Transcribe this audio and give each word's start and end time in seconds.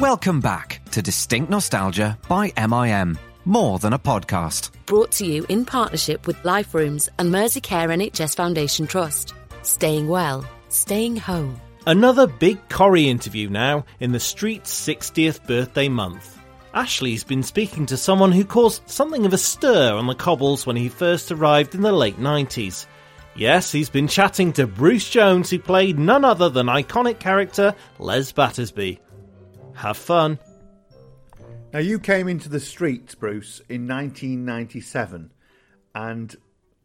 Welcome 0.00 0.42
back 0.42 0.82
to 0.90 1.00
Distinct 1.00 1.48
Nostalgia 1.48 2.18
by 2.28 2.52
MIM. 2.54 3.18
More 3.46 3.78
than 3.78 3.94
a 3.94 3.98
podcast. 3.98 4.70
Brought 4.84 5.10
to 5.12 5.24
you 5.24 5.46
in 5.48 5.64
partnership 5.64 6.26
with 6.26 6.44
Life 6.44 6.74
Rooms 6.74 7.08
and 7.18 7.32
Merseycare 7.32 7.88
NHS 7.88 8.36
Foundation 8.36 8.86
Trust. 8.86 9.32
Staying 9.62 10.06
well, 10.06 10.46
staying 10.68 11.16
home. 11.16 11.58
Another 11.86 12.26
big 12.26 12.58
Corrie 12.68 13.08
interview 13.08 13.48
now 13.48 13.86
in 13.98 14.12
the 14.12 14.20
Street's 14.20 14.70
60th 14.86 15.46
birthday 15.46 15.88
month. 15.88 16.38
Ashley's 16.74 17.24
been 17.24 17.42
speaking 17.42 17.86
to 17.86 17.96
someone 17.96 18.32
who 18.32 18.44
caused 18.44 18.86
something 18.90 19.24
of 19.24 19.32
a 19.32 19.38
stir 19.38 19.94
on 19.94 20.08
the 20.08 20.14
cobbles 20.14 20.66
when 20.66 20.76
he 20.76 20.90
first 20.90 21.32
arrived 21.32 21.74
in 21.74 21.80
the 21.80 21.90
late 21.90 22.18
90s. 22.18 22.84
Yes, 23.34 23.72
he's 23.72 23.88
been 23.88 24.08
chatting 24.08 24.52
to 24.54 24.66
Bruce 24.66 25.08
Jones, 25.08 25.48
who 25.48 25.58
played 25.58 25.98
none 25.98 26.24
other 26.24 26.50
than 26.50 26.66
iconic 26.66 27.18
character 27.18 27.74
Les 27.98 28.30
Battersby. 28.32 29.00
Have 29.76 29.96
fun. 29.98 30.38
Now, 31.72 31.80
you 31.80 31.98
came 31.98 32.28
into 32.28 32.48
the 32.48 32.60
streets, 32.60 33.14
Bruce, 33.14 33.60
in 33.68 33.86
1997, 33.86 35.32
and 35.94 36.36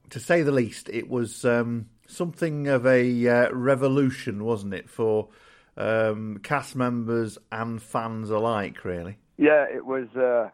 to 0.09 0.20
say 0.20 0.41
the 0.41 0.52
least, 0.52 0.90
it 0.90 1.09
was 1.09 1.45
um, 1.45 1.88
something 2.05 2.67
of 2.67 2.86
a 2.86 3.27
uh, 3.27 3.52
revolution, 3.54 4.44
wasn't 4.44 4.73
it, 4.73 4.90
for 4.90 5.30
um, 5.77 6.40
cast 6.44 6.76
members 6.76 7.38
and 7.52 7.81
fans 7.81 8.30
alike, 8.30 8.84
really? 8.84 9.17
Yeah, 9.38 9.66
it 9.73 9.86
was. 9.86 10.08
Uh, 10.16 10.50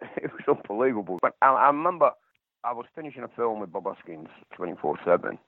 it 0.16 0.30
was 0.32 0.58
unbelievable. 0.58 1.18
But 1.22 1.34
I, 1.40 1.48
I, 1.48 1.66
remember 1.68 2.10
I 2.62 2.72
was 2.72 2.86
finishing 2.94 3.22
a 3.22 3.28
film 3.28 3.60
with 3.60 3.72
Bob 3.72 3.84
Hoskins, 3.84 4.28
twenty 4.54 4.74
four 4.80 4.98
seven, 5.04 5.38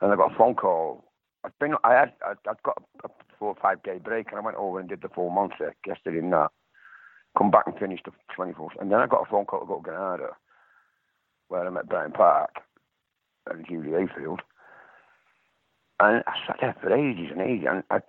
and 0.00 0.12
I 0.12 0.16
got 0.16 0.32
a 0.32 0.38
phone 0.38 0.54
call. 0.54 1.04
I'd 1.44 1.58
been, 1.58 1.74
I 1.84 1.92
had, 1.92 2.12
I'd, 2.26 2.62
got 2.62 2.82
a, 3.04 3.08
four 3.38 3.48
or 3.48 3.56
five 3.60 3.82
day 3.82 3.98
break, 3.98 4.28
and 4.30 4.38
I 4.38 4.42
went 4.42 4.56
over 4.56 4.78
and 4.78 4.88
did 4.88 5.02
the 5.02 5.08
full 5.08 5.30
Monty, 5.30 5.64
guessed 5.84 6.02
it 6.06 6.14
in 6.14 6.30
that. 6.30 6.50
Come 7.36 7.50
back 7.50 7.64
and 7.66 7.78
finished 7.78 8.04
the 8.04 8.12
24th, 8.36 8.80
and 8.80 8.92
then 8.92 9.00
I 9.00 9.06
got 9.06 9.26
a 9.26 9.30
phone 9.30 9.46
call 9.46 9.60
to 9.60 9.66
go 9.66 9.76
to 9.76 9.82
Granada, 9.82 10.36
where 11.48 11.66
I 11.66 11.70
met 11.70 11.88
Brian 11.88 12.12
Park 12.12 12.50
and 13.50 13.66
Judy 13.66 13.90
Hayfield. 13.90 14.42
And 15.98 16.22
I 16.26 16.32
sat 16.46 16.58
there 16.60 16.76
for 16.80 16.92
ages 16.92 17.30
and 17.32 17.40
ages, 17.40 17.66
and 17.70 17.82
I, 17.90 18.00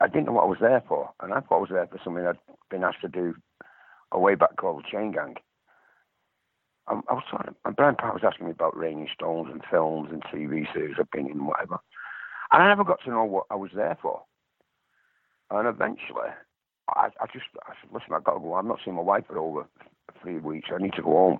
I 0.00 0.08
didn't 0.08 0.26
know 0.26 0.32
what 0.32 0.44
I 0.44 0.48
was 0.48 0.58
there 0.60 0.82
for. 0.88 1.10
And 1.20 1.32
I 1.32 1.40
thought 1.40 1.56
I 1.56 1.60
was 1.60 1.70
there 1.70 1.86
for 1.86 2.00
something 2.02 2.26
I'd 2.26 2.38
been 2.70 2.84
asked 2.84 3.02
to 3.02 3.08
do 3.08 3.34
a 4.12 4.18
way 4.18 4.34
back 4.34 4.56
called 4.56 4.84
Chain 4.90 5.12
Gang. 5.12 5.36
I, 6.86 7.00
I 7.08 7.14
was 7.14 7.54
and 7.64 7.76
Brian 7.76 7.96
Park 7.96 8.14
was 8.14 8.24
asking 8.24 8.46
me 8.46 8.52
about 8.52 8.76
Raining 8.76 9.08
Stones 9.14 9.48
and 9.50 9.62
films 9.70 10.10
and 10.12 10.22
TV 10.24 10.72
series 10.72 10.96
I've 10.98 11.10
been 11.10 11.26
in 11.26 11.32
and 11.32 11.46
whatever. 11.46 11.78
And 12.54 12.62
I 12.62 12.68
never 12.68 12.84
got 12.84 13.00
to 13.04 13.10
know 13.10 13.24
what 13.24 13.46
I 13.50 13.56
was 13.56 13.72
there 13.74 13.98
for. 14.00 14.22
And 15.50 15.66
eventually, 15.66 16.30
I, 16.88 17.08
I 17.20 17.26
just 17.32 17.46
I 17.66 17.72
said, 17.80 17.90
listen, 17.92 18.14
I've 18.14 18.22
got 18.22 18.34
to 18.34 18.40
go. 18.40 18.54
I've 18.54 18.64
not 18.64 18.78
seen 18.84 18.94
my 18.94 19.02
wife 19.02 19.24
for 19.26 19.38
over 19.38 19.66
three 20.22 20.38
weeks. 20.38 20.68
I 20.72 20.80
need 20.80 20.92
to 20.92 21.02
go 21.02 21.10
home. 21.10 21.38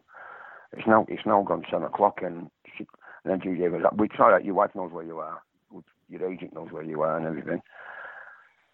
It's 0.73 0.89
now 0.89 1.07
it's 1.09 1.25
now 1.25 1.45
gone 1.45 1.63
ten 1.71 1.85
o'clock, 1.85 2.19
and 2.21 2.51
she, 2.77 2.85
and 3.23 3.31
then 3.33 3.41
Judy 3.41 3.69
was 3.69 3.83
like, 3.85 4.11
"It's 4.11 4.19
all 4.19 4.33
right. 4.33 4.45
Your 4.45 4.57
wife 4.57 4.73
knows 4.75 4.91
where 4.91 5.05
you 5.05 5.19
are. 5.21 5.41
Your 6.09 6.29
agent 6.29 6.53
knows 6.53 6.73
where 6.73 6.83
you 6.83 7.03
are, 7.03 7.17
and 7.17 7.27
everything." 7.27 7.63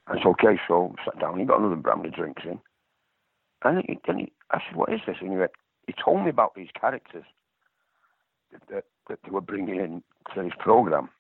And 0.07 0.17
it's 0.17 0.25
okay. 0.27 0.59
So 0.67 0.95
I 0.99 1.05
sat 1.05 1.21
down. 1.21 1.39
He 1.39 1.45
got 1.45 1.61
another 1.61 1.77
brand 1.77 2.07
of 2.07 2.15
drinks 2.15 2.43
in, 2.47 2.59
and 3.65 3.85
he, 3.87 3.99
then 4.07 4.19
he, 4.19 4.33
I 4.51 4.61
said, 4.67 4.77
"What 4.77 4.91
is 4.91 5.01
this?" 5.07 5.17
And 5.21 5.31
he 5.31 5.37
went, 5.37 5.51
he 5.87 5.93
told 6.03 6.25
me 6.25 6.31
about 6.31 6.55
these 6.55 6.71
characters 6.81 7.25
that, 8.51 8.63
that, 8.73 8.85
that 9.11 9.19
they 9.25 9.31
were 9.31 9.43
bringing 9.43 9.77
in 9.77 10.03
to 10.35 10.43
this 10.43 10.55
program. 10.59 11.11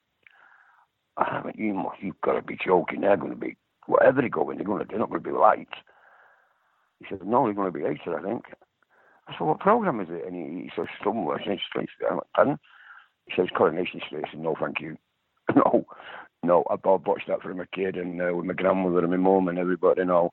And 1.20 1.36
I 1.36 1.40
went, 1.42 1.58
"You 1.58 1.74
must, 1.74 2.02
you've 2.02 2.20
got 2.22 2.32
to 2.32 2.42
be 2.42 2.58
joking. 2.64 3.02
They're 3.02 3.16
going 3.16 3.30
to 3.30 3.36
be 3.36 3.56
whatever 3.86 4.22
they 4.22 4.28
go 4.28 4.50
in. 4.50 4.56
They're 4.56 4.66
going 4.66 4.80
to, 4.80 4.86
they're 4.88 4.98
not 4.98 5.10
going 5.10 5.22
to 5.22 5.30
be 5.30 5.36
lights." 5.36 5.78
He 6.98 7.06
said, 7.08 7.24
"No, 7.24 7.44
they're 7.44 7.54
going 7.54 7.72
to 7.72 7.78
be 7.78 7.84
eight, 7.84 8.00
I 8.06 8.22
think." 8.22 8.44
I 9.30 9.38
said, 9.38 9.46
what 9.46 9.60
program 9.60 10.00
is 10.00 10.08
it? 10.10 10.26
And 10.26 10.34
he, 10.34 10.64
he 10.64 10.70
says, 10.76 10.86
somewhere, 11.04 11.38
I 11.40 11.44
said, 11.44 11.58
Street 11.68 11.88
I 12.08 12.14
went, 12.14 12.26
pardon? 12.34 12.58
He 13.26 13.32
says, 13.36 13.46
Coronation 13.56 14.00
Street. 14.04 14.24
I 14.26 14.30
said, 14.30 14.40
no, 14.40 14.56
thank 14.60 14.80
you. 14.80 14.96
no, 15.54 15.84
no, 16.42 16.64
I 16.68 16.74
watched 16.84 17.28
that 17.28 17.42
from 17.42 17.60
a 17.60 17.66
kid 17.66 17.96
and 17.96 18.20
uh, 18.20 18.34
with 18.34 18.46
my 18.46 18.54
grandmother 18.54 19.00
and 19.00 19.10
my 19.10 19.16
mum 19.16 19.48
and 19.48 19.58
everybody, 19.58 20.00
you 20.00 20.06
know, 20.06 20.32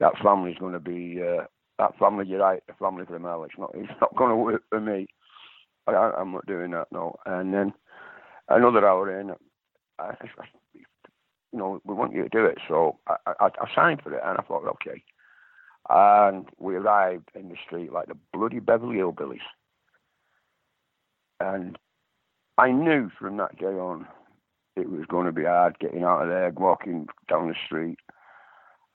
that 0.00 0.14
family's 0.22 0.58
going 0.58 0.72
to 0.72 0.80
be, 0.80 1.20
uh, 1.22 1.44
that 1.78 1.98
family, 1.98 2.26
you're 2.26 2.40
right, 2.40 2.62
the 2.66 2.74
family 2.74 3.04
from 3.04 3.24
hell, 3.24 3.44
it's 3.44 3.58
not, 3.58 3.70
it's 3.74 4.00
not 4.00 4.16
going 4.16 4.30
to 4.30 4.36
work 4.36 4.62
for 4.70 4.80
me. 4.80 5.06
I, 5.86 5.92
I'm 5.92 6.32
not 6.32 6.46
doing 6.46 6.70
that, 6.70 6.88
no. 6.90 7.16
And 7.26 7.52
then 7.52 7.72
another 8.48 8.86
hour 8.86 9.20
in, 9.20 9.30
I, 9.98 10.04
I, 10.04 10.44
you 10.74 11.58
know, 11.58 11.80
we 11.84 11.94
want 11.94 12.14
you 12.14 12.22
to 12.22 12.28
do 12.28 12.44
it. 12.44 12.58
So 12.68 12.98
I, 13.06 13.16
I, 13.26 13.46
I 13.46 13.74
signed 13.74 14.02
for 14.02 14.12
it 14.14 14.22
and 14.24 14.38
I 14.38 14.42
thought, 14.42 14.66
okay 14.66 15.02
and 15.88 16.48
we 16.58 16.76
arrived 16.76 17.30
in 17.34 17.48
the 17.48 17.56
street 17.64 17.92
like 17.92 18.08
the 18.08 18.16
bloody 18.32 18.60
Beverly 18.60 18.96
Hillbillies. 18.96 19.38
And 21.40 21.78
I 22.58 22.70
knew 22.72 23.10
from 23.18 23.36
that 23.38 23.58
day 23.58 23.66
on 23.66 24.06
it 24.76 24.90
was 24.90 25.06
going 25.08 25.26
to 25.26 25.32
be 25.32 25.44
hard 25.44 25.78
getting 25.78 26.04
out 26.04 26.22
of 26.22 26.28
there, 26.28 26.50
walking 26.50 27.06
down 27.28 27.48
the 27.48 27.54
street. 27.64 27.98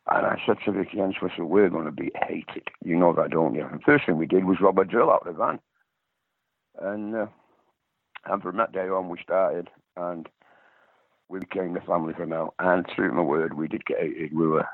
And 0.10 0.26
I 0.26 0.42
said 0.46 0.58
to 0.66 0.72
Vicky 0.72 1.00
Entwistle, 1.00 1.46
we're 1.46 1.70
going 1.70 1.86
to 1.86 1.92
be 1.92 2.12
hated. 2.28 2.68
You 2.84 2.98
know 2.98 3.14
that, 3.14 3.32
don't 3.32 3.56
you? 3.56 3.66
And 3.66 3.80
the 3.80 3.84
first 3.84 4.06
thing 4.06 4.18
we 4.18 4.28
did 4.28 4.46
was 4.46 4.60
rob 4.62 4.78
a 4.78 4.86
drill 4.86 5.10
out 5.10 5.26
of 5.26 5.34
the 5.34 5.40
van. 5.40 5.60
And, 6.82 7.16
uh, 7.16 7.28
and 8.26 8.42
from 8.42 8.58
that 8.58 8.74
day 8.74 8.90
on, 8.90 9.10
we 9.10 9.18
started, 9.24 9.70
and 9.96 10.28
we 11.34 11.40
became 11.40 11.74
the 11.74 11.82
family 11.82 12.14
for 12.14 12.28
now. 12.28 12.54
And 12.60 12.86
through 12.96 13.12
my 13.12 13.24
word, 13.24 13.56
we 13.56 13.68
did 13.68 13.86
get 13.86 14.00
hated. 14.00 14.34
We 14.34 14.48
were 14.48 14.68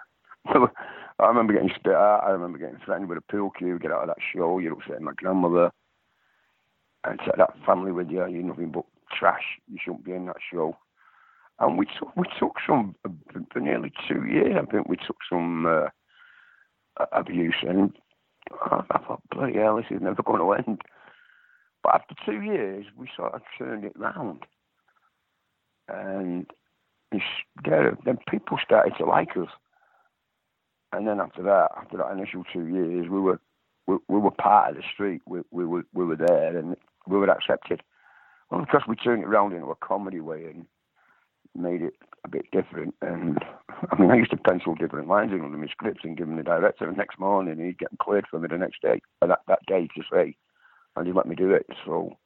I 0.46 1.26
remember 1.26 1.54
getting 1.54 1.72
spit 1.74 1.94
at. 1.94 2.24
I 2.24 2.30
remember 2.32 2.58
getting 2.58 2.80
threatened 2.84 3.10
with 3.10 3.18
a 3.18 3.32
pool 3.32 3.52
cue. 3.58 3.80
Get 3.80 3.92
out 3.92 4.04
of 4.04 4.08
that 4.08 4.18
show. 4.34 4.60
You're 4.60 4.74
upsetting 4.74 5.06
my 5.06 5.14
grandmother. 5.16 5.72
And 7.06 7.20
take 7.20 7.38
that 7.38 7.54
family 7.66 7.94
with 7.94 8.10
you. 8.10 8.28
You're 8.28 8.44
nothing 8.44 8.72
but 8.72 8.84
trash. 9.18 9.44
You 9.70 9.78
shouldn't 9.82 10.04
be 10.04 10.12
in 10.12 10.26
that 10.26 10.38
show. 10.52 10.76
And 11.60 11.78
we 11.78 11.86
took 11.98 12.16
we 12.16 12.26
took 12.38 12.56
some 12.68 12.96
for 13.52 13.60
nearly 13.60 13.92
two 14.08 14.26
years. 14.26 14.56
I 14.62 14.70
think 14.70 14.88
we 14.88 14.98
took 14.98 15.18
some 15.30 15.66
uh, 15.66 15.88
abuse, 17.12 17.56
and 17.68 17.94
I 18.62 19.00
thought, 19.06 19.22
bloody 19.32 19.58
hell, 19.58 19.78
this 19.78 19.86
is 19.92 20.02
never 20.02 20.24
going 20.24 20.40
to 20.40 20.52
end. 20.54 20.82
But 21.84 21.96
after 21.96 22.16
two 22.26 22.42
years, 22.42 22.86
we 22.98 23.10
sort 23.16 23.34
of 23.34 23.42
turned 23.58 23.84
it 23.86 23.94
round, 23.98 24.44
and 25.90 26.46
then 27.66 28.18
people 28.30 28.58
started 28.64 28.94
to 28.98 29.06
like 29.06 29.36
us 29.36 29.50
and 30.92 31.08
then 31.08 31.20
after 31.20 31.44
that, 31.44 31.70
after 31.78 31.98
that 31.98 32.12
initial 32.12 32.44
two 32.52 32.68
years, 32.68 33.08
we 33.10 33.20
were 33.20 33.40
we, 33.88 33.98
we 34.08 34.20
were 34.20 34.32
part 34.32 34.72
of 34.72 34.76
the 34.78 34.84
street. 34.92 35.22
We, 35.28 35.42
we 35.52 35.66
were 35.66 35.84
we 35.94 36.06
were 36.06 36.16
there, 36.16 36.58
and 36.58 36.76
we 37.08 37.18
were 37.18 37.30
accepted. 37.30 37.82
Well, 38.50 38.62
because 38.62 38.84
we 38.88 38.96
turned 38.96 39.24
it 39.24 39.28
around 39.28 39.54
into 39.54 39.68
a 39.68 39.76
comedy 39.76 40.20
way 40.20 40.46
and 40.46 40.66
made 41.56 41.84
it 41.84 41.94
a 42.26 42.30
bit 42.30 42.46
different. 42.52 42.96
And 43.02 43.38
I 43.92 44.02
mean, 44.02 44.10
I 44.10 44.16
used 44.16 44.32
to 44.32 44.38
pencil 44.38 44.74
different 44.74 45.08
lines 45.08 45.32
in 45.32 45.60
my 45.60 45.68
scripts 45.68 46.02
and 46.04 46.18
give 46.18 46.28
them 46.28 46.38
the 46.38 46.44
director. 46.44 46.90
The 46.90 46.98
next 46.98 47.20
morning, 47.20 47.64
he'd 47.64 47.78
get 47.78 47.90
cleared 48.02 48.26
for 48.30 48.40
me 48.40 48.48
the 48.50 48.58
next 48.58 48.82
day, 48.82 49.02
uh, 49.22 49.28
that 49.28 49.42
that 49.48 49.66
day 49.68 49.88
to 49.96 50.04
say, 50.12 50.36
and 50.96 51.06
he 51.06 51.14
let 51.14 51.28
me 51.28 51.36
do 51.36 51.52
it. 51.52 51.68
So 51.86 52.18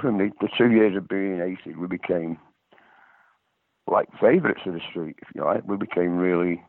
from 0.00 0.18
the, 0.18 0.30
the 0.40 0.48
two 0.56 0.70
years 0.70 0.96
of 0.96 1.08
being 1.08 1.40
AC, 1.40 1.74
we 1.76 1.86
became 1.86 2.38
like 3.86 4.08
favourites 4.20 4.62
of 4.66 4.74
the 4.74 4.80
street, 4.90 5.16
if 5.22 5.28
you 5.34 5.44
like. 5.44 5.66
We 5.66 5.76
became 5.76 6.16
really 6.16 6.62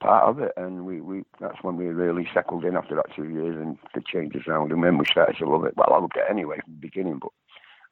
part 0.00 0.24
of 0.24 0.40
it, 0.40 0.52
and 0.56 0.84
we, 0.86 1.00
we 1.00 1.22
that's 1.40 1.62
when 1.62 1.76
we 1.76 1.86
really 1.86 2.28
settled 2.32 2.64
in 2.64 2.76
after 2.76 2.94
that 2.96 3.14
two 3.14 3.28
years 3.28 3.56
and 3.56 3.78
the 3.94 4.02
changes 4.12 4.42
around, 4.46 4.72
and 4.72 4.82
then 4.82 4.98
we 4.98 5.04
started 5.10 5.36
to 5.38 5.48
love 5.48 5.64
it. 5.64 5.74
Well, 5.76 5.92
I 5.92 5.98
loved 5.98 6.16
it 6.16 6.30
anyway 6.30 6.58
from 6.64 6.74
the 6.74 6.80
beginning, 6.80 7.18
but 7.20 7.30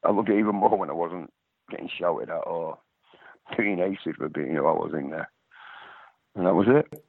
I 0.04 0.12
loved 0.12 0.28
it 0.28 0.38
even 0.38 0.56
more 0.56 0.76
when 0.76 0.90
I 0.90 0.94
wasn't 0.94 1.30
getting 1.70 1.90
shouted 1.98 2.30
at 2.30 2.46
or 2.46 2.78
being 3.56 3.78
aced 3.78 4.16
for 4.16 4.28
being 4.28 4.54
who 4.54 4.66
I 4.66 4.72
was 4.72 4.92
in 4.96 5.10
there, 5.10 5.30
and 6.34 6.46
that 6.46 6.54
was 6.54 6.66
it. 6.68 7.02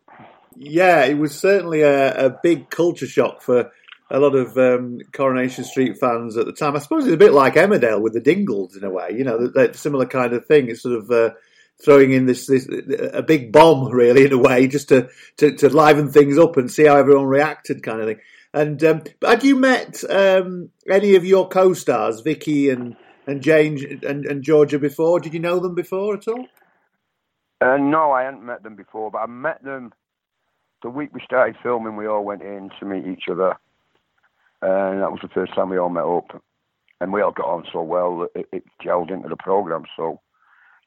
Yeah, 0.55 1.05
it 1.05 1.15
was 1.15 1.37
certainly 1.37 1.81
a, 1.81 2.27
a 2.27 2.29
big 2.41 2.69
culture 2.69 3.05
shock 3.05 3.41
for 3.41 3.71
a 4.09 4.19
lot 4.19 4.35
of 4.35 4.57
um, 4.57 4.99
Coronation 5.11 5.63
Street 5.63 5.97
fans 5.97 6.37
at 6.37 6.45
the 6.45 6.53
time. 6.53 6.75
I 6.75 6.79
suppose 6.79 7.05
it's 7.05 7.13
a 7.13 7.17
bit 7.17 7.33
like 7.33 7.55
Emmerdale 7.55 8.01
with 8.01 8.13
the 8.13 8.21
Dingles 8.21 8.75
in 8.75 8.83
a 8.83 8.89
way, 8.89 9.09
you 9.11 9.23
know, 9.23 9.47
that, 9.47 9.75
similar 9.75 10.05
kind 10.05 10.33
of 10.33 10.45
thing. 10.45 10.69
It's 10.69 10.81
sort 10.81 10.95
of 10.95 11.11
uh, 11.11 11.31
throwing 11.83 12.11
in 12.11 12.25
this, 12.25 12.47
this 12.47 12.67
a 13.13 13.21
big 13.21 13.51
bomb, 13.51 13.91
really, 13.91 14.25
in 14.25 14.33
a 14.33 14.37
way, 14.37 14.67
just 14.67 14.89
to, 14.89 15.09
to, 15.37 15.55
to 15.57 15.69
liven 15.69 16.11
things 16.11 16.37
up 16.37 16.57
and 16.57 16.71
see 16.71 16.85
how 16.85 16.95
everyone 16.95 17.25
reacted, 17.25 17.83
kind 17.83 17.99
of 17.99 18.07
thing. 18.07 18.19
And 18.53 18.83
um, 18.83 19.03
had 19.23 19.43
you 19.43 19.55
met 19.55 20.03
um, 20.09 20.69
any 20.89 21.15
of 21.15 21.25
your 21.25 21.49
co-stars, 21.49 22.21
Vicky 22.21 22.69
and 22.69 22.95
and 23.27 23.41
Jane 23.41 23.99
and, 24.07 24.25
and 24.25 24.41
Georgia, 24.41 24.79
before? 24.79 25.19
Did 25.19 25.33
you 25.33 25.41
know 25.41 25.59
them 25.59 25.75
before 25.75 26.15
at 26.15 26.27
all? 26.27 26.47
Uh, 27.59 27.77
no, 27.77 28.11
I 28.11 28.23
hadn't 28.23 28.45
met 28.45 28.63
them 28.63 28.75
before, 28.75 29.11
but 29.11 29.19
I 29.19 29.25
met 29.27 29.63
them 29.63 29.91
the 30.81 30.89
week 30.89 31.13
we 31.13 31.21
started 31.25 31.57
filming. 31.61 31.97
We 31.97 32.07
all 32.07 32.23
went 32.23 32.41
in 32.41 32.69
to 32.79 32.85
meet 32.85 33.05
each 33.05 33.25
other, 33.29 33.55
and 34.61 35.01
that 35.01 35.11
was 35.11 35.19
the 35.21 35.29
first 35.29 35.53
time 35.53 35.69
we 35.69 35.77
all 35.77 35.89
met 35.89 36.03
up, 36.03 36.43
and 36.99 37.13
we 37.13 37.21
all 37.21 37.31
got 37.31 37.47
on 37.47 37.65
so 37.71 37.81
well 37.81 38.19
that 38.19 38.39
it, 38.39 38.47
it 38.51 38.63
gelled 38.83 39.11
into 39.11 39.29
the 39.29 39.35
program. 39.35 39.83
So 39.95 40.21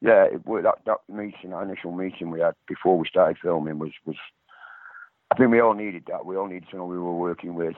yeah, 0.01 0.25
it, 0.25 0.45
that 0.47 0.79
that 0.87 0.99
meeting, 1.09 1.53
our 1.53 1.63
initial 1.63 1.93
meeting 1.93 2.31
we 2.31 2.41
had 2.41 2.55
before 2.67 2.99
we 2.99 3.09
started 3.09 3.39
filming 3.43 3.79
was 3.79 3.93
was. 4.05 4.17
I 5.33 5.37
think 5.37 5.53
we 5.53 5.61
all 5.61 5.75
needed 5.75 6.05
that. 6.09 6.27
We 6.27 6.37
all 6.37 6.49
needed 6.49 6.69
to 6.71 6.77
know 6.77 6.87
we 6.87 6.99
were 6.99 7.17
working 7.17 7.55
with. 7.55 7.77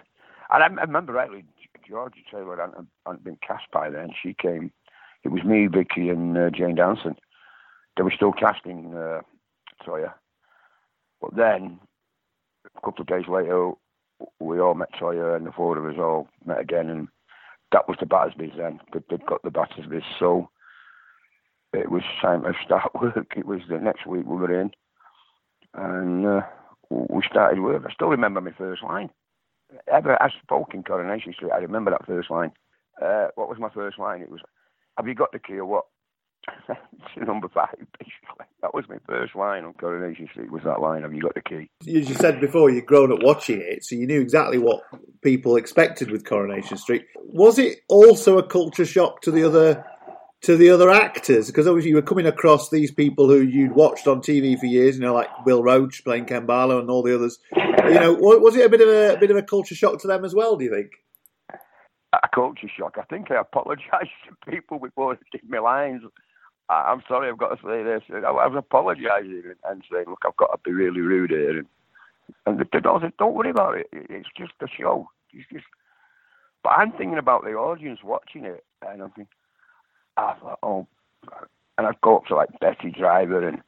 And 0.51 0.63
I, 0.63 0.81
I 0.81 0.85
remember 0.85 1.13
rightly, 1.13 1.45
Georgia 1.87 2.21
Taylor 2.31 2.57
hadn't, 2.57 2.89
hadn't 3.05 3.25
been 3.25 3.37
cast 3.47 3.65
by 3.71 3.91
then. 3.91 4.09
She 4.23 4.35
came. 4.35 4.73
It 5.23 5.29
was 5.29 5.45
me, 5.45 5.67
Vicky, 5.67 6.09
and 6.09 6.37
uh, 6.37 6.49
Jane 6.49 6.77
Danson. 6.77 7.17
They 7.97 8.03
were 8.03 8.13
still 8.15 8.33
casting 8.33 8.95
uh. 8.95 9.21
But 11.21 11.37
then, 11.37 11.81
a 12.77 12.81
couple 12.81 13.03
of 13.03 13.07
days 13.09 13.29
later, 13.29 13.73
we 14.41 14.61
all 14.61 14.75
met 14.75 14.93
Toyah, 15.01 15.37
and 15.37 15.47
the 15.47 15.53
four 15.53 15.79
of 15.79 15.85
us 15.85 15.99
all 15.99 16.29
met 16.45 16.61
again, 16.61 16.91
and 16.91 17.09
that 17.73 17.89
was 17.89 17.97
the 18.01 18.07
Battersbys 18.07 18.57
then. 18.57 18.81
They'd 18.93 19.27
got 19.27 19.43
the 19.43 19.51
Battersbys. 19.51 20.03
So 20.19 20.51
it 21.73 21.91
was 21.91 22.03
time 22.21 22.43
to 22.43 22.53
start 22.65 22.95
work. 23.01 23.33
It 23.37 23.47
was 23.47 23.61
the 23.69 23.79
next 23.79 24.07
week 24.07 24.25
we 24.27 24.37
were 24.37 24.61
in, 24.61 24.71
and 25.75 26.27
uh, 26.27 26.41
we 26.91 27.23
started 27.29 27.61
work. 27.61 27.85
I 27.89 27.93
still 27.93 28.09
remember 28.09 28.41
my 28.41 28.53
first 28.53 28.83
line. 28.83 29.11
Ever 29.91 30.23
I 30.23 30.29
spoke 30.43 30.75
in 30.75 30.83
Coronation 30.83 31.33
Street, 31.33 31.53
I 31.53 31.59
remember 31.59 31.91
that 31.91 32.07
first 32.07 32.31
line. 32.31 32.53
Uh, 33.01 33.29
what 33.37 33.49
was 33.49 33.59
my 33.59 33.71
first 33.71 33.99
line? 33.99 34.21
It 34.21 34.31
was, 34.31 34.41
"Have 34.99 35.09
you 35.09 35.15
got 35.15 35.33
the 35.33 35.39
key 35.39 35.55
or 35.55 35.65
what?" 35.65 35.87
number 37.17 37.49
five, 37.49 37.77
basically. 37.99 38.47
That 38.63 38.75
was 38.75 38.85
my 38.89 38.99
first 39.09 39.35
line 39.35 39.65
on 39.65 39.75
Coronation 39.75 40.29
Street. 40.29 40.51
Was 40.51 40.63
that 40.65 40.81
line? 40.81 41.03
Have 41.03 41.15
you 41.15 41.23
got 41.23 41.35
the 41.35 41.43
key? 41.43 41.71
As 41.81 42.09
you 42.09 42.15
said 42.15 42.41
before, 42.41 42.71
you'd 42.71 42.87
grown 42.87 43.13
up 43.13 43.23
watching 43.23 43.61
it, 43.61 43.85
so 43.85 43.97
you 43.97 44.07
knew 44.07 44.21
exactly 44.21 44.59
what 44.59 44.83
people 45.23 45.57
expected 45.57 46.11
with 46.11 46.25
Coronation 46.25 46.77
Street. 46.77 47.07
Was 47.17 47.59
it 47.59 47.81
also 47.89 48.39
a 48.39 48.47
culture 48.47 48.87
shock 48.87 49.23
to 49.23 49.31
the 49.31 49.45
other 49.45 49.85
to 50.43 50.57
the 50.57 50.71
other 50.71 50.91
actors? 50.91 51.47
Because 51.47 51.67
obviously 51.67 51.91
you 51.91 51.97
were 51.97 52.03
coming 52.03 52.27
across 52.27 52.71
these 52.71 52.91
people 52.91 53.29
who 53.29 53.41
you'd 53.41 53.75
watched 53.75 54.07
on 54.07 54.21
TV 54.21 54.59
for 54.59 54.67
years, 54.67 54.97
you 54.97 55.03
know, 55.03 55.15
like 55.15 55.29
Bill 55.45 55.63
Roache 55.63 56.03
playing 56.05 56.27
Ken 56.27 56.47
and 56.49 56.91
all 56.91 57.03
the 57.03 57.15
others. 57.15 57.39
You 57.57 57.95
know, 57.95 58.15
was 58.15 58.57
it 58.57 58.67
a 58.67 58.69
bit 58.69 58.81
of 58.81 58.89
a, 58.89 59.15
a 59.15 59.19
bit 59.19 59.31
of 59.31 59.37
a 59.37 59.43
culture 59.43 59.75
shock 59.75 60.01
to 60.01 60.09
them 60.09 60.25
as 60.25 60.35
well? 60.35 60.57
Do 60.57 60.65
you 60.65 60.75
think? 60.75 60.91
A 62.13 62.29
culture 62.35 62.69
shock. 62.77 62.97
I 62.99 63.05
think 63.05 63.31
I 63.31 63.41
apologised 63.41 64.11
to 64.29 64.51
people 64.51 64.79
before 64.79 65.15
they 65.15 65.39
give 65.39 65.49
me 65.49 65.59
lines. 65.59 66.03
I'm 66.73 67.03
sorry, 67.09 67.29
I've 67.29 67.39
got 67.39 67.51
to 67.51 67.63
say 67.63 67.83
this. 67.83 68.03
I 68.11 68.31
was 68.31 68.55
apologising 68.57 69.55
and 69.69 69.83
saying, 69.91 70.07
look, 70.09 70.23
I've 70.27 70.37
got 70.37 70.53
to 70.53 70.59
be 70.65 70.73
really 70.73 71.01
rude 71.01 71.31
here. 71.31 71.59
And, 71.59 71.67
and 72.47 72.59
the, 72.59 72.67
said, 73.01 73.13
don't 73.19 73.35
worry 73.35 73.51
about 73.51 73.77
it. 73.77 73.89
It's 73.93 74.29
just 74.37 74.53
a 74.61 74.67
show. 74.69 75.09
It's 75.33 75.49
just. 75.53 75.65
But 76.63 76.71
I'm 76.71 76.93
thinking 76.93 77.19
about 77.19 77.45
the 77.45 77.53
audience 77.55 78.01
watching 78.05 78.45
it, 78.45 78.65
and 78.87 79.03
I'm 79.03 79.11
thinking, 79.11 79.35
I 80.17 80.35
thought, 80.41 80.59
oh, 80.63 80.87
and 81.79 81.87
I'd 81.87 82.01
go 82.01 82.19
up 82.19 82.27
to 82.27 82.37
like 82.37 82.61
Betty 82.61 82.91
Driver 82.91 83.47
and 83.47 83.61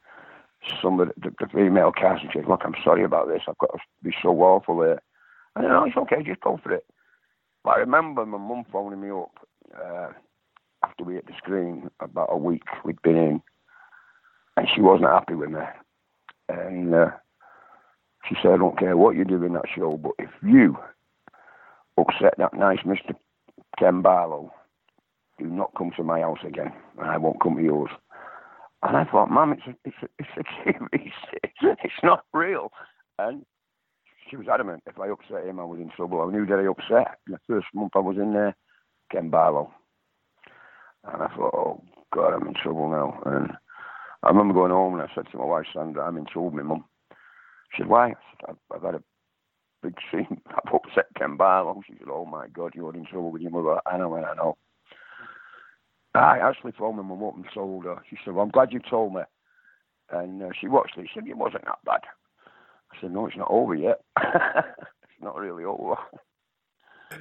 some 0.81 0.99
of 0.99 1.09
the, 1.21 1.33
the 1.39 1.47
female 1.53 1.91
cast 1.91 2.23
and 2.23 2.31
say, 2.33 2.41
look, 2.47 2.61
I'm 2.63 2.75
sorry 2.83 3.03
about 3.03 3.27
this. 3.27 3.41
I've 3.47 3.57
got 3.57 3.71
to 3.73 3.79
be 4.03 4.15
so 4.21 4.29
awful 4.29 4.81
here. 4.81 5.01
And 5.55 5.67
know 5.67 5.85
it's 5.85 5.97
okay, 5.97 6.23
just 6.23 6.41
go 6.41 6.59
for 6.61 6.71
it. 6.73 6.85
But 7.63 7.71
I 7.71 7.79
remember 7.79 8.25
my 8.25 8.37
mum 8.37 8.65
phoning 8.71 9.01
me 9.01 9.09
up 9.09 9.31
uh, 9.75 10.09
after 10.95 11.07
we 11.07 11.15
hit 11.15 11.27
the 11.27 11.33
screen 11.37 11.89
about 11.99 12.29
a 12.31 12.37
week 12.37 12.63
we'd 12.85 13.01
been 13.01 13.17
in, 13.17 13.41
and 14.55 14.67
she 14.73 14.81
wasn't 14.81 15.09
happy 15.09 15.35
with 15.35 15.49
me. 15.49 15.59
And 16.47 16.93
uh, 16.93 17.09
she 18.27 18.35
said, 18.41 18.51
I 18.53 18.57
don't 18.57 18.79
care 18.79 18.95
what 18.95 19.15
you 19.15 19.25
do 19.25 19.43
in 19.43 19.53
that 19.53 19.65
show, 19.75 19.97
but 19.97 20.13
if 20.19 20.29
you 20.41 20.77
upset 21.97 22.35
that 22.37 22.53
nice 22.53 22.79
Mr. 22.85 23.13
Ken 23.77 24.01
Barlow, 24.01 24.53
do 25.37 25.45
not 25.45 25.71
come 25.77 25.91
to 25.97 26.03
my 26.03 26.21
house 26.21 26.39
again, 26.47 26.71
and 26.97 27.09
I 27.09 27.17
won't 27.17 27.41
come 27.41 27.57
to 27.57 27.63
yours. 27.63 27.91
And 28.83 28.95
I 28.95 29.03
thought, 29.03 29.29
Mum, 29.29 29.53
it's 29.53 29.67
a, 29.67 29.75
it's 29.83 29.97
a, 30.01 30.07
it's 30.19 30.29
a 30.37 30.69
TV. 30.69 31.11
It's 31.61 32.03
not 32.03 32.23
real. 32.33 32.71
And 33.19 33.45
she 34.29 34.37
was 34.37 34.47
adamant. 34.47 34.83
If 34.85 34.99
I 34.99 35.09
upset 35.09 35.45
him, 35.45 35.59
I 35.59 35.65
was 35.65 35.79
in 35.79 35.89
trouble. 35.89 36.21
I 36.21 36.31
knew 36.31 36.45
that 36.45 36.59
I 36.59 36.67
upset. 36.67 37.17
The 37.27 37.39
first 37.47 37.67
month 37.73 37.91
I 37.95 37.99
was 37.99 38.17
in 38.17 38.33
there, 38.33 38.55
Ken 39.11 39.29
Barlow. 39.29 39.73
And 41.11 41.21
I 41.21 41.27
thought, 41.27 41.53
oh, 41.53 41.83
God, 42.13 42.33
I'm 42.33 42.47
in 42.47 42.53
trouble 42.53 42.89
now. 42.89 43.19
And 43.25 43.51
I 44.23 44.29
remember 44.29 44.53
going 44.53 44.71
home 44.71 44.93
and 44.93 45.03
I 45.03 45.13
said 45.13 45.25
to 45.31 45.37
my 45.37 45.45
wife, 45.45 45.65
Sandra, 45.73 46.05
I'm 46.05 46.17
in 46.17 46.25
trouble, 46.25 46.51
my 46.51 46.63
mum. 46.63 46.85
She 47.73 47.81
said, 47.81 47.89
why? 47.89 48.07
I 48.07 48.09
said, 48.09 48.49
I've, 48.49 48.75
I've 48.75 48.83
had 48.83 48.95
a 48.95 49.03
big 49.83 49.95
scene. 50.11 50.41
I've 50.47 50.73
upset 50.73 51.05
Ken 51.17 51.37
Barlow. 51.37 51.81
She 51.87 51.93
said, 51.97 52.07
oh, 52.11 52.25
my 52.25 52.47
God, 52.47 52.73
you're 52.75 52.95
in 52.95 53.05
trouble 53.05 53.31
with 53.31 53.41
your 53.41 53.51
mother. 53.51 53.79
And 53.91 54.01
I 54.01 54.05
and 54.05 54.25
I 54.25 54.33
know. 54.35 54.57
I 56.15 56.39
actually 56.39 56.71
phoned 56.77 56.97
my 56.97 57.03
mum 57.03 57.23
up 57.23 57.35
and 57.35 57.45
told 57.53 57.85
her. 57.85 58.01
She 58.09 58.17
said, 58.23 58.33
well, 58.33 58.45
I'm 58.45 58.51
glad 58.51 58.71
you 58.71 58.79
told 58.89 59.13
me. 59.13 59.21
And 60.11 60.41
uh, 60.41 60.49
she 60.59 60.67
watched 60.67 60.97
it. 60.97 61.07
She 61.13 61.19
said, 61.19 61.27
it 61.27 61.37
wasn't 61.37 61.65
that 61.65 61.79
bad. 61.85 62.01
I 62.91 63.01
said, 63.01 63.11
no, 63.11 63.27
it's 63.27 63.37
not 63.37 63.51
over 63.51 63.75
yet. 63.75 64.01
it's 64.23 65.21
not 65.21 65.35
really 65.35 65.65
over. 65.65 65.95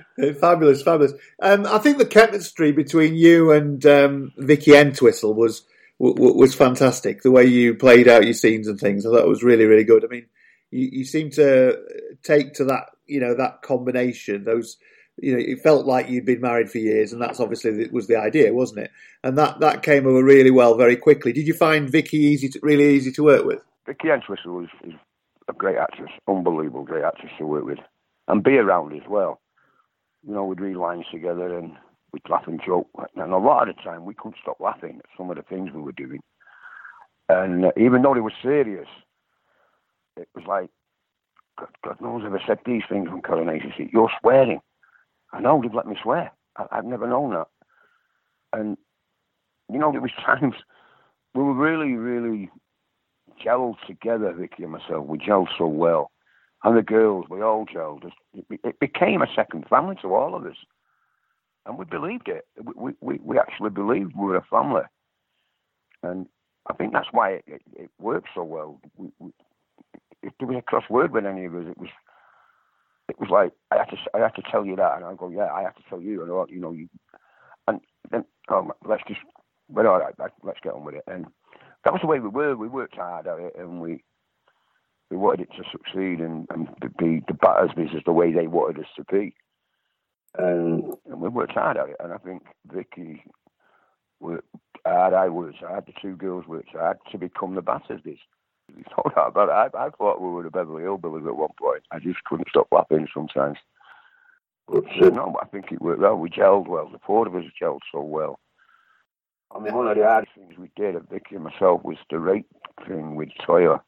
Fabulous, 0.40 0.82
fabulous. 0.82 1.12
Um, 1.40 1.66
I 1.66 1.78
think 1.78 1.98
the 1.98 2.06
chemistry 2.06 2.72
between 2.72 3.14
you 3.14 3.52
and 3.52 3.84
um, 3.86 4.32
Vicky 4.36 4.74
Entwistle 4.74 5.34
was 5.34 5.64
w- 6.00 6.34
was 6.34 6.54
fantastic. 6.54 7.22
The 7.22 7.30
way 7.30 7.44
you 7.44 7.74
played 7.74 8.08
out 8.08 8.24
your 8.24 8.34
scenes 8.34 8.68
and 8.68 8.78
things, 8.78 9.04
I 9.04 9.10
thought 9.10 9.24
it 9.24 9.28
was 9.28 9.42
really, 9.42 9.64
really 9.66 9.84
good. 9.84 10.04
I 10.04 10.08
mean, 10.08 10.26
you, 10.70 10.88
you 10.92 11.04
seem 11.04 11.30
to 11.30 11.78
take 12.22 12.54
to 12.54 12.64
that, 12.66 12.86
you 13.06 13.20
know, 13.20 13.34
that 13.34 13.62
combination, 13.62 14.44
those 14.44 14.76
you 15.16 15.32
know, 15.32 15.38
it 15.38 15.62
felt 15.62 15.86
like 15.86 16.08
you'd 16.08 16.24
been 16.24 16.40
married 16.40 16.70
for 16.70 16.78
years, 16.78 17.12
and 17.12 17.22
that's 17.22 17.40
obviously 17.40 17.88
was 17.88 18.06
the 18.06 18.16
idea, 18.16 18.52
wasn't 18.52 18.80
it? 18.80 18.90
And 19.22 19.38
that 19.38 19.60
that 19.60 19.82
came 19.82 20.06
over 20.06 20.22
really 20.22 20.50
well 20.50 20.76
very 20.76 20.96
quickly. 20.96 21.32
Did 21.32 21.46
you 21.46 21.54
find 21.54 21.88
Vicky 21.88 22.18
easy, 22.18 22.48
to, 22.50 22.60
really 22.62 22.94
easy 22.94 23.12
to 23.12 23.22
work 23.22 23.44
with? 23.44 23.62
Vicky 23.86 24.08
Entwistle 24.10 24.66
is 24.84 24.94
a 25.48 25.52
great 25.52 25.76
actress, 25.76 26.10
unbelievable 26.26 26.84
great 26.84 27.04
actress 27.04 27.32
to 27.38 27.46
work 27.46 27.64
with, 27.64 27.78
and 28.28 28.42
be 28.42 28.56
around 28.56 28.94
as 28.94 29.08
well. 29.08 29.40
You 30.26 30.34
know, 30.34 30.44
we'd 30.44 30.60
read 30.60 30.76
lines 30.76 31.06
together 31.12 31.58
and 31.58 31.72
we'd 32.12 32.28
laugh 32.28 32.46
and 32.46 32.60
joke, 32.64 32.88
and 33.14 33.32
a 33.32 33.36
lot 33.36 33.68
of 33.68 33.76
the 33.76 33.82
time 33.82 34.04
we 34.04 34.14
couldn't 34.14 34.40
stop 34.40 34.58
laughing 34.60 34.98
at 34.98 35.10
some 35.16 35.30
of 35.30 35.36
the 35.36 35.42
things 35.42 35.70
we 35.74 35.82
were 35.82 35.92
doing. 35.92 36.20
And 37.28 37.66
uh, 37.66 37.72
even 37.76 38.02
though 38.02 38.14
they 38.14 38.20
were 38.20 38.32
serious, 38.42 38.88
it 40.16 40.28
was 40.34 40.44
like, 40.46 40.70
God, 41.58 41.68
God 41.84 42.00
knows 42.00 42.22
if 42.24 42.32
I 42.32 42.46
said 42.46 42.58
these 42.64 42.82
things 42.88 43.08
on 43.10 43.22
Coronation 43.22 43.72
Street, 43.72 43.90
you're 43.92 44.10
swearing. 44.20 44.60
I 45.32 45.40
know 45.40 45.60
they've 45.60 45.74
let 45.74 45.86
me 45.86 45.96
swear. 46.02 46.32
I, 46.56 46.76
have 46.76 46.84
never 46.84 47.08
known 47.08 47.30
that. 47.30 47.48
And 48.52 48.76
you 49.72 49.78
know, 49.78 49.92
there 49.92 50.00
was 50.00 50.10
times 50.24 50.54
we 51.34 51.42
were 51.42 51.54
really, 51.54 51.94
really 51.94 52.50
gelled 53.44 53.76
together, 53.86 54.32
Vicky 54.32 54.62
and 54.62 54.72
myself. 54.72 55.06
We 55.06 55.18
gelled 55.18 55.48
so 55.58 55.66
well, 55.66 56.10
and 56.64 56.76
the 56.76 56.82
girls, 56.82 57.26
we 57.28 57.42
all 57.42 57.66
gelled. 57.66 58.10
It, 58.34 58.60
it 58.64 58.80
became 58.80 59.22
a 59.22 59.26
second 59.36 59.66
family 59.68 59.96
to 60.02 60.14
all 60.14 60.34
of 60.34 60.46
us, 60.46 60.56
and 61.66 61.78
we 61.78 61.84
believed 61.84 62.28
it. 62.28 62.46
We 62.74 62.92
we, 63.00 63.20
we 63.22 63.38
actually 63.38 63.70
believed 63.70 64.12
we 64.16 64.26
were 64.26 64.36
a 64.36 64.46
family, 64.50 64.82
and 66.02 66.26
I 66.68 66.74
think 66.74 66.92
that's 66.92 67.08
why 67.12 67.32
it, 67.32 67.44
it, 67.46 67.62
it 67.76 67.90
worked 68.00 68.28
so 68.34 68.42
well. 68.42 68.80
We, 68.96 69.10
we, 69.18 69.30
if 70.22 70.32
there 70.38 70.48
was 70.48 70.56
a 70.58 70.62
cross 70.62 70.84
word 70.88 71.12
with 71.12 71.26
any 71.26 71.44
of 71.44 71.54
us, 71.54 71.66
it 71.68 71.78
was 71.78 71.90
it 73.10 73.20
was 73.20 73.28
like 73.30 73.52
I 73.70 73.76
have 73.76 73.90
to 73.90 73.96
I 74.14 74.18
have 74.20 74.34
to 74.34 74.42
tell 74.50 74.64
you 74.64 74.76
that, 74.76 74.96
and 74.96 75.04
I 75.04 75.14
go, 75.14 75.28
yeah, 75.28 75.52
I 75.52 75.62
have 75.62 75.76
to 75.76 75.82
tell 75.88 76.00
you, 76.00 76.22
and 76.22 76.30
all, 76.30 76.46
you 76.48 76.60
know, 76.60 76.72
you, 76.72 76.88
and 77.68 77.80
then 78.10 78.24
oh, 78.48 78.70
let's 78.88 79.02
just, 79.06 79.20
well, 79.68 79.86
all 79.86 79.98
right, 79.98 80.14
let's 80.42 80.60
get 80.62 80.72
on 80.72 80.84
with 80.84 80.94
it, 80.94 81.04
and 81.06 81.26
that 81.84 81.92
was 81.92 82.00
the 82.00 82.08
way 82.08 82.20
we 82.20 82.28
were. 82.28 82.56
We 82.56 82.68
worked 82.68 82.96
hard 82.96 83.26
at 83.26 83.38
it, 83.38 83.54
and 83.58 83.82
we 83.82 84.02
we 85.10 85.16
wanted 85.16 85.48
it 85.48 85.56
to 85.56 85.70
succeed, 85.70 86.20
and 86.20 86.46
and 86.50 86.68
be 86.98 87.22
the 87.26 87.34
Battersbys 87.34 87.96
is 87.96 88.02
the 88.04 88.12
way 88.12 88.32
they 88.32 88.46
wanted 88.46 88.80
us 88.80 88.90
to 88.96 89.04
be, 89.04 89.34
and, 90.36 90.94
and 91.06 91.20
we 91.20 91.28
worked 91.28 91.52
hard 91.52 91.76
at 91.76 91.88
it, 91.88 91.96
and 92.00 92.12
I 92.12 92.18
think 92.18 92.42
Vicky 92.72 93.24
worked 94.20 94.48
hard, 94.86 95.14
I 95.14 95.28
worked 95.28 95.58
hard, 95.58 95.86
the 95.86 95.92
two 96.00 96.16
girls 96.16 96.46
worked 96.46 96.70
hard 96.70 96.98
to 97.12 97.18
become 97.18 97.54
the 97.54 97.62
Battersbys. 97.62 98.18
No 98.76 99.10
doubt 99.14 99.28
about. 99.28 99.50
I, 99.50 99.86
I 99.86 99.90
thought 99.90 100.22
we 100.22 100.30
were 100.30 100.42
the 100.42 100.50
Beverly 100.50 100.84
Hillbillies 100.84 101.26
at 101.26 101.36
one 101.36 101.50
point. 101.60 101.82
I 101.90 101.98
just 101.98 102.24
couldn't 102.24 102.48
stop 102.48 102.68
laughing 102.72 103.06
sometimes. 103.12 103.58
But 104.66 104.84
uh, 105.02 105.10
no, 105.10 105.36
I 105.42 105.46
think 105.46 105.70
it 105.70 105.82
worked 105.82 106.00
well. 106.00 106.16
We 106.16 106.30
gelled 106.30 106.66
well. 106.66 106.88
The 106.90 106.98
four 107.06 107.26
of 107.26 107.36
us 107.36 107.44
gelled 107.60 107.80
so 107.92 108.00
well. 108.00 108.38
I 109.54 109.60
mean, 109.60 109.74
one 109.74 109.86
of 109.86 109.96
the 109.96 110.04
hardest 110.04 110.32
things 110.34 110.54
we 110.58 110.70
did, 110.76 110.96
Vicky 111.10 111.34
and 111.34 111.44
myself, 111.44 111.84
was 111.84 111.98
the 112.10 112.18
rape 112.18 112.46
thing 112.88 113.14
with 113.16 113.28
Toyah. 113.46 113.82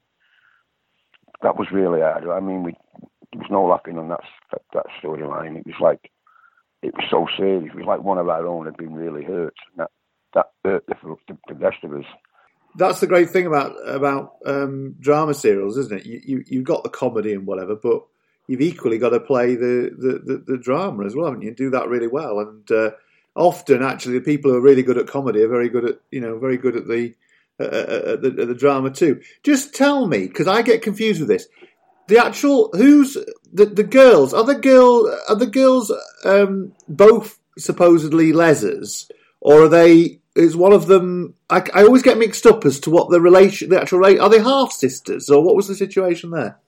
That 1.42 1.58
was 1.58 1.68
really 1.70 2.00
hard. 2.00 2.26
I 2.28 2.40
mean, 2.40 2.62
we 2.62 2.74
there 3.32 3.40
was 3.40 3.50
no 3.50 3.64
laughing 3.64 3.98
on 3.98 4.08
that 4.08 4.24
that, 4.52 4.62
that 4.72 4.86
storyline. 5.02 5.58
It 5.58 5.66
was 5.66 5.80
like 5.80 6.10
it 6.82 6.94
was 6.94 7.06
so 7.10 7.26
serious. 7.36 7.72
It 7.72 7.76
was 7.76 7.86
like 7.86 8.02
one 8.02 8.18
of 8.18 8.28
our 8.28 8.46
own 8.46 8.66
had 8.66 8.76
been 8.76 8.94
really 8.94 9.24
hurt. 9.24 9.54
And 9.70 9.78
that 9.78 9.90
that 10.34 10.46
hurt 10.64 10.86
the, 10.86 11.16
the, 11.28 11.38
the 11.48 11.54
rest 11.54 11.78
of 11.84 11.92
us 11.92 12.04
that's 12.76 13.00
the 13.00 13.06
great 13.06 13.30
thing 13.30 13.46
about 13.46 13.74
about 13.86 14.36
um, 14.44 14.94
drama 15.00 15.34
serials, 15.34 15.76
isn't 15.78 16.00
it? 16.00 16.06
You, 16.06 16.20
you 16.24 16.44
you've 16.46 16.64
got 16.64 16.84
the 16.84 16.90
comedy 16.90 17.32
and 17.32 17.46
whatever, 17.46 17.74
but 17.74 18.02
you've 18.46 18.60
equally 18.60 18.98
got 18.98 19.10
to 19.10 19.20
play 19.20 19.54
the 19.54 19.90
the, 19.96 20.20
the, 20.24 20.44
the 20.46 20.58
drama 20.58 21.04
as 21.04 21.14
well, 21.14 21.26
haven't 21.26 21.42
you? 21.42 21.54
do 21.54 21.70
that 21.70 21.88
really 21.88 22.06
well. 22.06 22.38
And 22.40 22.70
uh, 22.70 22.90
often, 23.34 23.82
actually, 23.82 24.18
the 24.18 24.24
people 24.24 24.50
who 24.50 24.58
are 24.58 24.62
really 24.62 24.82
good 24.82 24.98
at 24.98 25.06
comedy 25.06 25.42
are 25.42 25.48
very 25.48 25.68
good 25.68 25.84
at 25.88 26.00
you 26.10 26.20
know 26.20 26.38
very 26.38 26.58
good 26.58 26.76
at 26.76 26.86
the 26.86 27.14
uh, 27.58 27.64
at, 27.64 28.22
the, 28.22 28.36
at 28.40 28.48
the 28.48 28.54
drama 28.54 28.90
too. 28.90 29.20
Just 29.42 29.74
tell 29.74 30.06
me, 30.06 30.26
because 30.26 30.48
I 30.48 30.62
get 30.62 30.82
confused 30.82 31.20
with 31.20 31.28
this. 31.28 31.46
The 32.08 32.24
actual 32.24 32.70
who's 32.72 33.16
the 33.52 33.66
the 33.66 33.82
girls 33.82 34.32
are 34.32 34.44
the 34.44 34.54
girl 34.54 35.12
are 35.28 35.34
the 35.34 35.46
girls 35.46 35.92
um, 36.24 36.72
both 36.88 37.40
supposedly 37.58 38.32
lesers, 38.32 39.10
or 39.40 39.64
are 39.64 39.68
they? 39.68 40.20
Is 40.36 40.54
one 40.54 40.74
of 40.74 40.86
them? 40.86 41.34
I, 41.48 41.64
I 41.74 41.82
always 41.84 42.02
get 42.02 42.18
mixed 42.18 42.46
up 42.46 42.64
as 42.66 42.78
to 42.80 42.90
what 42.90 43.10
the 43.10 43.20
relation, 43.20 43.70
the 43.70 43.80
actual 43.80 44.04
are 44.04 44.28
they 44.28 44.38
half 44.38 44.70
sisters, 44.70 45.30
or 45.30 45.42
what 45.42 45.56
was 45.56 45.66
the 45.66 45.74
situation 45.74 46.30
there? 46.30 46.58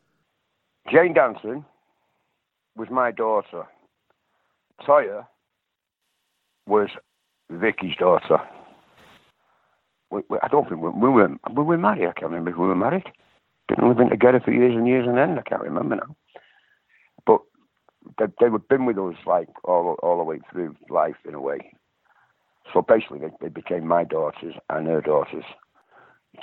Jane 0.90 1.12
Danson 1.12 1.64
was 2.76 2.88
my 2.90 3.10
daughter. 3.10 3.66
Toyah 4.86 5.26
was 6.66 6.88
Vicky's 7.50 7.96
daughter. 7.96 8.40
We, 10.10 10.22
we, 10.28 10.38
I 10.42 10.48
don't 10.48 10.68
think 10.68 10.80
we, 10.80 10.90
we 10.90 11.08
were 11.08 11.28
we 11.54 11.62
were 11.62 11.78
married. 11.78 12.08
I 12.08 12.12
can't 12.12 12.30
remember 12.30 12.50
if 12.50 12.56
we 12.56 12.66
were 12.66 12.74
married. 12.74 13.04
Didn't 13.68 13.88
live 13.88 14.00
in 14.00 14.10
together 14.10 14.40
for 14.42 14.52
years 14.52 14.74
and 14.74 14.86
years 14.86 15.06
and 15.06 15.16
then 15.16 15.38
I 15.38 15.42
can't 15.42 15.62
remember 15.62 15.96
now. 15.96 16.16
But 17.26 17.40
they, 18.18 18.26
they 18.40 18.48
would 18.48 18.66
been 18.68 18.86
with 18.86 18.98
us 18.98 19.16
like 19.26 19.48
all 19.64 19.96
all 20.02 20.18
the 20.18 20.24
way 20.24 20.40
through 20.50 20.76
life 20.88 21.16
in 21.26 21.34
a 21.34 21.40
way. 21.40 21.72
So 22.72 22.82
basically, 22.82 23.20
they, 23.20 23.30
they 23.40 23.48
became 23.48 23.86
my 23.86 24.04
daughters 24.04 24.54
and 24.68 24.86
her 24.86 25.00
daughters. 25.00 25.44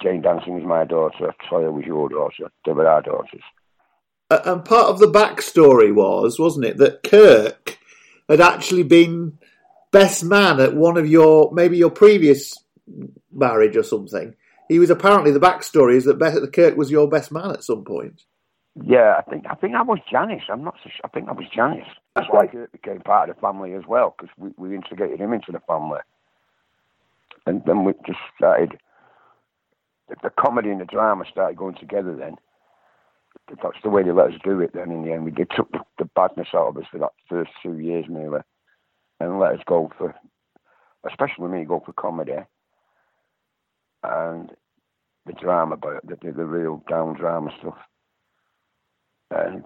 Jane 0.02 0.22
Danson 0.22 0.56
was 0.56 0.64
my 0.64 0.84
daughter. 0.84 1.34
Toyah 1.50 1.72
was 1.72 1.86
your 1.86 2.10
daughter. 2.10 2.52
They 2.66 2.72
were 2.72 2.88
our 2.88 3.02
daughters. 3.02 3.44
Uh, 4.30 4.40
and 4.46 4.66
part 4.66 4.88
of 4.88 5.00
the 5.00 5.08
backstory 5.08 5.94
was, 5.94 6.40
wasn't 6.40 6.66
it, 6.66 6.78
that 6.78 7.04
Kirk 7.04 7.78
had 8.28 8.42
actually 8.42 8.84
been 8.84 9.38
best 9.92 10.24
man 10.24 10.60
at 10.60 10.76
one 10.76 10.98
of 10.98 11.08
your 11.08 11.52
maybe 11.54 11.78
your 11.78 11.92
previous 11.92 12.58
marriage 13.32 13.76
or 13.76 13.84
something. 13.84 14.36
He 14.68 14.80
was 14.80 14.90
apparently 14.90 15.32
the 15.32 15.40
backstory 15.40 15.96
is 15.96 16.06
that 16.06 16.20
the 16.20 16.50
Kirk 16.52 16.76
was 16.76 16.92
your 16.92 17.08
best 17.08 17.32
man 17.32 17.52
at 17.52 17.64
some 17.64 17.84
point. 17.84 18.24
Yeah, 18.84 19.16
I 19.18 19.22
think 19.30 19.46
I 19.50 19.56
think 19.56 19.76
I 19.76 19.84
was 19.84 20.00
Janice. 20.12 20.44
I'm 20.50 20.64
not. 20.64 20.76
So 20.84 20.90
I 21.04 21.08
think 21.08 21.30
I 21.30 21.32
was 21.32 21.46
Janice. 21.54 21.88
That's 22.16 22.28
why 22.30 22.48
Kirk 22.48 22.72
became 22.72 23.00
part 23.00 23.30
of 23.30 23.36
the 23.36 23.42
family 23.42 23.74
as 23.74 23.84
well 23.88 24.16
because 24.18 24.34
we, 24.38 24.50
we 24.58 24.76
integrated 24.76 25.20
him 25.20 25.34
into 25.34 25.52
the 25.52 25.62
family, 25.62 26.00
and 27.46 27.62
then 27.66 27.86
we 27.86 27.94
just 28.06 28.20
started. 28.36 28.78
The, 30.10 30.16
the 30.24 30.30
comedy 30.30 30.70
and 30.70 30.82
the 30.82 30.86
drama 30.86 31.24
started 31.32 31.58
going 31.58 31.76
together. 31.76 32.16
Then 32.16 32.36
that's 33.48 33.78
the 33.82 33.90
way 33.90 34.04
they 34.04 34.12
let 34.12 34.34
us 34.34 34.40
do 34.44 34.60
it. 34.60 34.72
Then 34.74 34.92
in 34.92 35.04
the 35.04 35.14
end, 35.14 35.24
we 35.24 35.32
did 35.32 35.52
took 35.56 35.72
the, 35.72 35.80
the 35.98 36.06
badness 36.14 36.50
out 36.54 36.68
of 36.68 36.78
us 36.78 36.84
for 36.92 36.98
that 37.00 37.14
first 37.30 37.52
two 37.64 37.78
years 37.80 38.06
nearly, 38.10 38.42
and 39.22 39.40
let 39.40 39.54
us 39.54 39.62
go 39.66 39.90
for, 39.98 40.14
especially 41.10 41.48
me, 41.48 41.64
go 41.64 41.82
for 41.86 41.94
comedy 41.94 42.34
and 44.10 44.52
the 45.26 45.34
drama, 45.34 45.74
about 45.76 46.06
the, 46.08 46.16
the, 46.22 46.32
the 46.32 46.46
real 46.46 46.84
down 46.90 47.16
drama 47.16 47.52
stuff. 47.60 47.78
And 49.32 49.64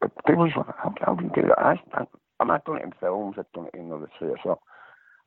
but 0.00 0.12
people 0.26 0.46
just 0.46 0.56
like, 0.56 0.66
how, 0.78 0.94
how 1.00 1.14
do 1.14 1.24
you 1.24 1.30
get 1.30 1.46
it? 1.46 1.50
I, 1.58 1.74
I, 1.92 2.04
I 2.40 2.44
mean, 2.44 2.52
I've 2.52 2.64
done 2.64 2.78
it 2.78 2.84
in 2.84 2.92
films, 3.00 3.36
I've 3.38 3.50
done 3.52 3.66
it 3.72 3.78
in 3.78 3.92
other 3.92 4.08
theatre, 4.18 4.36
so 4.44 4.60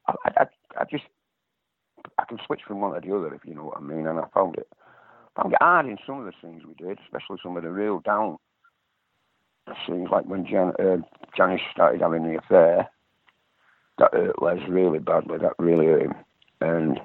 I, 0.07 0.13
I, 0.25 0.45
I 0.79 0.83
just 0.89 1.03
I 2.17 2.23
can 2.25 2.39
switch 2.45 2.61
from 2.65 2.81
one 2.81 2.93
to 2.93 3.07
the 3.07 3.15
other 3.15 3.33
if 3.33 3.41
you 3.45 3.53
know 3.53 3.65
what 3.65 3.77
I 3.77 3.81
mean. 3.81 4.07
And 4.07 4.19
I 4.19 4.23
found 4.33 4.55
it 4.55 4.67
found 5.35 5.53
it 5.53 5.59
hard 5.61 5.85
in 5.85 5.97
some 6.05 6.19
of 6.19 6.25
the 6.25 6.33
scenes 6.41 6.63
we 6.65 6.73
did, 6.73 6.99
especially 7.03 7.37
some 7.43 7.57
of 7.57 7.63
the 7.63 7.69
real 7.69 7.99
down 7.99 8.37
scenes, 9.85 10.09
like 10.11 10.25
when 10.25 10.45
Jan, 10.45 10.73
uh, 10.79 10.97
Janice 11.35 11.61
started 11.71 12.01
having 12.01 12.23
the 12.23 12.37
affair. 12.37 12.89
That 13.97 14.13
hurt 14.13 14.41
Les 14.41 14.67
really 14.67 14.99
badly. 14.99 15.37
That 15.37 15.53
really 15.59 15.85
hurt 15.85 16.03
him, 16.03 16.13
and 16.61 16.99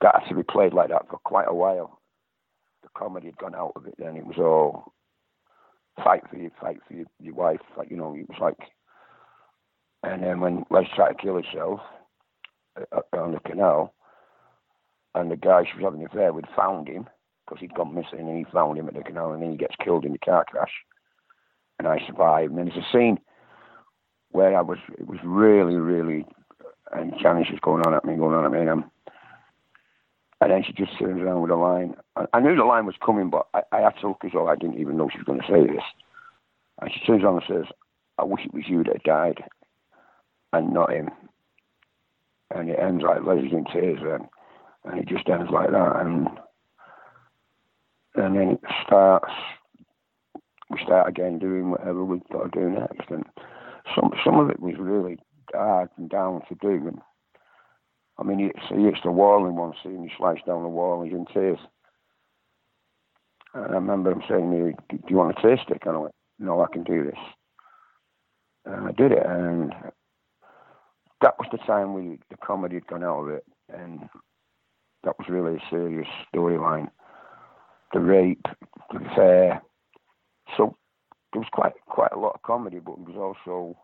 that 0.00 0.14
had 0.20 0.28
to 0.28 0.34
be 0.34 0.42
played 0.42 0.72
like 0.72 0.90
that 0.90 1.08
for 1.08 1.18
quite 1.18 1.48
a 1.48 1.54
while. 1.54 2.00
The 2.82 2.88
comedy 2.96 3.26
had 3.26 3.38
gone 3.38 3.54
out 3.54 3.72
of 3.76 3.86
it. 3.86 3.94
Then 3.98 4.16
it 4.16 4.26
was 4.26 4.38
all 4.38 4.92
fight 6.02 6.22
for 6.30 6.36
you, 6.36 6.50
fight 6.60 6.78
for 6.86 6.94
your, 6.94 7.06
your 7.20 7.34
wife. 7.34 7.60
Like 7.76 7.90
you 7.90 7.96
know, 7.96 8.14
it 8.14 8.28
was 8.28 8.38
like. 8.40 8.70
And 10.04 10.22
then 10.22 10.40
when 10.40 10.64
Les 10.70 10.84
tried 10.94 11.12
to 11.12 11.22
kill 11.22 11.42
herself 11.42 11.80
uh, 12.92 13.00
on 13.12 13.32
the 13.32 13.40
canal, 13.40 13.94
and 15.14 15.30
the 15.30 15.36
guy 15.36 15.64
she 15.64 15.76
was 15.76 15.84
having 15.84 16.00
an 16.00 16.06
affair 16.06 16.32
with 16.32 16.44
found 16.54 16.86
him 16.86 17.08
because 17.44 17.60
he'd 17.60 17.74
gone 17.74 17.94
missing, 17.94 18.28
and 18.28 18.38
he 18.38 18.52
found 18.52 18.78
him 18.78 18.86
at 18.86 18.94
the 18.94 19.02
canal, 19.02 19.32
and 19.32 19.42
then 19.42 19.50
he 19.50 19.56
gets 19.56 19.74
killed 19.82 20.04
in 20.04 20.12
the 20.12 20.18
car 20.18 20.44
crash. 20.48 20.70
And 21.78 21.88
I 21.88 21.98
survived. 22.06 22.52
And 22.52 22.58
there's 22.58 22.76
a 22.76 22.92
scene 22.92 23.18
where 24.30 24.56
I 24.56 24.60
was, 24.60 24.78
it 24.98 25.06
was 25.06 25.18
really, 25.24 25.76
really, 25.76 26.26
and 26.92 27.12
was 27.12 27.58
going 27.62 27.86
on 27.86 27.94
at 27.94 28.04
me, 28.04 28.16
going 28.16 28.36
on 28.36 28.44
at 28.44 28.52
me, 28.52 28.60
and 28.60 28.70
I'm 28.70 28.90
and 30.40 30.52
then 30.52 30.62
she 30.64 30.72
just 30.72 30.96
turns 30.98 31.20
around 31.20 31.42
with 31.42 31.50
a 31.50 31.56
line. 31.56 31.94
I, 32.32 32.40
knew 32.40 32.54
the 32.54 32.64
line 32.64 32.86
was 32.86 32.94
coming, 33.04 33.28
but 33.28 33.48
I, 33.54 33.62
I 33.72 33.80
had 33.80 33.94
to 34.00 34.08
look 34.08 34.24
as 34.24 34.30
though 34.32 34.46
I 34.48 34.54
didn't 34.54 34.78
even 34.78 34.96
know 34.96 35.08
she 35.10 35.18
was 35.18 35.26
going 35.26 35.40
to 35.40 35.46
say 35.46 35.72
this. 35.72 35.84
And 36.80 36.90
she 36.92 37.04
turns 37.04 37.24
around 37.24 37.42
and 37.42 37.64
says, 37.64 37.74
I 38.18 38.24
wish 38.24 38.44
it 38.44 38.54
was 38.54 38.64
you 38.68 38.84
that 38.84 39.02
died 39.02 39.42
and 40.52 40.72
not 40.72 40.92
him. 40.92 41.10
And 42.54 42.70
it 42.70 42.78
ends 42.78 43.02
like 43.02 43.24
Leslie's 43.24 43.52
in 43.52 43.64
tears 43.64 43.98
then. 44.02 44.28
And 44.84 45.00
it 45.00 45.08
just 45.08 45.28
ends 45.28 45.50
like 45.52 45.70
that. 45.70 45.96
And 46.00 46.28
and 48.14 48.36
then 48.36 48.48
it 48.52 48.60
starts, 48.84 49.30
we 50.70 50.78
start 50.82 51.08
again 51.08 51.38
doing 51.38 51.70
whatever 51.70 52.04
we've 52.04 52.26
got 52.32 52.52
to 52.52 52.60
do 52.60 52.70
next. 52.70 53.10
And 53.10 53.24
some 53.94 54.10
some 54.24 54.38
of 54.38 54.50
it 54.50 54.60
was 54.60 54.74
really 54.78 55.18
hard 55.52 55.90
and 55.96 56.08
down 56.08 56.42
to 56.48 56.54
do. 56.60 56.88
And 56.88 57.00
I 58.18 58.24
mean, 58.24 58.38
he, 58.38 58.74
he 58.74 58.84
hits 58.84 58.98
the 59.04 59.12
wall 59.12 59.46
in 59.46 59.54
one 59.54 59.74
scene, 59.82 60.02
he 60.02 60.14
slides 60.16 60.40
down 60.46 60.62
the 60.62 60.68
wall, 60.68 61.02
he's 61.02 61.12
in 61.12 61.26
tears. 61.26 61.58
And 63.54 63.64
I 63.64 63.74
remember 63.74 64.12
him 64.12 64.22
saying 64.28 64.50
to 64.50 64.56
me, 64.56 64.72
Do 64.90 64.98
you 65.08 65.16
want 65.16 65.38
a 65.38 65.40
tear 65.40 65.58
stick? 65.64 65.82
And 65.86 65.96
I 65.96 65.98
went, 65.98 66.14
No, 66.38 66.60
I 66.62 66.66
can 66.72 66.82
do 66.82 67.04
this. 67.04 67.18
And 68.64 68.88
I 68.88 68.92
did 68.92 69.12
it, 69.12 69.24
and 69.24 69.72
that 71.20 71.34
was 71.38 71.48
the 71.50 71.58
time 71.58 71.94
we 71.94 72.18
the 72.30 72.36
comedy 72.36 72.76
had 72.76 72.86
gone 72.86 73.04
out 73.04 73.20
of 73.20 73.28
it, 73.28 73.44
and 73.72 74.00
that 75.04 75.18
was 75.18 75.28
really 75.28 75.56
a 75.56 75.70
serious 75.70 76.08
storyline. 76.34 76.88
The 77.92 78.00
rape, 78.00 78.44
the 78.92 78.98
affair. 78.98 79.62
So 80.56 80.76
there 81.32 81.40
was 81.40 81.48
quite 81.52 81.72
quite 81.86 82.12
a 82.12 82.18
lot 82.18 82.34
of 82.34 82.42
comedy, 82.42 82.78
but 82.78 82.92
it 82.92 83.08
was 83.08 83.16
also 83.16 83.78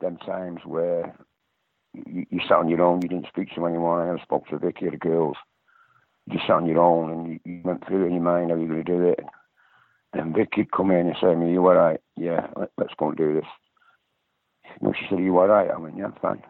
them 0.00 0.16
times 0.18 0.60
where 0.64 1.16
you, 2.06 2.26
you 2.30 2.40
sat 2.48 2.58
on 2.58 2.68
your 2.68 2.82
own. 2.82 3.00
You 3.02 3.08
didn't 3.08 3.28
speak 3.28 3.54
to 3.54 3.66
anyone. 3.66 4.08
I 4.08 4.22
spoke 4.22 4.46
to 4.48 4.58
Vicky 4.58 4.86
or 4.86 4.90
the 4.90 4.96
girls. 4.96 5.36
You 6.26 6.34
just 6.34 6.46
sat 6.46 6.56
on 6.56 6.66
your 6.66 6.80
own 6.80 7.10
and 7.10 7.28
you, 7.28 7.40
you 7.44 7.60
went 7.64 7.86
through 7.86 8.06
in 8.06 8.14
your 8.14 8.22
mind 8.22 8.50
how 8.50 8.56
you 8.56 8.66
going 8.66 8.84
to 8.84 8.92
do 8.92 9.08
it. 9.08 9.20
And 10.12 10.34
Vicky'd 10.34 10.72
come 10.72 10.90
in 10.90 11.06
and 11.06 11.16
say 11.20 11.28
to 11.28 11.36
me, 11.36 11.52
you 11.52 11.66
all 11.66 11.74
right? 11.74 12.00
Yeah, 12.16 12.46
let, 12.56 12.70
us 12.78 12.94
go 12.98 13.08
and 13.08 13.16
do 13.16 13.34
this. 13.34 13.44
You 14.80 14.88
know, 14.88 14.94
she 14.98 15.06
said, 15.08 15.18
you 15.18 15.38
all 15.38 15.46
right? 15.46 15.70
I 15.70 15.78
went, 15.78 15.96
yeah, 15.96 16.10
fine. 16.20 16.42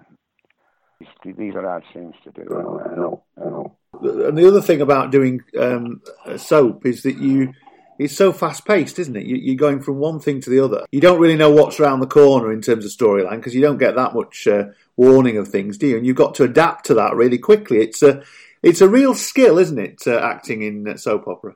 These 1.25 1.55
are 1.55 1.63
hard 1.63 1.85
things 1.93 2.15
to 2.25 2.31
do. 2.31 2.43
I 2.49 2.97
know, 2.97 3.23
I 3.37 3.45
know. 3.45 3.77
And 4.01 4.39
the 4.39 4.49
other 4.49 4.63
thing 4.63 4.81
about 4.81 5.11
doing 5.11 5.43
um, 5.59 6.01
soap 6.37 6.87
is 6.87 7.03
that 7.03 7.19
you 7.19 7.53
it's 7.99 8.17
so 8.17 8.33
fast 8.33 8.67
paced, 8.67 8.99
isn't 8.99 9.17
it? 9.17 9.25
You, 9.25 9.53
are 9.53 9.57
going 9.57 9.81
from 9.81 9.97
one 9.97 10.21
thing 10.21 10.41
to 10.43 10.51
the 10.51 10.61
other. 10.61 10.85
You 10.93 11.01
don't 11.01 11.21
really 11.21 11.37
know 11.37 11.51
what's 11.51 11.81
around 11.81 12.01
the 12.01 12.07
corner 12.07 12.53
in 12.53 12.61
terms 12.61 12.85
of 12.85 12.91
storyline 12.91 13.37
because 13.37 13.55
you 13.55 13.63
don't 13.63 13.79
get 13.79 13.97
that 13.97 14.15
much 14.15 14.47
uh, 14.47 14.65
warning 14.97 15.37
of 15.37 15.49
things, 15.49 15.79
do 15.79 15.87
you? 15.87 15.97
And 15.97 16.07
you've 16.07 16.17
got 16.17 16.35
to 16.37 16.45
adapt 16.45 16.87
to 16.87 16.95
that 16.95 17.15
really 17.15 17.39
quickly. 17.39 17.79
It's 17.79 18.03
a 18.03 18.23
it's 18.63 18.81
a 18.81 18.89
real 18.89 19.15
skill, 19.15 19.59
isn't 19.59 19.79
it? 19.79 20.03
Uh, 20.07 20.19
acting 20.19 20.63
in 20.63 20.89
uh, 20.89 20.97
soap 20.97 21.29
opera. 21.29 21.55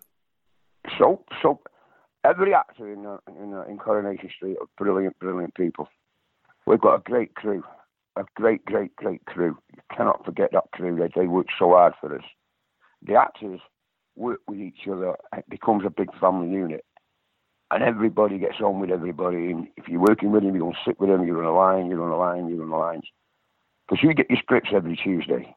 Soap. 0.98 1.26
Every 2.22 2.52
actor 2.54 2.92
in 2.92 3.06
uh, 3.06 3.18
in, 3.42 3.54
uh, 3.54 3.62
in 3.62 3.78
Coronation 3.78 4.28
Street 4.36 4.56
are 4.60 4.66
brilliant, 4.76 5.18
brilliant 5.18 5.54
people. 5.54 5.88
We've 6.66 6.80
got 6.80 6.96
a 6.96 7.02
great 7.02 7.34
crew, 7.34 7.64
a 8.16 8.24
great, 8.36 8.64
great, 8.66 8.94
great 8.96 9.24
crew. 9.24 9.56
You 9.74 9.82
cannot 9.96 10.24
forget 10.24 10.50
that 10.52 10.70
crew. 10.72 10.96
They 10.96 11.08
they 11.18 11.26
work 11.26 11.46
so 11.58 11.70
hard 11.70 11.94
for 12.00 12.14
us. 12.14 12.24
The 13.02 13.14
actors 13.14 13.60
work 14.16 14.40
with 14.46 14.60
each 14.60 14.86
other. 14.90 15.16
It 15.34 15.48
becomes 15.48 15.84
a 15.86 15.90
big 15.90 16.10
family 16.20 16.50
unit. 16.50 16.84
And 17.70 17.82
everybody 17.84 18.38
gets 18.38 18.60
on 18.60 18.80
with 18.80 18.90
everybody. 18.90 19.52
And 19.52 19.68
if 19.76 19.88
you're 19.88 20.00
working 20.00 20.32
with 20.32 20.42
them, 20.42 20.54
you're 20.54 20.64
going 20.64 20.74
to 20.74 20.90
sit 20.90 20.98
with 21.00 21.08
them, 21.08 21.24
you're 21.24 21.42
on 21.42 21.54
a 21.54 21.56
line, 21.56 21.88
you're 21.88 22.02
on 22.02 22.10
a 22.10 22.18
line, 22.18 22.48
you're 22.48 22.64
on 22.64 22.70
a 22.70 22.76
line. 22.76 23.00
Because 23.90 24.04
you 24.04 24.14
get 24.14 24.30
your 24.30 24.38
scripts 24.38 24.70
every 24.72 24.96
Tuesday. 24.96 25.54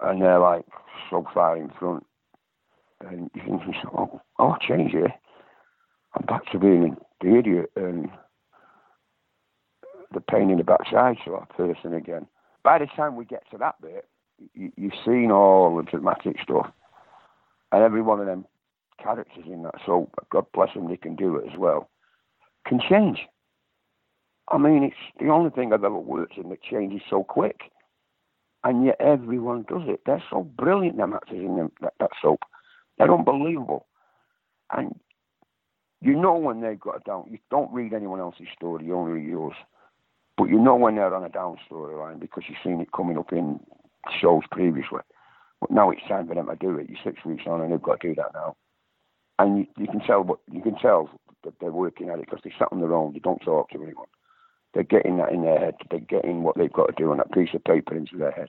And 0.00 0.20
they're 0.20 0.40
like 0.40 0.64
so 1.08 1.24
far 1.32 1.56
in 1.56 1.70
front. 1.78 2.04
And 3.00 3.30
you 3.34 3.42
think, 3.42 3.76
oh, 3.96 4.20
I'll 4.38 4.58
change 4.58 4.92
it. 4.94 5.12
I'm 6.14 6.26
back 6.26 6.50
to 6.50 6.58
being 6.58 6.96
the 7.20 7.36
idiot 7.36 7.70
and 7.76 8.08
the 10.12 10.20
pain 10.20 10.50
in 10.50 10.58
the 10.58 10.64
backside 10.64 11.16
sort 11.24 11.42
of 11.42 11.48
person 11.56 11.94
again. 11.94 12.26
By 12.64 12.78
the 12.78 12.86
time 12.86 13.16
we 13.16 13.24
get 13.24 13.44
to 13.52 13.58
that 13.58 13.80
bit, 13.80 14.08
you, 14.54 14.72
you've 14.76 14.92
seen 15.04 15.30
all 15.30 15.76
the 15.76 15.84
dramatic 15.84 16.36
stuff 16.42 16.70
and 17.70 17.82
every 17.82 18.02
one 18.02 18.20
of 18.20 18.26
them 18.26 18.44
characters 19.02 19.44
in 19.46 19.62
that 19.62 19.74
soap, 19.86 20.12
God 20.30 20.46
bless 20.52 20.74
them, 20.74 20.88
they 20.88 20.96
can 20.96 21.16
do 21.16 21.36
it 21.36 21.50
as 21.50 21.58
well, 21.58 21.88
can 22.66 22.80
change. 22.80 23.26
I 24.52 24.58
mean, 24.58 24.84
it's 24.84 24.96
the 25.18 25.30
only 25.30 25.50
thing 25.50 25.72
I've 25.72 25.84
ever 25.84 25.98
worked 25.98 26.36
in 26.38 26.50
that 26.50 26.62
changes 26.62 27.02
so 27.10 27.24
quick. 27.24 27.62
and 28.64 28.86
yet 28.86 28.96
everyone 29.00 29.64
does 29.68 29.82
it. 29.86 30.02
They're 30.06 30.22
so 30.30 30.42
brilliant, 30.42 30.96
them 30.96 31.14
actors 31.14 31.38
in 31.38 31.56
them, 31.56 31.72
that, 31.80 31.94
that 32.00 32.10
soap. 32.20 32.40
They're 32.98 33.12
unbelievable. 33.12 33.86
And 34.72 34.94
you 36.00 36.14
know 36.20 36.34
when 36.36 36.60
they've 36.60 36.78
got 36.80 36.96
a 36.96 37.00
down. 37.00 37.26
You 37.30 37.38
don't 37.50 37.72
read 37.72 37.92
anyone 37.92 38.20
else's 38.20 38.46
story, 38.56 38.86
you 38.86 38.96
only 38.96 39.12
read 39.12 39.28
yours. 39.28 39.54
But 40.36 40.44
you 40.44 40.58
know 40.58 40.76
when 40.76 40.96
they're 40.96 41.14
on 41.14 41.24
a 41.24 41.28
down 41.28 41.56
storyline 41.70 42.20
because 42.20 42.44
you've 42.48 42.58
seen 42.64 42.80
it 42.80 42.92
coming 42.92 43.18
up 43.18 43.32
in 43.32 43.60
shows 44.20 44.42
previously. 44.50 45.00
But 45.60 45.70
now 45.70 45.90
it's 45.90 46.02
time 46.08 46.26
for 46.28 46.34
them 46.34 46.46
to 46.48 46.56
do 46.56 46.76
it. 46.78 46.88
You're 46.88 46.98
six 47.04 47.24
weeks 47.24 47.44
on 47.46 47.60
and 47.60 47.72
they've 47.72 47.82
got 47.82 48.00
to 48.00 48.08
do 48.08 48.14
that 48.16 48.32
now. 48.34 48.56
And 49.38 49.58
you, 49.58 49.66
you 49.78 49.86
can 49.86 50.00
tell 50.00 50.22
what 50.22 50.40
you 50.50 50.62
can 50.62 50.76
tell 50.76 51.10
that 51.44 51.54
they're 51.60 51.72
working 51.72 52.08
at 52.10 52.18
it 52.18 52.26
because 52.26 52.40
they 52.44 52.52
sat 52.58 52.68
on 52.72 52.80
their 52.80 52.94
own. 52.94 53.12
They 53.12 53.18
don't 53.20 53.40
talk 53.40 53.70
to 53.70 53.82
anyone. 53.82 54.06
They're 54.74 54.82
getting 54.82 55.18
that 55.18 55.32
in 55.32 55.42
their 55.42 55.58
head. 55.58 55.74
They're 55.90 56.00
getting 56.00 56.42
what 56.42 56.56
they've 56.56 56.72
got 56.72 56.86
to 56.86 56.94
do 56.96 57.10
on 57.10 57.18
that 57.18 57.32
piece 57.32 57.50
of 57.54 57.64
paper 57.64 57.94
into 57.94 58.16
their 58.16 58.30
head, 58.30 58.48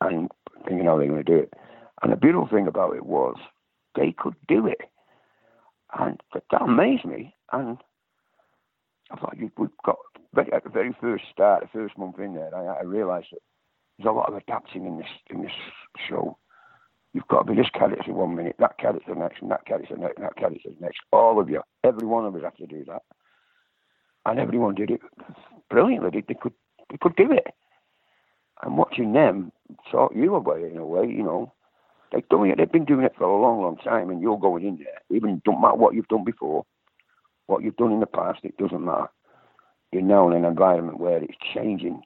and 0.00 0.30
thinking 0.66 0.86
how 0.86 0.96
they're 0.96 1.08
going 1.08 1.24
to 1.24 1.32
do 1.32 1.38
it. 1.38 1.52
And 2.02 2.12
the 2.12 2.16
beautiful 2.16 2.48
thing 2.48 2.68
about 2.68 2.94
it 2.94 3.04
was 3.04 3.36
they 3.96 4.12
could 4.16 4.36
do 4.46 4.66
it, 4.66 4.80
and 5.98 6.20
that, 6.32 6.62
amazed 6.62 7.04
me. 7.04 7.34
And 7.52 7.78
I 9.10 9.16
thought 9.16 9.36
we've 9.38 9.70
got 9.84 9.96
very, 10.34 10.52
at 10.52 10.62
the 10.64 10.70
very 10.70 10.94
first 11.00 11.24
start, 11.32 11.62
the 11.62 11.68
first 11.68 11.98
month 11.98 12.18
in 12.20 12.34
there, 12.34 12.54
I, 12.54 12.80
I 12.80 12.82
realised 12.82 13.28
that 13.32 13.40
there's 13.98 14.10
a 14.10 14.16
lot 14.16 14.28
of 14.28 14.36
adapting 14.36 14.86
in 14.86 14.98
this 14.98 15.08
in 15.30 15.42
this 15.42 15.52
show. 16.08 16.38
You've 17.14 17.26
got 17.26 17.46
to 17.46 17.52
be 17.52 17.56
this 17.56 17.70
character 17.70 18.12
one 18.12 18.36
minute, 18.36 18.56
that 18.58 18.78
character 18.78 19.14
next, 19.14 19.42
and 19.42 19.50
that 19.50 19.64
character 19.64 19.96
next, 19.96 20.18
and 20.18 20.26
that 20.26 20.36
character 20.36 20.68
next. 20.78 21.00
All 21.10 21.40
of 21.40 21.48
you, 21.48 21.62
every 21.82 22.06
one 22.06 22.26
of 22.26 22.36
us 22.36 22.42
have 22.44 22.56
to 22.56 22.66
do 22.66 22.84
that 22.84 23.02
and 24.30 24.38
everyone 24.40 24.74
did 24.74 24.90
it 24.90 25.00
brilliantly. 25.70 26.24
They, 26.26 26.34
could 26.34 26.52
they 26.90 26.96
could 27.00 27.16
do 27.16 27.32
it. 27.32 27.46
And 28.62 28.76
watching 28.76 29.12
them 29.12 29.52
taught 29.90 30.16
you 30.16 30.36
it 30.36 30.72
in 30.72 30.78
a 30.78 30.86
way, 30.86 31.06
you 31.06 31.22
know. 31.22 31.52
They've 32.12 32.28
doing 32.30 32.50
it. 32.50 32.58
They've 32.58 32.72
been 32.72 32.86
doing 32.86 33.04
it 33.04 33.14
for 33.18 33.24
a 33.24 33.40
long, 33.40 33.60
long 33.60 33.76
time, 33.76 34.08
and 34.08 34.22
you're 34.22 34.38
going 34.38 34.66
in 34.66 34.78
there. 34.78 35.02
Even 35.14 35.42
don't 35.44 35.60
matter 35.60 35.76
what 35.76 35.94
you've 35.94 36.08
done 36.08 36.24
before, 36.24 36.64
what 37.46 37.62
you've 37.62 37.76
done 37.76 37.92
in 37.92 38.00
the 38.00 38.06
past, 38.06 38.40
it 38.44 38.56
doesn't 38.56 38.84
matter. 38.84 39.08
You're 39.92 40.02
now 40.02 40.30
in 40.30 40.36
an 40.36 40.44
environment 40.46 41.00
where 41.00 41.22
it's 41.22 41.36
changing 41.54 42.02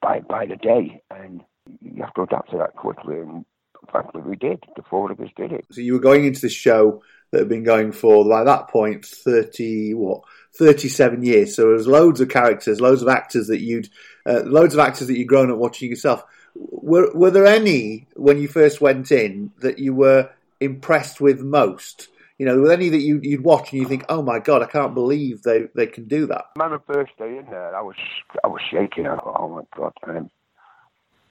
by 0.00 0.20
by 0.20 0.46
the 0.46 0.56
day, 0.56 1.02
and 1.10 1.42
you 1.82 2.02
have 2.02 2.14
to 2.14 2.22
adapt 2.22 2.50
to 2.52 2.58
that 2.58 2.76
quickly. 2.76 3.18
And 3.18 3.44
frankly, 3.90 4.22
we 4.22 4.36
did. 4.36 4.64
The 4.76 4.82
four 4.88 5.12
of 5.12 5.20
us 5.20 5.28
did 5.36 5.52
it. 5.52 5.66
So 5.70 5.80
you 5.80 5.92
were 5.92 5.98
going 5.98 6.24
into 6.24 6.40
the 6.40 6.48
show 6.48 7.02
that 7.30 7.40
had 7.40 7.48
been 7.48 7.64
going 7.64 7.92
for 7.92 8.28
by 8.28 8.44
that 8.44 8.68
point 8.68 9.04
thirty 9.04 9.94
what 9.94 10.22
37 10.58 11.22
years. 11.22 11.54
So 11.54 11.68
there's 11.68 11.86
loads 11.86 12.20
of 12.20 12.28
characters, 12.28 12.80
loads 12.80 13.02
of 13.02 13.08
actors 13.08 13.46
that 13.46 13.60
you'd, 13.60 13.88
uh, 14.26 14.42
loads 14.44 14.74
of 14.74 14.80
actors 14.80 15.06
that 15.06 15.16
you'd 15.16 15.28
grown 15.28 15.50
up 15.50 15.58
watching 15.58 15.90
yourself. 15.90 16.24
Were, 16.54 17.12
were 17.14 17.30
there 17.30 17.46
any 17.46 18.08
when 18.14 18.38
you 18.38 18.48
first 18.48 18.80
went 18.80 19.12
in 19.12 19.52
that 19.60 19.78
you 19.78 19.94
were 19.94 20.30
impressed 20.60 21.20
with 21.20 21.40
most? 21.40 22.08
You 22.38 22.46
know, 22.46 22.58
were 22.58 22.72
any 22.72 22.88
that 22.88 23.00
you, 23.00 23.20
you'd 23.22 23.44
watch 23.44 23.72
and 23.72 23.80
you 23.80 23.88
think, 23.88 24.04
oh 24.08 24.22
my 24.22 24.38
god, 24.38 24.62
I 24.62 24.66
can't 24.66 24.94
believe 24.94 25.42
they, 25.42 25.68
they 25.74 25.86
can 25.86 26.08
do 26.08 26.26
that? 26.26 26.46
My 26.56 26.76
first 26.86 27.16
day 27.18 27.38
in 27.38 27.46
there, 27.50 27.74
I 27.76 27.82
was 27.82 27.96
I 28.42 28.48
was 28.48 28.60
shaking. 28.70 29.06
I 29.06 29.16
thought, 29.16 29.36
oh 29.38 29.48
my 29.48 29.62
god. 29.76 29.92
And 30.06 30.30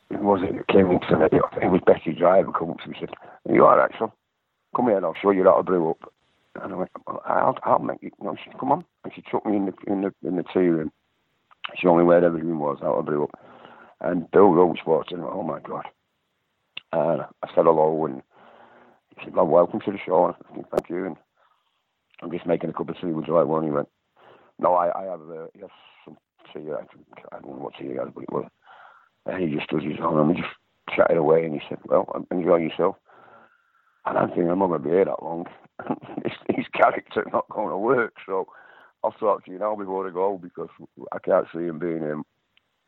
it 0.09 0.19
was 0.21 0.41
it 0.43 0.67
came 0.67 0.89
up 0.91 1.01
to 1.09 1.17
me. 1.17 1.25
It 1.61 1.71
was 1.71 1.81
Betty 1.85 2.13
Driver 2.13 2.51
come 2.51 2.71
up 2.71 2.79
to 2.79 2.89
me 2.89 2.97
and 2.99 3.09
said, 3.09 3.17
"Are 3.49 3.55
you 3.55 3.65
alright, 3.65 3.91
son? 3.97 4.11
Come 4.77 4.87
here, 4.87 4.97
and 4.97 5.05
I'll 5.07 5.15
show 5.21 5.31
you 5.31 5.43
how 5.43 5.57
to 5.57 5.63
brew 5.63 5.89
up." 5.91 6.13
And 6.61 6.73
I 6.73 6.77
went, 6.77 6.91
well, 7.07 7.21
I'll, 7.25 7.57
I'll 7.63 7.79
make 7.79 8.01
you. 8.03 8.11
No, 8.21 8.35
she 8.35 8.49
said, 8.51 8.59
come 8.59 8.71
on. 8.71 8.85
And 9.03 9.13
she 9.15 9.23
took 9.29 9.45
me 9.45 9.57
in 9.57 9.65
the 9.67 9.73
in 9.87 10.01
the 10.01 10.13
in 10.27 10.37
the 10.37 10.43
tea 10.53 10.59
room. 10.61 10.91
She 11.75 11.83
showed 11.83 11.97
me 11.97 12.03
where 12.03 12.23
everything 12.23 12.59
was, 12.59 12.79
how 12.81 12.97
I 12.97 13.01
blew 13.01 13.25
up. 13.25 13.39
And 14.01 14.29
Bill 14.31 14.49
Roache 14.51 14.85
walked 14.87 15.11
in. 15.11 15.21
Oh 15.21 15.43
my 15.43 15.59
God! 15.59 15.85
And 16.93 17.21
I 17.21 17.47
said 17.55 17.65
hello, 17.65 18.05
and 18.05 18.21
he 19.17 19.25
said, 19.25 19.35
well, 19.35 19.47
welcome 19.47 19.81
to 19.81 19.91
the 19.91 19.99
show. 20.05 20.27
I 20.27 20.55
said, 20.55 20.65
thank 20.71 20.89
you. 20.89 21.05
And 21.07 21.17
I'm 22.21 22.31
just 22.31 22.47
making 22.47 22.69
a 22.69 22.73
cup 22.73 22.89
of 22.89 22.95
tea. 23.01 23.07
Would 23.07 23.27
you 23.27 23.35
like 23.35 23.47
one? 23.47 23.63
He 23.63 23.71
went, 23.71 23.89
no, 24.59 24.73
I, 24.75 24.91
I 24.99 25.03
have 25.05 25.21
uh, 25.21 25.47
has 25.59 25.69
some 26.05 26.17
tea. 26.53 26.69
I, 26.71 27.35
I 27.35 27.39
don't 27.39 27.57
know 27.57 27.63
what 27.65 27.73
tea 27.79 27.89
he 27.89 27.95
has, 27.95 28.09
but 28.13 28.23
it 28.23 28.31
was. 28.31 28.49
And 29.25 29.43
he 29.43 29.55
just 29.55 29.69
does 29.69 29.83
his 29.83 29.99
own, 30.01 30.19
and 30.19 30.29
we 30.29 30.35
just 30.35 30.47
chatted 30.95 31.17
away. 31.17 31.45
And 31.45 31.53
he 31.53 31.61
said, 31.69 31.79
well, 31.85 32.25
enjoy 32.31 32.57
yourself. 32.57 32.95
And 34.07 34.17
don't 34.17 34.35
think 34.35 34.49
I'm 34.49 34.59
going 34.59 34.71
to 34.71 34.79
be 34.79 34.89
here 34.89 35.05
that 35.05 35.21
long. 35.21 35.45
his, 36.23 36.65
character 36.73 37.25
not 37.33 37.49
going 37.49 37.69
to 37.69 37.77
work. 37.77 38.13
So 38.25 38.47
talk 39.19 39.45
to 39.45 39.51
you 39.51 39.59
now 39.59 39.75
before 39.75 40.07
I 40.07 40.11
go 40.11 40.39
because 40.41 40.69
I 41.11 41.19
can't 41.19 41.47
see 41.53 41.65
him 41.65 41.79
being 41.79 41.99
him. 41.99 42.23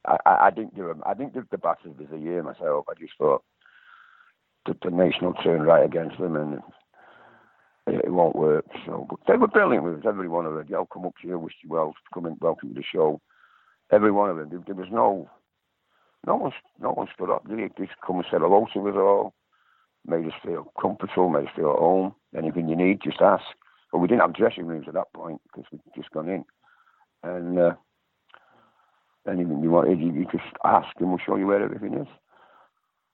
I, 0.06 0.18
I, 0.26 0.48
I 0.48 0.50
didn't 0.50 0.76
give 0.76 0.86
him. 0.86 1.04
I 1.06 1.14
didn't 1.14 1.34
give 1.34 1.50
the 1.50 1.58
Battersbys 1.58 2.14
a 2.14 2.18
year 2.18 2.42
myself. 2.44 2.86
I 2.90 2.94
just 3.00 3.14
thought 3.18 3.44
the, 4.66 4.76
the 4.84 4.92
nation 4.92 5.26
will 5.26 5.34
turn 5.34 5.64
right 5.64 5.86
against 5.86 6.20
them 6.20 6.36
and 6.36 6.62
it, 7.88 8.12
won't 8.12 8.36
work. 8.36 8.66
So, 8.86 9.08
but 9.10 9.20
they 9.28 9.36
were 9.38 9.48
brilliant 9.48 9.84
with 9.84 9.96
us. 9.96 10.06
Every 10.08 10.30
one 10.30 10.46
of 10.46 10.54
them. 10.54 10.68
I'll 10.74 10.86
come 10.86 11.06
up 11.06 11.16
to 11.22 11.28
you, 11.28 11.40
wish 11.40 11.56
you 11.64 11.70
well, 11.70 11.94
come 12.14 12.28
in, 12.28 12.38
welcome 12.40 12.70
to 12.70 12.76
the 12.76 12.84
show. 12.94 13.20
Every 13.92 14.12
one 14.12 14.30
of 14.30 14.38
them. 14.38 14.50
There, 14.50 14.62
there 14.68 14.76
was 14.76 14.92
no, 14.92 15.30
no 16.26 16.36
one, 16.36 16.52
no 16.80 16.92
one 16.92 17.08
stood 17.14 17.32
up. 17.32 17.46
They 17.48 17.68
just 17.78 18.00
come 18.06 18.18
and 18.18 18.26
said 18.32 18.42
hello 18.42 18.68
to 18.74 18.90
us 18.90 18.96
all 18.96 19.34
made 20.06 20.26
us 20.26 20.34
feel 20.44 20.72
comfortable, 20.80 21.30
made 21.30 21.48
us 21.48 21.54
feel 21.56 21.72
at 21.72 21.80
home. 21.80 22.16
Anything 22.38 22.68
you 22.68 22.76
need, 22.76 23.02
just 23.04 23.22
ask. 23.22 23.44
But 23.92 24.00
we 24.00 24.08
didn't 24.08 24.22
have 24.22 24.34
dressing 24.34 24.66
rooms 24.66 24.86
at 24.88 24.94
that 24.94 25.12
point 25.14 25.42
because 25.44 25.66
we'd 25.72 25.82
just 25.96 26.12
gone 26.12 26.30
in. 26.30 26.46
And 27.24 27.58
uh, 27.58 27.74
anything 29.28 29.62
you 29.64 29.72
wanted, 29.72 30.00
you, 30.00 30.14
you 30.14 30.26
just 30.26 30.46
ask 30.64 30.88
and 31.00 31.10
we'll 31.10 31.20
show 31.26 31.36
you 31.36 31.48
where 31.48 31.64
everything 31.64 31.96
is. 31.96 32.08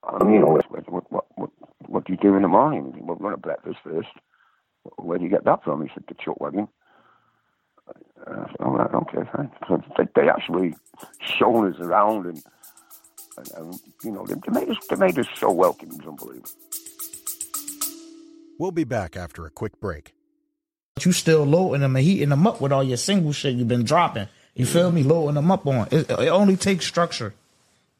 And, 0.07 0.33
you 0.33 0.39
know, 0.39 0.59
what, 0.69 0.91
what, 0.91 1.25
what, 1.35 1.49
what, 1.87 2.05
do 2.05 2.13
you 2.13 2.19
do 2.21 2.35
in 2.35 2.43
the 2.43 2.47
morning? 2.47 2.93
We're 2.95 3.15
going 3.15 3.33
to 3.33 3.37
breakfast 3.37 3.77
first. 3.83 4.09
Where 4.97 5.17
do 5.17 5.23
you 5.23 5.29
get 5.29 5.45
that 5.45 5.63
from? 5.63 5.81
He 5.81 5.89
said, 5.93 6.03
the 6.07 6.13
chuck 6.13 6.39
wagon. 6.39 6.67
Uh, 8.27 8.45
all 8.59 8.71
right, 8.71 8.93
okay, 8.93 9.29
fine. 9.35 9.51
So 9.67 9.81
they, 9.97 10.03
they 10.15 10.29
actually 10.29 10.75
shown 11.19 11.71
us 11.71 11.79
around 11.79 12.25
and, 12.27 12.43
and, 13.37 13.51
and 13.55 13.79
you 14.03 14.11
know, 14.11 14.25
they, 14.25 14.35
they, 14.35 14.59
made 14.59 14.69
us, 14.69 14.77
they 14.87 14.95
made 14.95 15.17
us 15.19 15.27
so 15.35 15.51
welcoming, 15.51 15.97
it's 15.97 16.07
unbelievable. 16.07 16.49
We'll 18.57 18.71
be 18.71 18.83
back 18.83 19.17
after 19.17 19.45
a 19.45 19.49
quick 19.49 19.79
break. 19.79 20.13
You 21.03 21.11
still 21.11 21.43
loading 21.43 21.81
them 21.81 21.95
and 21.95 22.05
heating 22.05 22.29
them 22.29 22.47
up 22.47 22.61
with 22.61 22.71
all 22.71 22.83
your 22.83 22.97
single 22.97 23.33
shit 23.33 23.55
you've 23.55 23.67
been 23.67 23.83
dropping. 23.83 24.27
You 24.55 24.65
feel 24.65 24.91
me? 24.91 25.03
Loading 25.03 25.35
them 25.35 25.51
up 25.51 25.67
on. 25.67 25.87
It, 25.91 26.09
it 26.09 26.29
only 26.29 26.55
takes 26.55 26.85
structure. 26.85 27.33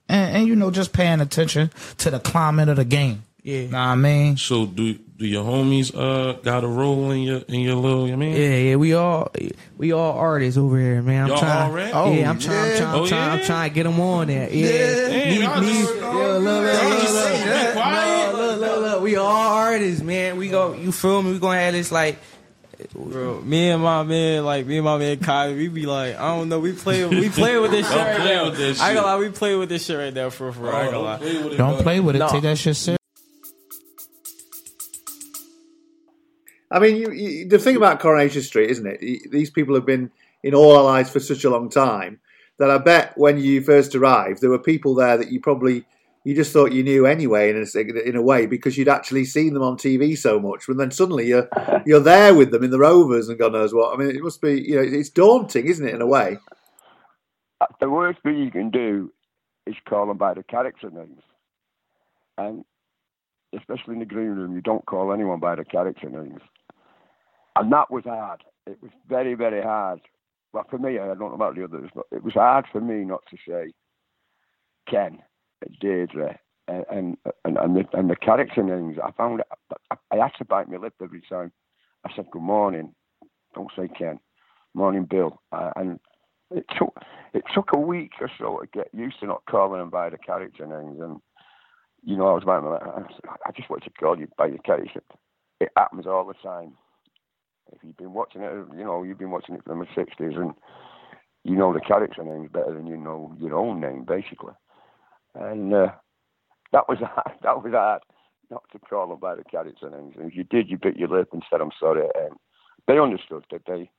And, 0.08 0.38
and, 0.38 0.48
you 0.48 0.56
know, 0.56 0.72
just 0.72 0.94
paying 0.94 1.20
attention 1.20 1.72
to 1.98 2.10
the 2.10 2.20
climate 2.20 2.70
of 2.70 2.78
the 2.78 2.86
game. 2.86 3.24
Yeah. 3.46 3.62
Know 3.68 3.78
what 3.78 3.78
I 3.78 3.96
mean? 3.96 4.38
So 4.38 4.66
do 4.66 4.96
do 4.96 5.26
your 5.26 5.46
homies 5.46 5.96
uh 5.96 6.34
got 6.42 6.64
a 6.64 6.68
role 6.68 7.12
in 7.12 7.22
your 7.22 7.38
in 7.48 7.60
your 7.62 7.76
little 7.76 8.06
I 8.12 8.16
mean? 8.16 8.36
Yeah, 8.36 8.56
yeah, 8.58 8.76
we 8.76 8.96
all 8.96 9.32
we 9.78 9.92
all 9.92 10.14
artists 10.18 10.58
over 10.58 10.80
here, 10.80 11.02
man. 11.04 11.24
I'm 11.26 11.28
Y'all 11.30 11.38
trying, 11.38 11.72
already? 11.72 11.92
yeah, 12.20 12.30
I'm 12.32 12.38
Oh, 12.38 12.40
trying, 12.40 12.72
I'm 12.72 12.78
trying, 12.78 12.84
I'm 12.90 12.96
Oh, 13.02 13.06
trying, 13.08 13.40
I'm 13.40 13.46
trying 13.46 13.70
to 13.70 13.76
get 13.76 13.84
them 13.84 14.00
on 14.00 14.28
there. 14.28 14.50
Yeah, 14.52 14.68
Damn, 15.10 15.42
y'all 15.44 15.62
Me- 15.62 15.68
me- 15.68 15.74
just- 15.80 15.96
yeah, 15.96 16.02
look, 16.02 16.42
look, 16.42 16.44
look, 16.44 16.74
Y'all 16.74 16.90
look, 16.90 17.04
look, 17.14 17.46
look, 17.46 17.74
quiet. 17.74 18.36
look, 18.36 18.60
look, 18.60 18.80
look, 18.82 19.02
we 19.04 19.16
all 19.16 19.28
artists, 19.54 20.02
man. 20.02 20.38
We 20.38 20.50
go, 20.50 20.74
you 20.74 20.92
feel 20.92 21.22
me? 21.22 21.32
We 21.34 21.40
gonna 21.40 21.60
have 21.60 21.74
this 21.74 21.92
like. 21.92 22.18
Bro, 22.94 23.42
me 23.42 23.70
and 23.70 23.82
my 23.82 24.04
man, 24.04 24.44
like 24.44 24.66
me 24.66 24.78
and 24.78 24.84
my 24.86 24.98
man 24.98 25.18
Kai, 25.20 25.54
we 25.54 25.70
be 25.70 25.86
like, 25.86 26.18
I 26.18 26.36
don't 26.36 26.50
know, 26.50 26.60
we 26.60 26.74
play, 26.74 27.06
we 27.06 27.30
play 27.42 27.58
with 27.58 27.72
this 27.72 27.88
shit 27.88 27.96
Don't 27.96 28.06
right 28.06 28.26
now. 28.26 28.46
with 28.50 28.58
this 28.58 28.82
I 28.82 28.90
ain't 28.90 28.96
gonna 28.98 29.08
lie, 29.08 29.18
we 29.18 29.30
play 29.30 29.56
with 29.56 29.70
this 29.70 29.86
shit 29.86 29.98
right 29.98 30.14
now 30.14 30.30
for 30.30 30.52
for. 30.52 30.74
I 30.74 30.84
ain't 30.84 30.92
gonna 30.92 31.04
lie. 31.04 31.18
play 31.20 31.38
with 31.44 31.54
it, 31.54 31.58
Don't 31.58 31.82
play 31.82 32.00
with 32.02 32.16
it. 32.18 32.20
No. 32.20 32.28
Take 32.30 32.42
that 32.42 32.58
shit 32.58 32.76
serious. 32.76 33.00
I 36.76 36.80
mean, 36.80 36.98
you, 36.98 37.12
you, 37.12 37.48
the 37.48 37.58
thing 37.58 37.78
about 37.78 38.02
Coronation 38.02 38.42
Street, 38.42 38.70
isn't 38.70 38.86
it? 38.86 39.32
These 39.32 39.50
people 39.50 39.76
have 39.76 39.86
been 39.86 40.12
in 40.44 40.54
all 40.54 40.76
our 40.76 40.84
lives 40.84 41.10
for 41.10 41.22
such 41.22 41.46
a 41.46 41.50
long 41.50 41.70
time 41.70 42.20
that 42.60 42.70
I 42.70 42.78
bet 42.80 43.14
when 43.18 43.38
you 43.38 43.62
first 43.62 43.96
arrived, 43.96 44.42
there 44.42 44.50
were 44.50 44.60
people 44.60 44.94
there 44.94 45.16
that 45.18 45.32
you 45.32 45.40
probably 45.40 45.86
you 46.26 46.36
just 46.36 46.52
thought 46.52 46.74
you 46.74 46.84
knew 46.84 47.06
anyway, 47.06 47.50
in 47.50 47.56
a, 47.56 48.00
in 48.02 48.16
a 48.18 48.22
way, 48.22 48.46
because 48.46 48.78
you'd 48.78 48.90
actually 48.90 49.24
seen 49.24 49.54
them 49.54 49.64
on 49.64 49.78
TV 49.78 50.18
so 50.18 50.38
much. 50.38 50.68
And 50.68 50.78
then 50.78 50.92
suddenly 50.92 51.28
you're 51.28 51.48
you're 51.86 52.02
there 52.02 52.36
with 52.36 52.52
them 52.52 52.64
in 52.64 52.72
the 52.72 52.80
Rovers 52.80 53.30
and 53.30 53.40
God 53.40 53.54
knows 53.54 53.74
what. 53.74 53.94
I 53.94 53.98
mean, 53.98 54.14
it 54.14 54.22
must 54.22 54.42
be 54.42 54.62
you 54.62 54.76
know 54.76 54.82
it's 54.82 55.10
daunting, 55.10 55.68
isn't 55.68 55.88
it, 55.88 55.96
in 55.96 56.02
a 56.02 56.08
way? 56.08 56.38
Uh, 57.62 57.68
the 57.80 57.90
worst 57.90 58.22
thing 58.22 58.38
you 58.38 58.52
can 58.52 58.70
do 58.70 59.14
is 59.66 59.76
call 59.88 60.08
them 60.08 60.18
by 60.18 60.34
the 60.34 60.44
character 60.44 60.90
names. 60.90 61.22
And 62.38 62.66
especially 63.58 63.94
in 63.94 64.00
the 64.00 64.06
green 64.06 64.32
room, 64.32 64.54
you 64.54 64.62
don't 64.62 64.86
call 64.86 65.14
anyone 65.14 65.40
by 65.40 65.56
the 65.56 65.64
character 65.64 66.10
names. 66.10 66.42
And 67.56 67.72
that 67.72 67.90
was 67.92 68.04
hard. 68.04 68.44
It 68.68 68.78
was 68.82 68.92
very, 69.08 69.34
very 69.34 69.62
hard. 69.62 70.02
Well, 70.54 70.66
for 70.70 70.78
me, 70.78 71.00
I 71.00 71.08
don't 71.08 71.20
know 71.20 71.34
about 71.34 71.56
the 71.56 71.64
others, 71.64 71.90
but 71.94 72.06
it 72.12 72.24
was 72.24 72.34
hard 72.34 72.66
for 72.72 72.82
me 72.82 73.06
not 73.06 73.24
to 73.30 73.38
say 73.48 73.74
Ken, 74.90 75.20
Deirdre, 75.82 76.40
and 76.68 76.86
and 76.90 77.18
and, 77.44 77.76
the, 77.76 77.86
and 77.94 78.10
the 78.10 78.16
character 78.16 78.64
names. 78.64 78.98
I 79.04 79.12
found 79.12 79.42
I, 79.92 79.96
I 80.12 80.16
had 80.16 80.32
to 80.38 80.46
bite 80.46 80.70
my 80.70 80.78
lip 80.78 80.94
every 81.02 81.22
time. 81.28 81.52
I 82.06 82.12
said 82.16 82.32
good 82.32 82.42
morning. 82.42 82.94
Don't 83.54 83.72
say 83.78 83.88
Ken. 83.88 84.20
Morning, 84.74 85.06
Bill. 85.10 85.42
And 85.52 86.00
it 86.52 86.66
took 86.78 86.98
it 87.34 87.44
took 87.54 87.70
a 87.76 87.80
week 87.80 88.12
or 88.22 88.30
so 88.38 88.60
to 88.60 88.68
get 88.68 88.90
used 88.94 89.20
to 89.20 89.28
not 89.28 89.44
calling 89.50 89.80
them 89.80 89.90
by 89.90 90.10
the 90.10 90.18
character 90.18 90.66
names, 90.66 91.00
and 91.02 91.20
you 92.04 92.16
know, 92.16 92.28
I 92.28 92.34
was 92.34 92.44
about 92.44 93.08
I 93.46 93.52
just 93.52 93.70
want 93.70 93.84
to 93.84 93.90
call 93.90 94.18
you 94.18 94.28
by 94.38 94.48
your 94.48 94.60
character. 94.60 95.02
It 95.60 95.70
happens 95.76 96.06
all 96.06 96.26
the 96.26 96.34
time. 96.36 96.74
If 97.72 97.84
you've 97.84 97.98
been 97.98 98.14
watching 98.14 98.42
it, 98.42 98.52
you 98.78 98.84
know, 98.84 99.04
you've 99.04 99.18
been 99.18 99.32
watching 99.32 99.56
it 99.56 99.64
from 99.64 99.80
the 99.80 99.88
sixties, 99.96 100.34
and 100.36 100.54
you 101.44 101.56
know 101.56 101.74
the 101.74 101.80
character 101.80 102.24
names 102.24 102.50
better 102.52 102.74
than 102.74 102.88
you 102.88 102.98
know 102.98 103.36
your 103.40 103.56
own 103.56 103.80
name, 103.80 104.06
basically. 104.06 104.54
And 105.34 105.74
uh, 105.74 105.88
that 106.72 106.88
was 106.88 107.00
hard. 107.02 107.38
that 107.42 107.64
was 107.64 107.74
hard 107.74 108.02
not 108.52 108.64
to 108.72 108.80
call 108.80 109.08
them 109.08 109.20
by 109.20 109.36
the 109.36 109.44
character 109.44 109.90
names. 109.90 110.16
And 110.18 110.32
if 110.32 110.38
you 110.38 110.44
did, 110.44 110.70
you 110.70 110.78
bit 110.78 110.98
your 110.98 111.10
lip 111.10 111.30
and 111.34 111.44
said, 111.50 111.62
"I'm 111.62 111.72
sorry." 111.80 112.02
And 112.02 112.36
they 112.88 113.00
understood 113.00 113.46
that 113.52 113.62
they, 113.68 113.90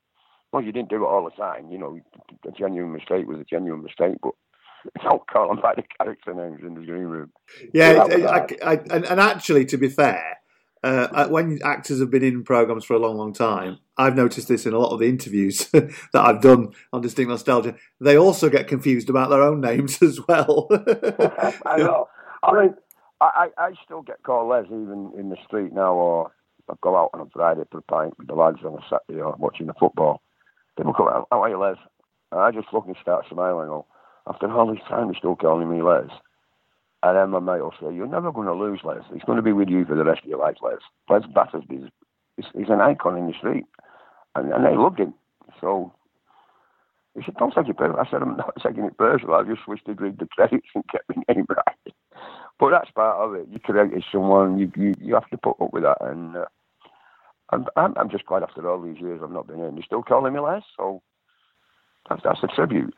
well, 0.52 0.62
you 0.62 0.72
didn't 0.72 0.90
do 0.90 1.05
it 1.05 1.09
all 1.09 1.24
the 1.24 1.42
time. 1.42 1.70
You 1.70 1.79
know, 1.79 1.98
a 2.46 2.52
genuine 2.52 2.92
mistake 2.92 3.26
was 3.26 3.40
a 3.40 3.44
genuine 3.44 3.83
mistake, 3.83 4.18
but 4.22 4.33
don't 5.02 5.26
call 5.26 5.48
them 5.48 5.61
by 5.61 5.74
the 5.74 5.83
character 5.98 6.35
names 6.35 6.61
in 6.62 6.74
the 6.74 6.87
green 6.87 7.05
room. 7.05 7.33
Yeah, 7.72 8.07
so 8.07 8.26
I, 8.26 8.38
I, 8.38 8.46
I, 8.64 8.72
and, 8.90 9.05
and 9.05 9.20
actually, 9.20 9.64
to 9.66 9.76
be 9.76 9.88
fair, 9.88 10.38
uh, 10.87 11.29
when 11.29 11.59
actors 11.64 11.99
have 11.99 12.11
been 12.11 12.22
in 12.22 12.44
programs 12.44 12.85
for 12.85 12.94
a 12.94 12.99
long, 12.99 13.16
long 13.16 13.33
time, 13.33 13.79
I've 13.96 14.14
noticed 14.14 14.46
this 14.46 14.66
in 14.66 14.72
a 14.72 14.79
lot 14.79 14.92
of 14.92 15.01
the 15.01 15.09
interviews 15.09 15.68
that 15.72 15.90
I've 16.14 16.40
done 16.40 16.72
on 16.92 17.01
Distinct 17.01 17.29
Nostalgia. 17.29 17.75
They 18.01 18.16
also 18.16 18.49
get 18.49 18.68
confused 18.68 19.11
about 19.11 19.31
their 19.31 19.42
own 19.42 19.61
names 19.61 20.01
as 20.03 20.20
well. 20.29 20.68
I 21.66 21.79
know. 21.79 22.09
I 22.42 22.53
mean, 22.53 22.75
I, 23.20 23.49
I 23.59 23.72
still 23.85 24.03
get 24.03 24.22
called 24.22 24.49
Les 24.49 24.66
even 24.66 25.12
in 25.18 25.31
the 25.31 25.37
street 25.44 25.72
now, 25.72 25.94
or 25.94 26.31
I 26.70 26.75
go 26.83 26.96
out 26.96 27.11
on 27.14 27.20
a 27.22 27.31
Friday 27.33 27.62
for 27.70 27.79
a 27.79 27.83
pint 27.83 28.16
with 28.18 28.29
the 28.29 28.35
lads 28.35 28.59
on 28.64 28.75
a 28.75 28.83
Saturday 28.88 29.20
or 29.20 29.35
watching 29.38 29.66
the 29.66 29.75
football. 29.75 30.22
People 30.77 30.92
come 30.92 31.09
out, 31.09 31.27
how 31.33 31.42
are 31.42 31.49
you, 31.49 31.59
Les? 31.59 31.79
And 32.31 32.40
I 32.40 32.53
just 32.53 32.68
fucking 32.70 32.96
start 33.01 33.25
smiling. 33.29 33.83
After 34.29 34.53
all 34.53 34.72
this 34.72 34.85
time, 34.88 35.07
you're 35.07 35.14
still 35.16 35.37
calling 35.37 35.68
me 35.68 35.83
Les. 35.83 36.11
And 37.07 37.16
then 37.16 37.31
my 37.31 37.40
mate 37.40 37.62
will 37.62 37.75
say, 37.81 37.95
You're 37.95 38.07
never 38.07 38.33
going 38.33 38.49
to 38.49 38.55
lose 38.55 38.81
Les. 38.85 39.03
He's 39.12 39.23
going 39.23 39.37
to 39.37 39.42
be 39.42 39.53
with 39.53 39.69
you 39.69 39.85
for 39.85 39.95
the 39.95 40.05
rest 40.05 40.23
of 40.23 40.29
your 40.29 40.38
life, 40.38 40.57
Les. 40.62 40.79
Les 41.09 41.27
Battersby 41.33 41.90
is 42.38 42.45
he's 42.55 42.69
an 42.69 42.81
icon 42.81 43.16
in 43.16 43.27
the 43.29 43.35
street. 43.35 43.64
And, 44.35 44.53
and 44.53 44.64
they 44.64 44.77
loved 44.77 44.99
him. 44.99 45.14
So 45.61 45.92
he 47.14 47.23
said, 47.25 47.37
Don't 47.37 47.55
take 47.55 47.69
it 47.69 47.77
personal. 47.77 48.01
I 48.01 48.11
said, 48.11 48.23
I'm 48.23 48.37
not 48.37 48.55
taking 48.62 48.85
it 48.85 48.99
personal. 48.99 49.37
I 49.37 49.45
just 49.45 49.66
wish 49.69 49.81
they'd 49.87 50.01
read 50.01 50.19
the 50.19 50.27
credits 50.27 50.66
and 50.75 50.85
get 50.92 51.03
my 51.09 51.23
name 51.35 51.47
right. 51.49 51.95
But 52.59 52.71
that's 52.71 52.90
part 52.90 53.19
of 53.19 53.35
it. 53.35 53.49
You 53.51 53.61
created 53.61 54.05
someone, 54.11 54.59
you 54.59 54.73
you, 54.77 54.95
you 55.01 55.14
have 55.14 55.29
to 55.31 55.38
put 55.38 55.61
up 55.61 55.73
with 55.73 55.85
that. 55.85 55.99
And 56.01 56.37
uh, 56.37 56.47
I'm, 57.51 57.66
I'm, 57.77 57.95
I'm 57.97 58.11
just 58.11 58.27
glad 58.27 58.42
after 58.42 58.69
all 58.69 58.83
these 58.83 59.01
years 59.01 59.21
I've 59.23 59.31
not 59.31 59.47
been 59.47 59.61
in. 59.61 59.75
They're 59.75 59.85
still 59.85 60.03
calling 60.03 60.33
me 60.33 60.40
Les. 60.40 60.62
So 60.77 61.03
that's, 62.09 62.23
that's 62.25 62.42
a 62.42 62.49
tribute. 62.49 62.97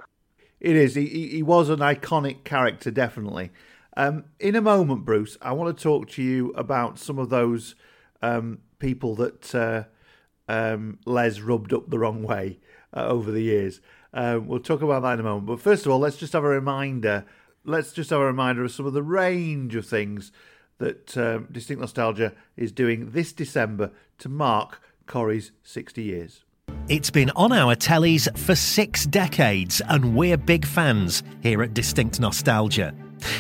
It 0.61 0.75
is. 0.75 0.94
He, 0.94 1.29
he 1.29 1.42
was 1.42 1.68
an 1.68 1.79
iconic 1.79 2.44
character, 2.44 2.90
definitely. 2.90 3.51
Um, 3.99 4.27
in 4.39 4.55
a 4.55 4.61
moment, 4.61 5.05
Bruce, 5.05 5.37
I 5.43 5.51
want 5.53 5.77
to 5.77 5.83
talk 5.83 6.09
to 6.11 6.23
you 6.23 6.51
about 6.51 7.01
some 7.01 7.19
of 7.19 7.31
those 7.31 7.75
um, 8.23 8.61
people 8.79 9.17
that 9.17 9.53
uh, 9.53 9.85
um, 10.49 11.01
Les 11.05 11.41
rubbed 11.41 11.73
up 11.73 11.91
the 11.91 11.99
wrong 11.99 12.23
way 12.23 12.61
uh, 12.97 13.09
over 13.09 13.33
the 13.33 13.41
years. 13.41 13.81
Uh, 14.15 14.39
we'll 14.41 14.61
talk 14.61 14.83
about 14.83 15.03
that 15.03 15.15
in 15.15 15.21
a 15.21 15.25
moment. 15.25 15.47
But 15.47 15.61
first 15.61 15.85
of 15.85 15.91
all, 15.91 15.99
let's 15.99 16.17
just 16.17 16.33
have 16.33 16.45
a 16.45 16.49
reminder. 16.49 17.27
Let's 17.65 17.93
just 17.93 18.11
have 18.11 18.21
a 18.21 18.25
reminder 18.25 18.63
of 18.63 18.71
some 18.71 18.87
of 18.87 18.93
the 18.93 19.03
range 19.03 19.75
of 19.75 19.85
things 19.85 20.31
that 20.79 21.19
um, 21.19 21.49
Distinct 21.51 21.81
Nostalgia 21.81 22.35
is 22.57 22.71
doing 22.71 23.11
this 23.11 23.33
December 23.33 23.91
to 24.19 24.29
mark 24.29 24.81
Corrie's 25.07 25.51
60 25.65 26.05
years. 26.05 26.45
It's 26.89 27.11
been 27.11 27.31
on 27.31 27.51
our 27.51 27.75
tellies 27.75 28.29
for 28.39 28.55
six 28.55 29.07
decades, 29.07 29.83
and 29.89 30.15
we're 30.15 30.37
big 30.37 30.65
fans 30.65 31.25
here 31.43 31.65
at 31.65 31.75
Distinct 31.75 32.21
Nostalgia. 32.21 32.95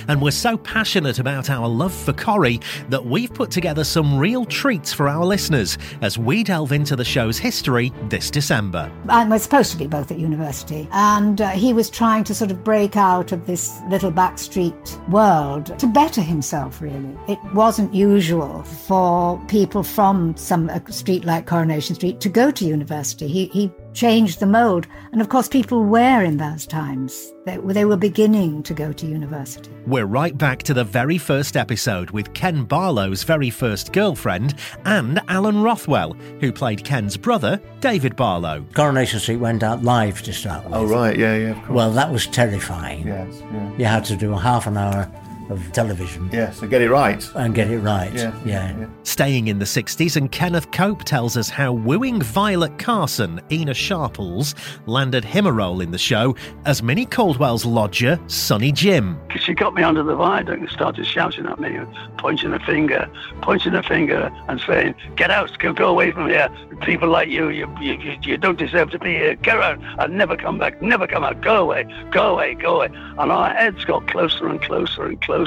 And 0.08 0.22
we're 0.22 0.30
so 0.30 0.56
passionate 0.56 1.18
about 1.18 1.50
our 1.50 1.68
love 1.68 1.92
for 1.92 2.12
Corrie 2.12 2.60
that 2.88 3.04
we've 3.04 3.32
put 3.32 3.50
together 3.50 3.84
some 3.84 4.18
real 4.18 4.44
treats 4.44 4.92
for 4.92 5.08
our 5.08 5.24
listeners 5.24 5.78
as 6.00 6.18
we 6.18 6.44
delve 6.44 6.72
into 6.72 6.96
the 6.96 7.04
show's 7.04 7.38
history 7.38 7.92
this 8.08 8.30
December. 8.30 8.90
I 9.08 9.24
was 9.24 9.42
supposed 9.42 9.70
to 9.72 9.78
be 9.78 9.86
both 9.86 10.10
at 10.10 10.18
university, 10.18 10.88
and 10.92 11.40
uh, 11.40 11.50
he 11.50 11.72
was 11.72 11.90
trying 11.90 12.24
to 12.24 12.34
sort 12.34 12.50
of 12.50 12.64
break 12.64 12.96
out 12.96 13.32
of 13.32 13.46
this 13.46 13.80
little 13.88 14.12
backstreet 14.12 15.08
world 15.08 15.78
to 15.78 15.86
better 15.86 16.22
himself, 16.22 16.80
really. 16.80 17.16
It 17.28 17.38
wasn't 17.54 17.94
usual 17.94 18.62
for 18.62 19.40
people 19.48 19.82
from 19.82 20.36
some 20.36 20.70
street 20.90 21.24
like 21.24 21.46
Coronation 21.46 21.94
Street 21.94 22.20
to 22.20 22.28
go 22.28 22.50
to 22.50 22.64
university. 22.64 23.28
He, 23.28 23.46
he 23.46 23.70
changed 23.98 24.38
the 24.38 24.46
mold. 24.46 24.86
And 25.10 25.20
of 25.20 25.28
course, 25.28 25.48
people 25.48 25.84
were 25.84 26.22
in 26.22 26.36
those 26.36 26.66
times. 26.66 27.32
They, 27.46 27.56
they 27.56 27.84
were 27.84 27.96
beginning 27.96 28.62
to 28.62 28.74
go 28.74 28.92
to 28.92 29.06
university. 29.06 29.70
We're 29.86 30.06
right 30.06 30.36
back 30.38 30.62
to 30.64 30.74
the 30.74 30.84
very 30.84 31.18
first 31.18 31.56
episode 31.56 32.10
with 32.12 32.32
Ken 32.32 32.64
Barlow's 32.64 33.24
very 33.24 33.50
first 33.50 33.92
girlfriend 33.92 34.54
and 34.84 35.20
Alan 35.28 35.62
Rothwell, 35.62 36.12
who 36.40 36.52
played 36.52 36.84
Ken's 36.84 37.16
brother, 37.16 37.60
David 37.80 38.14
Barlow. 38.14 38.64
Coronation 38.74 39.18
Street 39.18 39.36
went 39.36 39.64
out 39.64 39.82
live 39.82 40.22
to 40.22 40.32
start 40.32 40.64
with. 40.64 40.74
Oh, 40.74 40.86
right, 40.86 41.18
yeah, 41.18 41.36
yeah. 41.36 41.70
Well, 41.70 41.90
that 41.92 42.12
was 42.12 42.26
terrifying. 42.28 43.06
Yes, 43.06 43.42
yeah. 43.52 43.76
You 43.78 43.84
had 43.86 44.04
to 44.06 44.16
do 44.16 44.32
a 44.32 44.38
half 44.38 44.68
an 44.68 44.76
hour 44.76 45.10
of 45.50 45.72
television. 45.72 46.28
Yeah, 46.32 46.50
so 46.50 46.66
get 46.66 46.82
it 46.82 46.90
right. 46.90 47.24
And 47.34 47.54
get 47.54 47.70
it 47.70 47.78
right. 47.78 48.12
Yeah. 48.12 48.34
yeah. 48.44 48.78
yeah. 48.78 48.86
Staying 49.02 49.48
in 49.48 49.58
the 49.58 49.64
60s, 49.64 50.16
and 50.16 50.30
Kenneth 50.30 50.70
Cope 50.70 51.04
tells 51.04 51.36
us 51.36 51.48
how 51.48 51.72
wooing 51.72 52.20
Violet 52.20 52.78
Carson, 52.78 53.40
Ena 53.50 53.74
Sharples, 53.74 54.54
landed 54.86 55.24
him 55.24 55.46
a 55.46 55.52
role 55.52 55.80
in 55.80 55.90
the 55.90 55.98
show 55.98 56.36
as 56.64 56.82
Minnie 56.82 57.06
Caldwell's 57.06 57.64
lodger, 57.64 58.18
Sonny 58.26 58.72
Jim. 58.72 59.18
She 59.38 59.54
got 59.54 59.74
me 59.74 59.82
under 59.82 60.02
the 60.02 60.14
viaduct 60.14 60.60
and 60.60 60.70
started 60.70 61.06
shouting 61.06 61.46
at 61.46 61.58
me, 61.58 61.78
pointing 62.18 62.52
a 62.52 62.58
finger, 62.60 63.10
pointing 63.42 63.74
a 63.74 63.82
finger, 63.82 64.30
and 64.48 64.60
saying, 64.60 64.94
Get 65.16 65.30
out, 65.30 65.56
go, 65.58 65.72
go 65.72 65.88
away 65.88 66.12
from 66.12 66.28
here. 66.28 66.48
People 66.82 67.08
like 67.08 67.28
you, 67.28 67.48
you, 67.48 67.68
you, 67.80 68.18
you 68.22 68.36
don't 68.36 68.58
deserve 68.58 68.90
to 68.90 68.98
be 68.98 69.14
here. 69.14 69.34
Get 69.36 69.58
out 69.58 69.78
and 69.98 70.16
never 70.16 70.36
come 70.36 70.58
back, 70.58 70.80
never 70.82 71.06
come 71.06 71.24
out. 71.24 71.40
Go 71.40 71.62
away, 71.62 71.84
go 72.10 72.34
away, 72.34 72.54
go 72.54 72.76
away. 72.76 72.86
And 73.18 73.32
our 73.32 73.50
heads 73.50 73.84
got 73.84 74.06
closer 74.08 74.46
and 74.48 74.60
closer 74.62 75.06
and 75.06 75.20
closer 75.22 75.37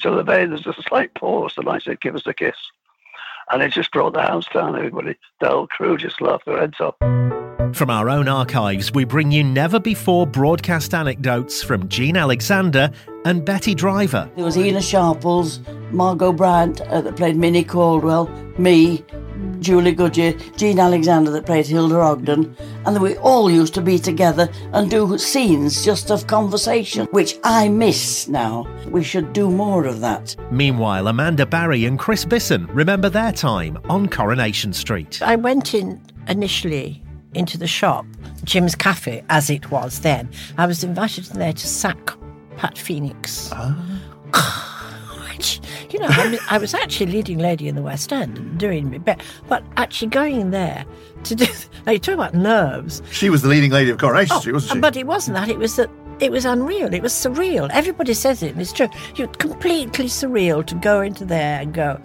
till 0.00 0.16
the 0.16 0.22
day 0.22 0.46
there's 0.46 0.66
a 0.66 0.74
slight 0.88 1.14
pause, 1.14 1.54
and 1.56 1.68
I 1.68 1.78
said, 1.78 2.00
Give 2.00 2.14
us 2.14 2.26
a 2.26 2.34
kiss. 2.34 2.56
And 3.50 3.62
it 3.62 3.72
just 3.72 3.92
brought 3.92 4.12
the 4.12 4.22
house 4.22 4.46
down. 4.52 4.76
Everybody, 4.76 5.16
the 5.40 5.48
whole 5.48 5.66
crew 5.68 5.96
just 5.96 6.20
laughed 6.20 6.46
their 6.46 6.58
heads 6.58 6.80
off. 6.80 6.96
From 7.76 7.90
our 7.90 8.08
own 8.08 8.26
archives, 8.26 8.92
we 8.92 9.04
bring 9.04 9.30
you 9.30 9.44
never 9.44 9.78
before 9.78 10.26
broadcast 10.26 10.94
anecdotes 10.94 11.62
from 11.62 11.88
Jean 11.88 12.16
Alexander 12.16 12.90
and 13.24 13.44
Betty 13.44 13.74
Driver. 13.74 14.30
There 14.34 14.44
was 14.44 14.56
Ena 14.56 14.80
Sharples, 14.80 15.60
Margot 15.90 16.32
Bryant 16.32 16.80
uh, 16.82 17.02
that 17.02 17.16
played 17.16 17.36
Minnie 17.36 17.64
Caldwell, 17.64 18.28
me, 18.58 19.04
Julie 19.60 19.92
Goodyear, 19.92 20.32
Jean 20.56 20.78
Alexander 20.78 21.30
that 21.30 21.46
played 21.46 21.66
Hilda 21.66 21.96
Ogden, 21.96 22.56
and 22.84 22.96
that 22.96 23.00
we 23.00 23.16
all 23.18 23.50
used 23.50 23.74
to 23.74 23.82
be 23.82 23.98
together 23.98 24.48
and 24.72 24.90
do 24.90 25.16
scenes 25.18 25.84
just 25.84 26.10
of 26.10 26.26
conversation, 26.26 27.06
which 27.10 27.36
I 27.44 27.68
miss 27.68 28.28
now. 28.28 28.66
We 28.88 29.02
should 29.02 29.32
do 29.32 29.50
more 29.50 29.84
of 29.84 30.00
that. 30.00 30.36
Meanwhile, 30.50 31.08
Amanda 31.08 31.46
Barrie 31.46 31.84
and 31.84 31.98
Chris 31.98 32.24
Bisson 32.24 32.66
remember 32.68 33.08
their 33.08 33.32
time 33.32 33.78
on 33.88 34.08
Coronation 34.08 34.72
Street. 34.72 35.20
I 35.22 35.36
went 35.36 35.74
in 35.74 36.00
initially 36.28 37.02
into 37.34 37.58
the 37.58 37.66
shop, 37.66 38.06
Jim's 38.44 38.74
Cafe, 38.74 39.24
as 39.28 39.50
it 39.50 39.70
was 39.70 40.00
then. 40.00 40.28
I 40.58 40.66
was 40.66 40.82
invited 40.82 41.30
in 41.30 41.38
there 41.38 41.52
to 41.52 41.66
sack 41.66 42.12
Pat 42.56 42.78
Phoenix. 42.78 43.50
Which, 43.50 43.58
ah. 44.32 44.62
you 45.90 45.98
know, 45.98 46.08
I 46.08 46.28
was, 46.28 46.40
I 46.50 46.58
was, 46.58 46.74
actually 46.74 47.12
leading 47.12 47.38
lady 47.38 47.68
in 47.68 47.74
the 47.74 47.82
West 47.82 48.12
End 48.12 48.38
and 48.38 48.58
doing 48.58 48.90
my 48.90 48.98
best, 48.98 49.20
but 49.48 49.64
actually 49.76 50.08
going 50.08 50.40
in 50.40 50.50
there 50.50 50.84
to 51.24 51.34
do. 51.34 51.46
Now 51.86 51.92
you 51.92 52.00
talk 52.00 52.14
about 52.14 52.34
nerves. 52.34 53.00
She 53.12 53.30
was 53.30 53.42
the 53.42 53.48
leading 53.48 53.70
lady 53.70 53.90
of 53.90 53.98
Coronation 53.98 54.36
Oh, 54.36 54.40
Street, 54.40 54.54
wasn't 54.54 54.72
she? 54.72 54.80
But 54.80 54.96
it 54.96 55.06
wasn't 55.06 55.36
that. 55.36 55.48
It 55.48 55.58
was 55.58 55.76
that. 55.76 55.88
It 56.18 56.32
was 56.32 56.44
unreal. 56.44 56.92
It 56.92 57.00
was 57.00 57.12
surreal. 57.12 57.70
Everybody 57.72 58.12
says 58.12 58.42
it, 58.42 58.52
and 58.52 58.60
it's 58.60 58.72
true. 58.72 58.88
You're 59.14 59.28
completely 59.28 60.06
surreal 60.06 60.66
to 60.66 60.74
go 60.74 61.00
into 61.00 61.24
there 61.24 61.60
and 61.60 61.72
go. 61.72 62.00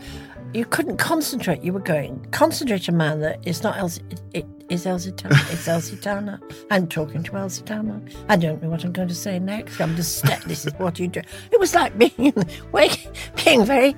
You 0.53 0.65
couldn't 0.65 0.97
concentrate. 0.97 1.63
You 1.63 1.73
were 1.73 1.79
going 1.79 2.23
concentrate. 2.31 2.87
A 2.89 2.91
man 2.91 3.21
that 3.21 3.39
is 3.47 3.63
not 3.63 3.77
else. 3.77 3.99
It, 4.11 4.21
it 4.33 4.60
is 4.71 4.85
Elsie. 4.85 5.13
It's 5.25 5.67
Elsie 5.67 5.97
Tanner. 5.97 6.39
I'm 6.71 6.87
talking 6.87 7.21
to 7.23 7.35
Elsie 7.35 7.63
Tanner. 7.63 8.01
I 8.29 8.37
don't 8.37 8.63
know 8.63 8.69
what 8.69 8.83
I'm 8.85 8.93
going 8.93 9.09
to 9.09 9.15
say 9.15 9.37
next. 9.37 9.79
I'm 9.81 9.95
just. 9.95 10.19
St- 10.19 10.41
this 10.45 10.65
is 10.65 10.73
what 10.75 10.97
you 10.97 11.07
do. 11.07 11.21
It 11.51 11.59
was 11.59 11.75
like 11.75 11.97
being 11.97 12.11
in, 12.17 12.45
wake, 12.71 13.07
being 13.43 13.65
very 13.65 13.95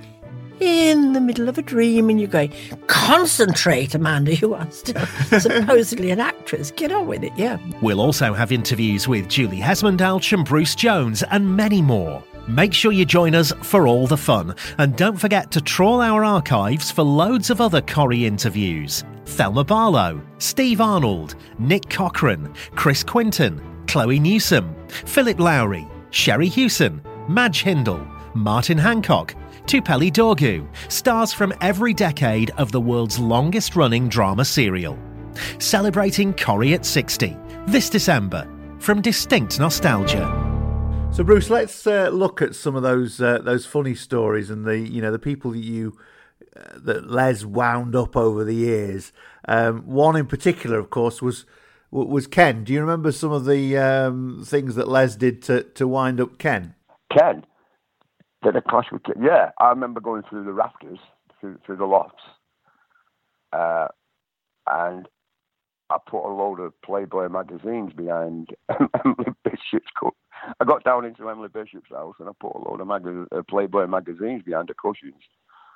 in 0.60 1.14
the 1.14 1.22
middle 1.22 1.48
of 1.48 1.58
a 1.58 1.62
dream, 1.62 2.10
and 2.10 2.20
you're 2.20 2.30
going 2.30 2.52
concentrate, 2.88 3.94
Amanda. 3.94 4.36
You 4.36 4.56
are 4.56 4.70
still 4.72 5.06
supposedly 5.40 6.10
an 6.10 6.20
actress. 6.20 6.72
Get 6.72 6.92
on 6.92 7.08
with 7.08 7.24
it. 7.24 7.34
Yeah. 7.38 7.58
We'll 7.82 8.02
also 8.02 8.34
have 8.34 8.52
interviews 8.52 9.08
with 9.08 9.28
Julie 9.30 9.60
Hesmondhalgh 9.60 10.34
and 10.34 10.46
Bruce 10.46 10.76
Jones 10.76 11.24
and 11.24 11.56
many 11.56 11.82
more. 11.82 12.24
Make 12.48 12.74
sure 12.74 12.92
you 12.92 13.06
join 13.06 13.36
us 13.36 13.54
for 13.62 13.88
all 13.88 14.06
the 14.06 14.18
fun. 14.18 14.56
And 14.78 14.96
don't 14.96 15.18
forget 15.18 15.52
to 15.52 15.62
trawl 15.62 16.02
our 16.02 16.24
archives 16.26 16.92
for 16.92 17.04
loads 17.04 17.50
of 17.50 17.62
other 17.62 17.82
Corrie 17.82 18.26
interviews. 18.26 19.04
Thelma 19.26 19.64
Barlow, 19.64 20.22
Steve 20.40 20.82
Arnold, 20.82 21.36
Nick 21.58 21.90
Cochrane, 21.90 22.54
Chris 22.76 23.04
Quentin, 23.04 23.62
Chloe 23.88 24.20
Newsome, 24.20 24.76
Philip 24.90 25.38
Lowrie, 25.38 25.90
Sherrie 26.10 26.50
Hewson, 26.50 27.02
Madge 27.30 27.64
Hindle, 27.64 28.06
Martin 28.34 28.78
Hancock, 28.78 29.36
Tupele 29.66 30.12
Dorgu, 30.12 30.68
stars 30.92 31.32
from 31.32 31.54
every 31.62 31.94
decade 31.94 32.52
of 32.58 32.74
the 32.74 32.82
world's 32.82 33.18
longest 33.18 33.76
running 33.78 34.10
drama 34.10 34.44
serial. 34.44 35.00
Celebrating 35.60 36.34
Corrie 36.34 36.74
at 36.74 36.86
60 36.86 37.38
this 37.68 37.90
December 37.90 38.48
from 38.80 39.02
Distinct 39.02 39.58
Nostalgia. 39.60 40.53
So, 41.13 41.23
Bruce, 41.23 41.52
let's 41.52 41.86
uh, 41.86 42.10
look 42.10 42.41
at 42.41 42.56
some 42.56 42.76
of 42.76 42.82
those 42.82 43.21
uh, 43.21 43.38
those 43.38 43.67
funny 43.67 43.93
stories 43.93 44.49
and 44.49 44.65
the 44.65 44.80
you 44.80 44.99
know 44.99 45.12
the 45.12 45.19
people 45.19 45.52
that 45.52 45.60
you 45.60 45.95
uh, 46.58 46.80
that 46.86 47.08
Les 47.08 47.45
wound 47.45 47.95
up 47.95 48.17
over 48.17 48.43
the 48.43 48.56
years. 48.56 49.13
Um, 49.47 49.82
one 49.86 50.15
in 50.15 50.26
particular, 50.26 50.80
of 50.80 50.89
course, 50.89 51.21
was 51.21 51.45
was 51.91 52.26
Ken. 52.26 52.63
Do 52.63 52.73
you 52.73 52.82
remember 52.82 53.12
some 53.12 53.32
of 53.32 53.45
the 53.45 53.78
um, 53.78 54.43
things 54.43 54.73
that 54.73 54.88
Les 54.88 55.15
did 55.15 55.43
to, 55.43 55.62
to 55.62 55.88
wind 55.88 56.19
up 56.19 56.39
Ken? 56.39 56.73
Ken 57.15 57.45
did 58.41 58.56
a 58.56 58.62
clash 58.63 58.88
with 58.91 59.04
Ken. 59.04 59.21
Yeah, 59.21 59.52
I 59.60 59.69
remember 59.69 59.99
going 59.99 60.23
through 60.28 60.45
the 60.45 60.54
rafters, 60.54 60.97
through 61.39 61.60
through 61.63 61.78
the 61.78 61.86
lofts, 61.86 62.23
uh, 63.56 63.89
and 64.65 65.08
I 65.91 65.97
put 66.08 66.28
a 66.28 66.34
load 66.34 66.60
of 66.60 66.73
Playboy 66.82 67.30
magazines 67.30 67.93
behind 67.93 68.49
Bishop's 69.43 69.91
coat. 69.95 70.15
I 70.60 70.66
got 70.66 70.84
down 70.84 71.06
into 71.06 71.30
Emily 71.30 71.50
Bishop's 71.50 71.90
house 71.90 72.16
and 72.20 72.28
I 72.30 72.32
put 72.40 72.56
a 72.56 72.60
load 72.60 72.82
of 72.82 72.88
mag- 72.88 73.28
uh, 73.32 73.42
Playboy 73.50 73.88
magazines 73.88 74.44
behind 74.44 74.68
the 74.68 74.74
cushions 74.74 75.22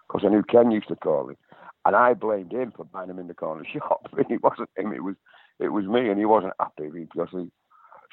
because 0.07 0.23
I 0.25 0.29
knew 0.29 0.43
Ken 0.43 0.71
used 0.71 0.87
to 0.89 0.95
call 0.95 1.29
him, 1.29 1.37
and 1.85 1.95
I 1.95 2.13
blamed 2.13 2.51
him 2.51 2.71
for 2.75 2.85
buying 2.85 3.07
them 3.07 3.19
in 3.19 3.27
the 3.27 3.33
corner 3.33 3.65
shop. 3.73 4.07
It 4.17 4.43
wasn't 4.43 4.69
him; 4.77 4.93
it 4.93 5.03
was 5.03 5.15
it 5.59 5.69
was 5.69 5.85
me, 5.85 6.09
and 6.09 6.19
he 6.19 6.25
wasn't 6.25 6.53
happy 6.59 6.89
because 6.89 7.29
he, 7.31 7.51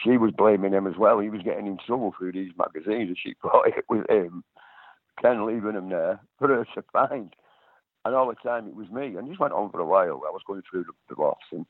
she 0.02 0.16
was 0.16 0.32
blaming 0.36 0.72
him 0.72 0.86
as 0.86 0.96
well. 0.98 1.18
He 1.20 1.30
was 1.30 1.42
getting 1.42 1.66
in 1.66 1.78
trouble 1.86 2.14
through 2.16 2.32
these 2.32 2.52
magazines, 2.58 3.08
and 3.08 3.18
she 3.18 3.34
thought 3.42 3.68
it 3.68 3.84
was 3.88 4.04
him, 4.08 4.44
Ken 5.20 5.46
leaving 5.46 5.74
him 5.74 5.88
there 5.88 6.20
for 6.38 6.48
her 6.48 6.64
to 6.74 6.84
find. 6.92 7.34
And 8.06 8.14
all 8.14 8.28
the 8.28 8.34
time 8.34 8.68
it 8.68 8.76
was 8.76 8.90
me, 8.90 9.16
and 9.16 9.30
this 9.30 9.38
went 9.38 9.54
on 9.54 9.70
for 9.70 9.80
a 9.80 9.86
while. 9.86 10.20
I 10.26 10.30
was 10.30 10.42
going 10.46 10.62
through 10.70 10.84
the, 10.84 11.14
the 11.14 11.32
and 11.52 11.66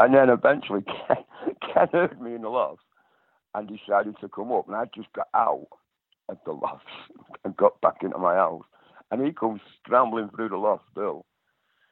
and 0.00 0.14
then 0.14 0.30
eventually 0.30 0.82
Ken, 1.06 1.16
Ken 1.60 1.88
heard 1.92 2.20
me 2.20 2.34
in 2.34 2.42
the 2.42 2.48
lofts 2.48 2.82
and 3.54 3.68
decided 3.68 4.16
to 4.20 4.28
come 4.28 4.52
up, 4.52 4.66
and 4.68 4.76
I 4.76 4.84
just 4.94 5.12
got 5.12 5.28
out 5.34 5.68
of 6.28 6.38
the 6.44 6.52
loft 6.52 6.84
and 7.44 7.56
got 7.56 7.80
back 7.80 8.02
into 8.02 8.18
my 8.18 8.34
house, 8.34 8.64
and 9.10 9.24
he 9.24 9.32
comes 9.32 9.60
scrambling 9.84 10.30
through 10.34 10.50
the 10.50 10.56
loft, 10.56 10.84
Bill 10.94 11.24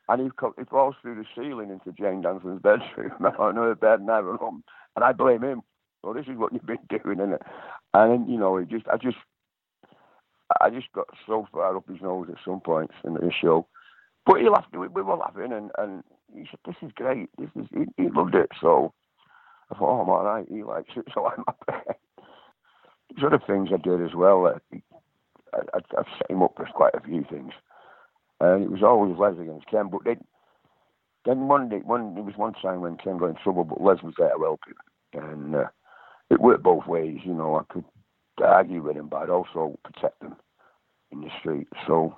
and 0.08 0.20
he, 0.20 0.28
he 0.58 0.64
falls 0.64 0.94
through 1.02 1.16
the 1.16 1.24
ceiling 1.34 1.70
into 1.70 1.92
Jane 1.92 2.22
Danson's 2.22 2.62
bedroom 2.62 3.12
on 3.38 3.56
her 3.56 3.74
bed 3.74 4.00
and 4.00 4.10
I 4.10 4.20
home, 4.20 4.62
and 4.94 5.04
I 5.04 5.12
blame 5.12 5.42
him. 5.42 5.62
Well, 6.02 6.14
this 6.14 6.26
is 6.26 6.36
what 6.36 6.52
you've 6.52 6.66
been 6.66 6.78
doing, 6.88 7.18
isn't 7.18 7.34
it? 7.34 7.42
And 7.94 8.28
you 8.30 8.38
know, 8.38 8.56
it 8.56 8.68
just, 8.68 8.86
I 8.88 8.96
just, 8.96 9.16
I 10.60 10.70
just 10.70 10.92
got 10.94 11.06
so 11.26 11.46
far 11.52 11.76
up 11.76 11.88
his 11.88 12.00
nose 12.00 12.28
at 12.30 12.38
some 12.44 12.60
points 12.60 12.94
in 13.04 13.14
the 13.14 13.32
show. 13.40 13.66
But 14.24 14.40
he 14.40 14.48
laughed. 14.48 14.76
We, 14.76 14.88
we 14.88 15.02
were 15.02 15.16
laughing, 15.16 15.52
and, 15.52 15.70
and 15.78 16.02
he 16.32 16.46
said, 16.50 16.60
"This 16.64 16.76
is 16.82 16.92
great. 16.94 17.28
This 17.38 17.50
is." 17.56 17.66
He, 17.72 18.02
he 18.02 18.08
loved 18.10 18.34
it. 18.34 18.50
So 18.60 18.92
I 19.70 19.78
thought, 19.78 19.98
"Oh, 19.98 20.00
I'm 20.02 20.08
all 20.08 20.24
right. 20.24 20.46
He 20.48 20.62
likes 20.62 20.90
it, 20.96 21.06
so 21.14 21.26
I'm 21.26 21.44
happy." 21.46 21.98
There's 23.10 23.32
other 23.32 23.42
things 23.46 23.70
I 23.72 23.76
did 23.76 24.02
as 24.02 24.14
well. 24.14 24.46
I, 24.46 24.76
I, 25.54 25.78
I've 25.96 26.06
set 26.18 26.30
him 26.30 26.42
up 26.42 26.54
for 26.56 26.66
quite 26.66 26.94
a 26.94 27.00
few 27.00 27.24
things 27.30 27.52
and 28.40 28.64
it 28.64 28.70
was 28.70 28.82
always 28.82 29.16
Les 29.18 29.40
against 29.40 29.66
Ken. 29.68 29.88
But 29.90 30.04
then, 30.04 30.24
then 31.24 31.48
one 31.48 31.68
day, 31.68 31.78
one 31.78 32.14
there 32.14 32.24
was 32.24 32.36
one 32.36 32.54
time 32.54 32.80
when 32.80 32.96
Ken 32.96 33.18
got 33.18 33.30
in 33.30 33.36
trouble, 33.36 33.64
but 33.64 33.80
Les 33.80 34.02
was 34.02 34.14
there 34.18 34.30
to 34.30 34.38
help 34.38 34.60
him, 34.66 35.22
and 35.22 35.54
uh, 35.54 35.68
it 36.30 36.40
worked 36.40 36.62
both 36.62 36.86
ways. 36.86 37.18
You 37.24 37.34
know, 37.34 37.56
I 37.56 37.72
could 37.72 37.84
argue 38.42 38.82
with 38.82 38.96
him, 38.96 39.08
but 39.08 39.22
I'd 39.22 39.30
also 39.30 39.78
protect 39.84 40.22
him 40.22 40.36
in 41.10 41.22
the 41.22 41.30
street. 41.40 41.68
So 41.86 42.14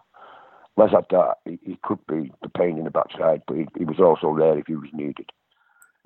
Les 0.77 0.91
had 0.91 1.07
that. 1.11 1.35
He, 1.45 1.59
he 1.63 1.79
could 1.83 2.05
be 2.07 2.33
the 2.43 2.49
pain 2.49 2.79
in 2.79 2.85
the 2.85 2.91
backside, 2.91 3.43
but 3.47 3.57
he, 3.57 3.67
he 3.77 3.85
was 3.85 4.01
also 4.01 4.37
there 4.37 4.59
if 4.59 4.67
he 4.67 4.75
was 4.75 4.91
needed. 4.93 5.31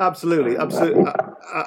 Absolutely, 0.03 0.57
absolutely, 0.57 1.05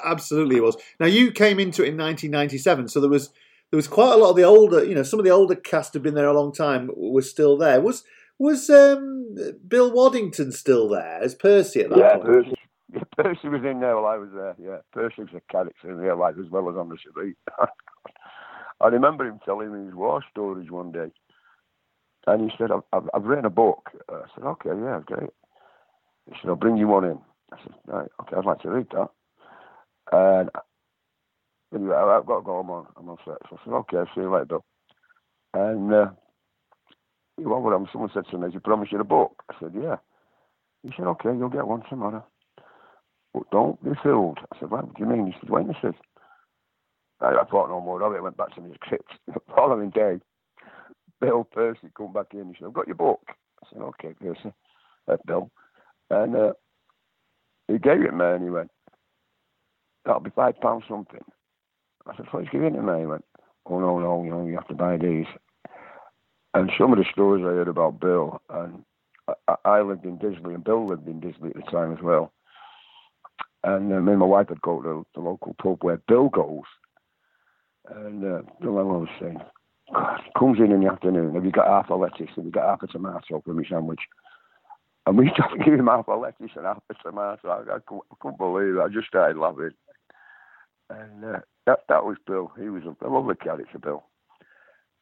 absolutely, 0.04 0.56
it 0.56 0.62
was. 0.62 0.76
Now 1.00 1.06
you 1.06 1.32
came 1.32 1.58
into 1.58 1.82
it 1.82 1.88
in 1.88 1.96
1997, 1.96 2.88
so 2.88 3.00
there 3.00 3.10
was 3.10 3.30
there 3.70 3.76
was 3.76 3.88
quite 3.88 4.12
a 4.12 4.16
lot 4.16 4.30
of 4.30 4.36
the 4.36 4.44
older, 4.44 4.84
you 4.84 4.94
know, 4.94 5.02
some 5.02 5.18
of 5.18 5.24
the 5.24 5.30
older 5.30 5.54
cast 5.54 5.94
had 5.94 6.02
been 6.02 6.14
there 6.14 6.28
a 6.28 6.38
long 6.38 6.52
time, 6.52 6.90
was 6.94 7.28
still 7.28 7.56
there. 7.56 7.80
Was 7.80 8.04
was 8.38 8.68
um, 8.70 9.34
Bill 9.66 9.90
Waddington 9.92 10.52
still 10.52 10.88
there 10.88 11.18
as 11.22 11.34
Percy 11.34 11.80
at 11.80 11.90
that 11.90 11.98
yeah, 11.98 12.12
point? 12.16 12.26
Percy, 12.26 12.54
yeah, 12.92 13.02
Percy 13.16 13.48
was 13.48 13.64
in 13.64 13.80
there 13.80 13.96
while 13.96 14.06
I 14.06 14.18
was 14.18 14.30
there. 14.34 14.54
Yeah, 14.58 14.78
Percy 14.92 15.22
was 15.22 15.34
a 15.34 15.52
character 15.52 15.90
in 15.90 15.96
real 15.96 16.18
life 16.18 16.36
as 16.38 16.50
well 16.50 16.68
as 16.68 16.76
on 16.76 16.88
the 16.88 16.98
street. 16.98 17.36
I 18.80 18.88
remember 18.88 19.26
him 19.26 19.40
telling 19.44 19.72
me 19.72 19.86
his 19.86 19.94
war 19.94 20.22
stories 20.30 20.70
one 20.70 20.92
day, 20.92 21.10
and 22.26 22.50
he 22.50 22.56
said, 22.58 22.70
"I've, 22.70 22.82
I've, 22.92 23.08
I've 23.14 23.24
written 23.24 23.46
a 23.46 23.50
book." 23.50 23.90
I 24.08 24.22
said, 24.34 24.44
"Okay, 24.44 24.70
yeah, 24.70 25.00
great." 25.04 25.30
He 26.26 26.36
said, 26.40 26.50
"I'll 26.50 26.56
bring 26.56 26.76
you 26.76 26.88
one 26.88 27.04
in." 27.04 27.18
I 27.52 27.56
said, 27.62 27.74
"Right, 27.86 28.08
okay, 28.20 28.36
I'd 28.36 28.44
like 28.44 28.60
to 28.60 28.70
read 28.70 28.86
that." 28.92 29.08
And 30.12 30.50
anyway, 31.74 31.96
I've 31.96 32.26
got 32.26 32.38
to 32.38 32.44
go. 32.44 32.58
I'm 32.58 32.70
on, 32.70 32.86
I'm 32.96 33.08
on 33.08 33.18
set. 33.24 33.38
So 33.48 33.58
I 33.60 33.64
said, 33.64 33.72
"Okay, 33.72 33.96
I'll 33.98 34.06
see 34.14 34.20
you 34.22 34.32
later, 34.32 34.46
Bill." 34.46 34.64
And 35.54 35.92
uh, 35.92 36.10
well, 37.38 37.60
well, 37.60 37.88
someone 37.92 38.10
said 38.12 38.24
to 38.30 38.38
me, 38.38 38.48
"You 38.52 38.60
promise 38.60 38.88
you 38.90 39.00
a 39.00 39.04
book?" 39.04 39.42
I 39.50 39.54
said, 39.60 39.72
"Yeah." 39.74 39.96
He 40.82 40.90
said, 40.96 41.06
"Okay, 41.06 41.30
you'll 41.30 41.48
get 41.48 41.66
one 41.66 41.82
tomorrow, 41.88 42.24
but 43.34 43.50
don't 43.50 43.82
be 43.82 43.90
fooled." 44.02 44.38
I 44.52 44.58
said, 44.58 44.70
"What 44.70 44.94
do 44.94 45.02
you 45.02 45.08
mean?" 45.08 45.26
He 45.26 45.34
said, 45.40 45.50
"Wait 45.50 45.66
second." 45.76 45.94
I, 47.20 47.28
I 47.28 47.44
thought 47.50 47.68
no 47.68 47.80
more 47.80 48.02
of 48.02 48.12
it. 48.14 48.22
Went 48.22 48.36
back 48.36 48.54
to 48.54 48.60
my 48.60 48.74
script. 48.74 49.10
The 49.26 49.40
following 49.54 49.90
day, 49.90 50.18
Bill 51.20 51.44
Percy 51.44 51.88
come 51.96 52.12
back 52.12 52.26
in. 52.32 52.48
He 52.48 52.54
said, 52.58 52.66
"I've 52.66 52.74
got 52.74 52.86
your 52.86 52.96
book." 52.96 53.22
I 53.28 53.66
said, 53.72 53.82
"Okay, 53.82 54.14
Percy, 54.20 54.52
uh, 55.08 55.16
Bill," 55.26 55.50
and 56.10 56.36
uh, 56.36 56.52
he 57.68 57.78
gave 57.78 58.02
it 58.02 58.14
me, 58.14 58.24
and 58.24 58.44
he 58.44 58.50
went, 58.50 58.70
"That'll 60.04 60.20
be 60.20 60.30
five 60.30 60.60
pounds 60.60 60.84
something." 60.88 61.24
I 62.06 62.16
said, 62.16 62.26
"Please 62.26 62.48
give 62.50 62.62
it 62.62 62.72
me." 62.72 63.00
He 63.00 63.06
went, 63.06 63.24
"Oh 63.66 63.80
no, 63.80 63.98
no, 63.98 64.22
you 64.22 64.30
know, 64.30 64.46
you 64.46 64.54
have 64.54 64.68
to 64.68 64.74
buy 64.74 64.96
these." 64.96 65.26
And 66.54 66.70
some 66.78 66.92
of 66.92 66.98
the 66.98 67.04
stories 67.10 67.44
I 67.44 67.48
heard 67.50 67.68
about 67.68 68.00
Bill, 68.00 68.40
and 68.48 68.84
I, 69.48 69.56
I 69.64 69.80
lived 69.82 70.04
in 70.04 70.18
Disley, 70.18 70.54
and 70.54 70.64
Bill 70.64 70.86
lived 70.86 71.06
in 71.06 71.20
Disley 71.20 71.50
at 71.50 71.56
the 71.56 71.70
time 71.70 71.92
as 71.92 72.02
well. 72.02 72.32
And 73.64 73.92
uh, 73.92 74.00
me 74.00 74.12
and 74.12 74.20
my 74.20 74.26
wife 74.26 74.48
would 74.48 74.62
go 74.62 74.80
to 74.80 75.04
the 75.14 75.20
local 75.20 75.54
pub 75.60 75.78
where 75.82 76.00
Bill 76.08 76.28
goes. 76.28 76.62
And 77.88 78.24
uh, 78.24 78.42
Bill 78.60 78.72
was 78.72 79.08
saying, 79.20 79.40
God, 79.92 80.20
comes 80.38 80.58
in 80.58 80.72
in 80.72 80.82
the 80.82 80.90
afternoon. 80.90 81.34
Have 81.34 81.44
you 81.44 81.50
got 81.50 81.66
half 81.66 81.90
a 81.90 81.94
lettuce? 81.94 82.30
Have 82.36 82.44
you 82.44 82.50
got 82.50 82.68
half 82.68 82.82
a 82.82 82.86
tomato 82.86 83.42
for 83.44 83.52
my 83.52 83.64
sandwich? 83.68 84.00
And 85.06 85.16
we 85.16 85.30
giving 85.64 85.78
him 85.78 85.86
half 85.86 86.08
a 86.08 86.12
lettuce 86.12 86.50
and 86.56 86.66
half 86.66 86.82
a 86.90 86.94
tomato. 86.94 87.48
I, 87.48 87.76
I, 87.76 87.78
couldn't, 87.86 88.04
I 88.10 88.14
couldn't 88.20 88.38
believe 88.38 88.76
it. 88.76 88.80
I 88.80 88.88
just 88.88 89.06
started 89.06 89.38
laughing. 89.38 89.70
And 90.90 91.24
uh, 91.24 91.40
that 91.66 91.80
that 91.88 92.04
was 92.04 92.16
Bill. 92.26 92.52
He 92.58 92.68
was 92.68 92.82
a, 92.84 93.06
a 93.06 93.08
lovely 93.08 93.36
character, 93.36 93.78
Bill. 93.78 94.04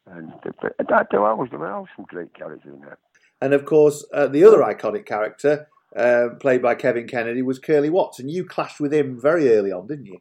And 0.07 0.31
that 0.43 1.07
there 1.11 1.21
was 1.21 1.47
there 1.49 1.59
were 1.59 1.85
some 1.95 2.05
great 2.07 2.33
characters 2.35 2.71
in 2.73 2.81
there. 2.81 2.97
And 3.41 3.53
of 3.53 3.65
course, 3.65 4.05
uh, 4.13 4.27
the 4.27 4.43
other 4.43 4.59
iconic 4.59 5.05
character, 5.05 5.67
uh, 5.95 6.29
played 6.39 6.61
by 6.61 6.75
Kevin 6.75 7.07
Kennedy, 7.07 7.41
was 7.41 7.59
Curly 7.59 7.89
Watts, 7.89 8.19
and 8.19 8.29
you 8.29 8.45
clashed 8.45 8.79
with 8.79 8.93
him 8.93 9.19
very 9.19 9.51
early 9.53 9.71
on, 9.71 9.87
didn't 9.87 10.05
you? 10.05 10.19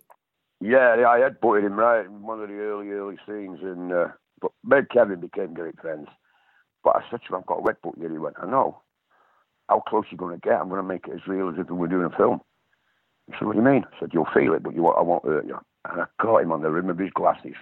Yeah, 0.60 1.06
I 1.06 1.18
had 1.18 1.40
butted 1.40 1.64
him 1.64 1.74
right 1.74 2.04
in 2.04 2.22
one 2.22 2.40
of 2.40 2.48
the 2.48 2.54
early, 2.54 2.88
early 2.90 3.16
scenes, 3.26 3.58
and 3.62 3.92
uh, 3.92 4.08
but 4.40 4.52
me 4.64 4.78
and 4.78 4.88
Kevin 4.90 5.20
became 5.20 5.52
great 5.52 5.78
friends. 5.80 6.08
But 6.82 6.96
I 6.96 7.00
said 7.10 7.20
to 7.26 7.34
him, 7.34 7.40
"I've 7.40 7.46
got 7.46 7.58
a 7.58 7.62
wet 7.62 7.82
book 7.82 7.94
here." 7.98 8.10
He 8.10 8.18
went, 8.18 8.36
"I 8.40 8.46
know. 8.46 8.80
How 9.68 9.80
close 9.80 10.04
you're 10.10 10.18
going 10.18 10.38
to 10.38 10.48
get? 10.48 10.60
I'm 10.60 10.68
going 10.68 10.82
to 10.82 10.86
make 10.86 11.06
it 11.08 11.14
as 11.14 11.26
real 11.26 11.48
as 11.48 11.54
if 11.58 11.70
we 11.70 11.76
were 11.76 11.88
doing 11.88 12.10
a 12.12 12.16
film." 12.16 12.40
He 13.26 13.32
said, 13.38 13.46
"What 13.46 13.52
do 13.52 13.58
you 13.58 13.64
mean?" 13.64 13.84
I 13.84 14.00
said, 14.00 14.10
"You'll 14.12 14.28
feel 14.34 14.54
it, 14.54 14.62
but 14.62 14.74
you, 14.74 14.86
I 14.86 15.02
won't 15.02 15.24
hurt 15.24 15.46
you." 15.46 15.58
And 15.90 16.02
I 16.02 16.04
caught 16.20 16.42
him 16.42 16.52
on 16.52 16.62
the 16.62 16.70
rim 16.70 16.90
of 16.90 16.98
his 16.98 17.10
glasses. 17.10 17.56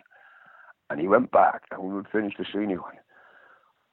And 0.90 1.00
he 1.00 1.08
went 1.08 1.30
back, 1.30 1.62
and 1.70 1.82
when 1.82 1.96
we 1.96 2.02
finished 2.12 2.36
the 2.38 2.44
scene, 2.44 2.68
he 2.68 2.76
went, 2.76 3.00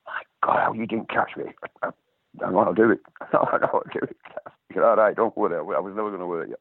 My 0.06 0.22
God, 0.44 0.60
how 0.60 0.74
you 0.74 0.86
didn't 0.86 1.10
catch 1.10 1.32
me. 1.38 1.46
I, 1.82 1.88
I, 1.88 2.46
I 2.46 2.52
know 2.52 2.66
how 2.66 2.74
to 2.74 2.76
do 2.76 2.92
it. 2.92 3.00
I 3.22 3.58
know 3.58 3.84
do 3.94 4.00
it. 4.04 4.18
He 4.68 4.76
said, 4.76 4.84
All 4.84 4.98
right, 4.98 5.16
don't 5.16 5.36
worry. 5.36 5.56
I 5.56 5.80
was 5.80 5.94
never 5.96 6.10
going 6.10 6.22
to 6.22 6.30
hurt 6.30 6.50
you. 6.50 6.56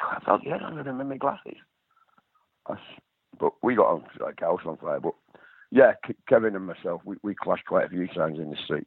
I 0.00 0.20
felt, 0.24 0.42
yeah, 0.44 0.58
under 0.64 0.82
them 0.82 1.00
in 1.00 1.08
my 1.08 1.16
glasses. 1.16 1.56
I, 2.66 2.76
but 3.38 3.52
we 3.62 3.74
got 3.74 3.88
on 3.88 4.04
like 4.20 4.40
house 4.40 4.60
on 4.64 4.76
fire. 4.76 5.00
But 5.00 5.14
yeah, 5.70 5.92
Kevin 6.28 6.54
and 6.54 6.66
myself, 6.66 7.02
we, 7.04 7.16
we 7.22 7.34
clashed 7.34 7.66
quite 7.66 7.86
a 7.86 7.88
few 7.88 8.06
times 8.06 8.38
in 8.38 8.50
the 8.50 8.56
street. 8.64 8.86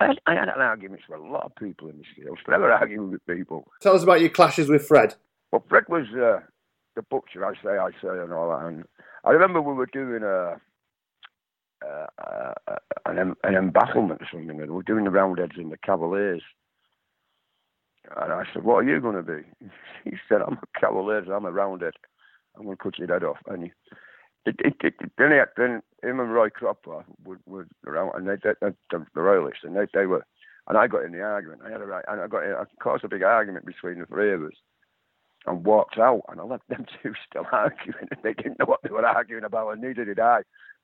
I 0.00 0.06
had, 0.08 0.20
I 0.26 0.34
had 0.34 0.48
an 0.48 0.60
argument 0.60 1.02
with 1.08 1.20
a 1.20 1.24
lot 1.24 1.44
of 1.44 1.56
people 1.56 1.88
in 1.88 1.98
the 1.98 2.04
street. 2.12 2.26
I 2.28 2.30
was 2.30 2.40
forever 2.44 2.72
arguing 2.72 3.10
with 3.12 3.26
people. 3.26 3.66
Tell 3.80 3.96
us 3.96 4.02
about 4.02 4.20
your 4.20 4.30
clashes 4.30 4.68
with 4.68 4.86
Fred. 4.86 5.14
Well, 5.52 5.64
Fred 5.68 5.84
was 5.88 6.06
uh, 6.14 6.40
the 6.96 7.02
butcher, 7.02 7.44
I 7.46 7.54
say, 7.62 7.78
I 7.78 7.90
say, 8.02 8.20
and 8.22 8.32
all 8.32 8.50
that. 8.50 8.66
And 8.66 8.84
I 9.24 9.30
remember 9.30 9.62
we 9.62 9.74
were 9.74 9.86
doing 9.86 10.22
a, 10.22 10.56
uh, 11.86 12.06
uh, 12.18 12.54
an, 13.06 13.34
an 13.44 13.54
embattlement 13.56 14.22
or 14.22 14.28
something. 14.32 14.56
We 14.56 14.66
were 14.66 14.82
doing 14.82 15.04
the 15.04 15.10
Roundheads 15.10 15.56
and 15.56 15.72
the 15.72 15.78
Cavaliers. 15.78 16.42
And 18.16 18.32
I 18.32 18.44
said, 18.52 18.64
what 18.64 18.76
are 18.76 18.82
you 18.88 19.00
going 19.00 19.16
to 19.16 19.22
be? 19.22 19.42
He 20.04 20.12
said, 20.28 20.40
I'm 20.46 20.54
a 20.54 20.80
cavalier, 20.80 21.24
I'm 21.34 21.46
a 21.46 21.52
roundhead. 21.52 21.94
I'm 22.56 22.64
going 22.64 22.76
to 22.76 22.82
cut 22.82 22.98
your 22.98 23.08
head 23.08 23.24
off. 23.24 23.38
And 23.48 23.64
he, 23.64 23.72
it, 24.46 24.56
it, 24.60 24.74
it, 24.80 24.94
then, 25.18 25.32
he, 25.32 25.38
then 25.56 25.82
him 26.02 26.20
and 26.20 26.32
Roy 26.32 26.50
Cropper 26.50 27.04
were, 27.24 27.40
were 27.46 27.66
around, 27.86 28.12
and 28.14 28.28
they, 28.28 28.36
they, 28.42 28.54
they, 28.60 28.98
the 29.14 29.20
royalists, 29.20 29.64
and 29.64 29.76
they, 29.76 29.86
they 29.92 30.06
were, 30.06 30.24
and 30.68 30.78
I 30.78 30.86
got 30.86 31.04
in 31.04 31.12
the 31.12 31.20
argument. 31.22 31.62
I 31.64 31.70
had 31.70 31.80
a 31.80 31.86
right, 31.86 32.04
and 32.08 32.20
I 32.20 32.26
got, 32.26 32.44
in, 32.44 32.52
I 32.52 32.64
caused 32.80 33.04
a 33.04 33.08
big 33.08 33.22
argument 33.22 33.66
between 33.66 33.98
the 33.98 34.06
three 34.06 34.32
of 34.32 34.42
us, 34.42 34.52
and 35.46 35.64
walked 35.64 35.98
out, 35.98 36.22
and 36.28 36.40
I 36.40 36.44
left 36.44 36.68
them 36.68 36.86
two 37.02 37.12
still 37.28 37.46
arguing, 37.52 38.08
and 38.10 38.20
they 38.22 38.34
didn't 38.34 38.58
know 38.58 38.66
what 38.66 38.80
they 38.82 38.90
were 38.90 39.04
arguing 39.04 39.44
about, 39.44 39.70
and 39.70 39.82
neither 39.82 40.04
did 40.04 40.20
I, 40.20 40.42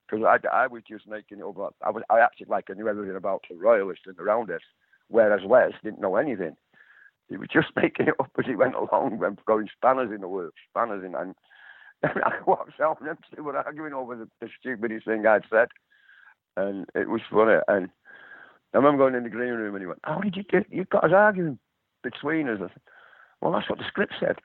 because 0.08 0.24
I, 0.24 0.46
I 0.48 0.66
was 0.66 0.82
just 0.88 1.06
making 1.06 1.38
it 1.38 1.44
up. 1.44 1.74
I 1.82 1.90
was, 1.90 2.02
I 2.10 2.20
acted 2.20 2.48
like 2.48 2.68
I 2.70 2.74
knew 2.74 2.88
everything 2.88 3.16
about 3.16 3.44
the 3.48 3.56
royalists 3.56 4.04
and 4.06 4.16
the 4.16 4.24
roundheads, 4.24 4.64
whereas 5.08 5.40
Les 5.48 5.72
didn't 5.82 6.00
know 6.00 6.16
anything. 6.16 6.56
He 7.28 7.36
was 7.36 7.48
just 7.52 7.68
making 7.76 8.08
it 8.08 8.14
up 8.20 8.30
as 8.38 8.46
he 8.46 8.56
went 8.56 8.74
along, 8.74 9.18
when 9.18 9.38
throwing 9.44 9.68
spanners 9.74 10.10
in 10.12 10.20
the 10.20 10.28
works, 10.28 10.60
spanners 10.68 11.04
in, 11.04 11.14
and 11.14 11.34
I 12.04 12.32
walked 12.46 12.80
out 12.80 13.00
and 13.00 13.08
them 13.08 13.18
two 13.34 13.42
were 13.44 13.56
arguing 13.56 13.92
over 13.92 14.16
the, 14.16 14.28
the 14.40 14.48
stupidest 14.58 15.06
thing 15.06 15.26
I'd 15.26 15.44
said. 15.50 15.68
And 16.56 16.86
it 16.94 17.08
was 17.08 17.20
funny. 17.30 17.58
And 17.68 17.88
I 18.74 18.78
remember 18.78 19.04
going 19.04 19.14
in 19.14 19.24
the 19.24 19.30
green 19.30 19.52
room 19.52 19.74
and 19.74 19.82
he 19.82 19.86
went, 19.86 20.00
How 20.04 20.20
did 20.20 20.36
you 20.36 20.42
get 20.42 20.66
you 20.70 20.84
got 20.84 21.04
us 21.04 21.12
arguing 21.14 21.58
between 22.02 22.48
us? 22.48 22.58
I 22.60 22.68
said, 22.68 22.80
Well 23.40 23.52
that's 23.52 23.68
what 23.68 23.78
the 23.78 23.86
script 23.86 24.14
said. 24.20 24.36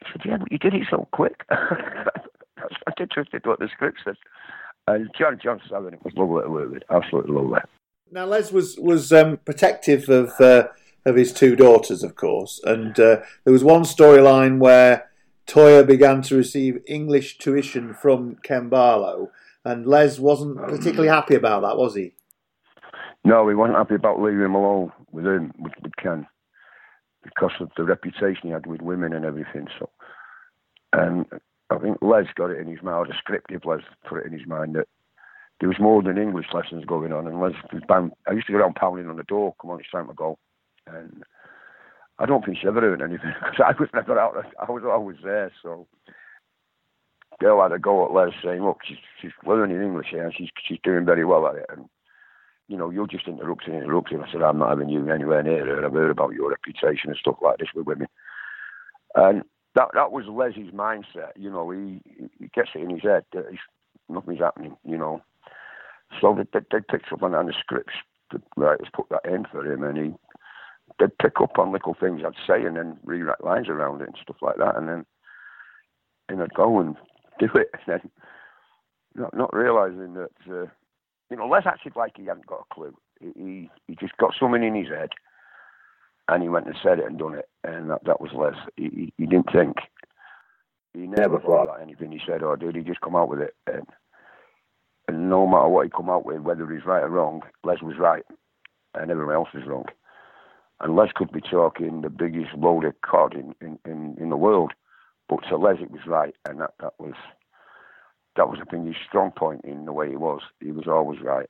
He 0.00 0.06
said, 0.12 0.22
Yeah, 0.24 0.36
but 0.38 0.52
you 0.52 0.58
did 0.58 0.74
it 0.74 0.86
so 0.90 1.08
quick. 1.12 1.44
I 1.50 2.92
did 2.96 3.10
trust 3.10 3.30
it 3.32 3.46
what 3.46 3.58
the 3.58 3.68
script 3.72 4.00
said. 4.04 4.16
And 4.86 5.10
John 5.18 5.38
John 5.42 5.60
it 5.64 6.04
was 6.04 6.14
lovely 6.16 6.42
to 6.42 6.50
work 6.50 6.70
with, 6.70 6.82
absolutely 6.90 7.34
lovely. 7.34 7.60
Now 8.10 8.26
Les 8.26 8.52
was 8.52 8.76
was 8.78 9.12
um, 9.12 9.38
protective 9.44 10.08
of 10.08 10.32
uh, 10.40 10.68
of 11.06 11.16
his 11.16 11.32
two 11.32 11.56
daughters, 11.56 12.02
of 12.02 12.16
course, 12.16 12.60
and 12.64 12.98
uh, 12.98 13.20
there 13.44 13.52
was 13.52 13.64
one 13.64 13.82
storyline 13.82 14.58
where 14.58 15.09
Toyah 15.50 15.84
began 15.84 16.22
to 16.22 16.36
receive 16.36 16.80
English 16.86 17.38
tuition 17.38 17.92
from 17.92 18.36
Ken 18.44 18.70
and 19.64 19.84
Les 19.84 20.18
wasn't 20.20 20.56
particularly 20.58 21.08
happy 21.08 21.34
about 21.34 21.62
that, 21.62 21.76
was 21.76 21.96
he? 21.96 22.14
No, 23.24 23.48
he 23.48 23.56
wasn't 23.56 23.76
happy 23.76 23.96
about 23.96 24.22
leaving 24.22 24.44
him 24.44 24.54
alone 24.54 24.92
with 25.10 25.26
him, 25.26 25.52
with, 25.58 25.72
with 25.82 25.96
Ken, 25.96 26.24
because 27.24 27.50
of 27.58 27.68
the 27.76 27.82
reputation 27.82 28.42
he 28.44 28.50
had 28.50 28.66
with 28.66 28.80
women 28.80 29.12
and 29.12 29.24
everything. 29.24 29.66
So, 29.76 29.90
and 30.92 31.26
I 31.68 31.78
think 31.78 31.98
Les 32.00 32.26
got 32.36 32.50
it 32.50 32.60
in 32.60 32.68
his 32.68 32.82
mind, 32.82 33.10
a 33.10 33.16
scriptive 33.18 33.64
Les 33.64 33.82
put 34.08 34.20
it 34.20 34.26
in 34.26 34.38
his 34.38 34.46
mind 34.46 34.76
that 34.76 34.86
there 35.58 35.68
was 35.68 35.80
more 35.80 36.00
than 36.00 36.16
English 36.16 36.46
lessons 36.54 36.84
going 36.84 37.12
on, 37.12 37.26
and 37.26 37.40
Les 37.40 37.54
was 37.72 37.82
bound. 37.88 38.12
I 38.28 38.34
used 38.34 38.46
to 38.46 38.52
go 38.52 38.58
around 38.60 38.76
pounding 38.76 39.10
on 39.10 39.16
the 39.16 39.24
door, 39.24 39.56
come 39.60 39.72
on, 39.72 39.80
it's 39.80 39.90
time 39.90 40.06
to 40.06 40.14
go, 40.14 40.38
and 40.86 41.24
I 42.20 42.26
don't 42.26 42.44
think 42.44 42.58
she 42.60 42.68
ever 42.68 42.80
heard 42.80 43.00
anything 43.00 43.32
because 43.40 43.64
I 43.64 43.72
was 43.80 43.88
never 43.94 44.18
out. 44.18 44.36
I 44.60 44.70
was 44.70 44.84
always 44.84 45.16
there. 45.24 45.50
So 45.62 45.86
girl 47.40 47.62
had 47.62 47.72
a 47.72 47.78
go 47.78 48.04
at 48.04 48.12
Les 48.12 48.34
saying, 48.44 48.62
"Look, 48.62 48.80
she's 48.86 48.98
she's 49.20 49.32
learning 49.46 49.82
English 49.82 50.08
here, 50.10 50.24
and 50.24 50.34
she's 50.36 50.50
she's 50.62 50.78
doing 50.84 51.06
very 51.06 51.24
well 51.24 51.46
at 51.46 51.56
it." 51.56 51.66
And 51.70 51.88
you 52.68 52.76
know, 52.76 52.90
you're 52.90 53.06
just 53.06 53.26
interrupting, 53.26 53.74
interrupting. 53.74 54.22
I 54.22 54.30
said, 54.30 54.42
"I'm 54.42 54.58
not 54.58 54.68
having 54.68 54.90
you 54.90 55.10
anywhere 55.10 55.42
near 55.42 55.66
her. 55.66 55.84
I've 55.84 55.92
heard 55.92 56.10
about 56.10 56.34
your 56.34 56.50
reputation 56.50 57.10
and 57.10 57.16
stuff 57.16 57.36
like 57.42 57.58
this 57.58 57.68
with 57.74 57.86
women." 57.86 58.08
And 59.14 59.42
that 59.74 59.88
that 59.94 60.12
was 60.12 60.26
Les's 60.26 60.72
mindset. 60.74 61.32
You 61.36 61.50
know, 61.50 61.70
he 61.70 62.02
he 62.38 62.48
gets 62.54 62.70
it 62.74 62.82
in 62.82 62.90
his 62.90 63.02
head 63.02 63.24
that 63.32 63.46
nothing's 64.10 64.40
happening. 64.40 64.76
You 64.84 64.98
know, 64.98 65.22
so 66.20 66.36
they 66.36 66.44
they, 66.52 66.64
they 66.70 66.84
picked 66.86 67.12
up 67.12 67.22
on, 67.22 67.34
on 67.34 67.46
the 67.46 67.54
scripts. 67.58 67.94
The 68.30 68.42
writers 68.56 68.88
put 68.92 69.08
that 69.08 69.24
in 69.24 69.46
for 69.50 69.66
him, 69.66 69.82
and 69.82 69.98
he 69.98 70.14
they'd 71.00 71.18
pick 71.18 71.40
up 71.40 71.58
on 71.58 71.72
little 71.72 71.96
things 71.98 72.20
I'd 72.24 72.34
say 72.46 72.64
and 72.64 72.76
then 72.76 72.98
rewrite 73.04 73.42
lines 73.42 73.68
around 73.68 74.02
it 74.02 74.08
and 74.08 74.16
stuff 74.22 74.36
like 74.42 74.56
that, 74.58 74.76
and 74.76 74.88
then 74.88 75.06
and 76.28 76.42
I'd 76.42 76.54
go 76.54 76.78
and 76.78 76.94
do 77.38 77.48
it, 77.54 77.70
and 77.74 77.82
then 77.86 78.10
not 79.14 79.36
not 79.36 79.54
realizing 79.54 80.14
that 80.14 80.30
uh, 80.48 80.66
you 81.30 81.36
know 81.36 81.46
Les 81.46 81.66
acted 81.66 81.96
like 81.96 82.12
he 82.16 82.26
hadn't 82.26 82.46
got 82.46 82.66
a 82.70 82.74
clue. 82.74 82.94
He, 83.20 83.70
he 83.86 83.96
just 83.96 84.16
got 84.16 84.34
something 84.38 84.62
in 84.62 84.74
his 84.74 84.88
head, 84.88 85.10
and 86.28 86.42
he 86.42 86.48
went 86.48 86.66
and 86.66 86.76
said 86.82 86.98
it 86.98 87.06
and 87.06 87.18
done 87.18 87.34
it, 87.34 87.48
and 87.64 87.90
that 87.90 88.04
that 88.04 88.20
was 88.20 88.30
Les. 88.34 88.54
He 88.76 88.84
he, 88.84 89.12
he 89.16 89.26
didn't 89.26 89.52
think. 89.52 89.76
He 90.92 91.06
never 91.06 91.38
thought 91.38 91.64
about 91.64 91.82
anything 91.82 92.10
he 92.10 92.20
said 92.26 92.42
or 92.42 92.56
did. 92.56 92.74
He 92.74 92.82
just 92.82 93.00
come 93.00 93.16
out 93.16 93.28
with 93.28 93.40
it, 93.40 93.54
and 93.66 93.86
and 95.08 95.30
no 95.30 95.46
matter 95.46 95.68
what 95.68 95.86
he 95.86 95.90
come 95.90 96.10
out 96.10 96.26
with, 96.26 96.42
whether 96.42 96.70
he's 96.70 96.84
right 96.84 97.02
or 97.02 97.08
wrong, 97.08 97.42
Les 97.64 97.80
was 97.82 97.96
right, 97.98 98.24
and 98.94 99.10
everyone 99.10 99.34
else 99.34 99.48
was 99.54 99.66
wrong 99.66 99.86
and 100.80 100.96
Les 100.96 101.10
could 101.14 101.30
be 101.30 101.40
talking 101.40 102.00
the 102.00 102.10
biggest 102.10 102.54
loaded 102.56 102.94
cod 103.02 103.34
in, 103.34 103.54
in, 103.60 103.78
in, 103.84 104.16
in 104.18 104.30
the 104.30 104.36
world. 104.36 104.72
But 105.28 105.40
to 105.48 105.56
Les 105.56 105.80
it 105.80 105.90
was 105.90 106.06
right 106.06 106.34
and 106.48 106.60
that, 106.60 106.74
that 106.80 106.94
was 106.98 107.14
that 108.36 108.48
was 108.48 108.58
I 108.60 108.70
think 108.70 108.86
his 108.86 108.96
strong 109.08 109.32
point 109.32 109.62
in 109.64 109.84
the 109.84 109.92
way 109.92 110.08
he 110.08 110.16
was. 110.16 110.40
He 110.60 110.72
was 110.72 110.86
always 110.86 111.20
right. 111.20 111.48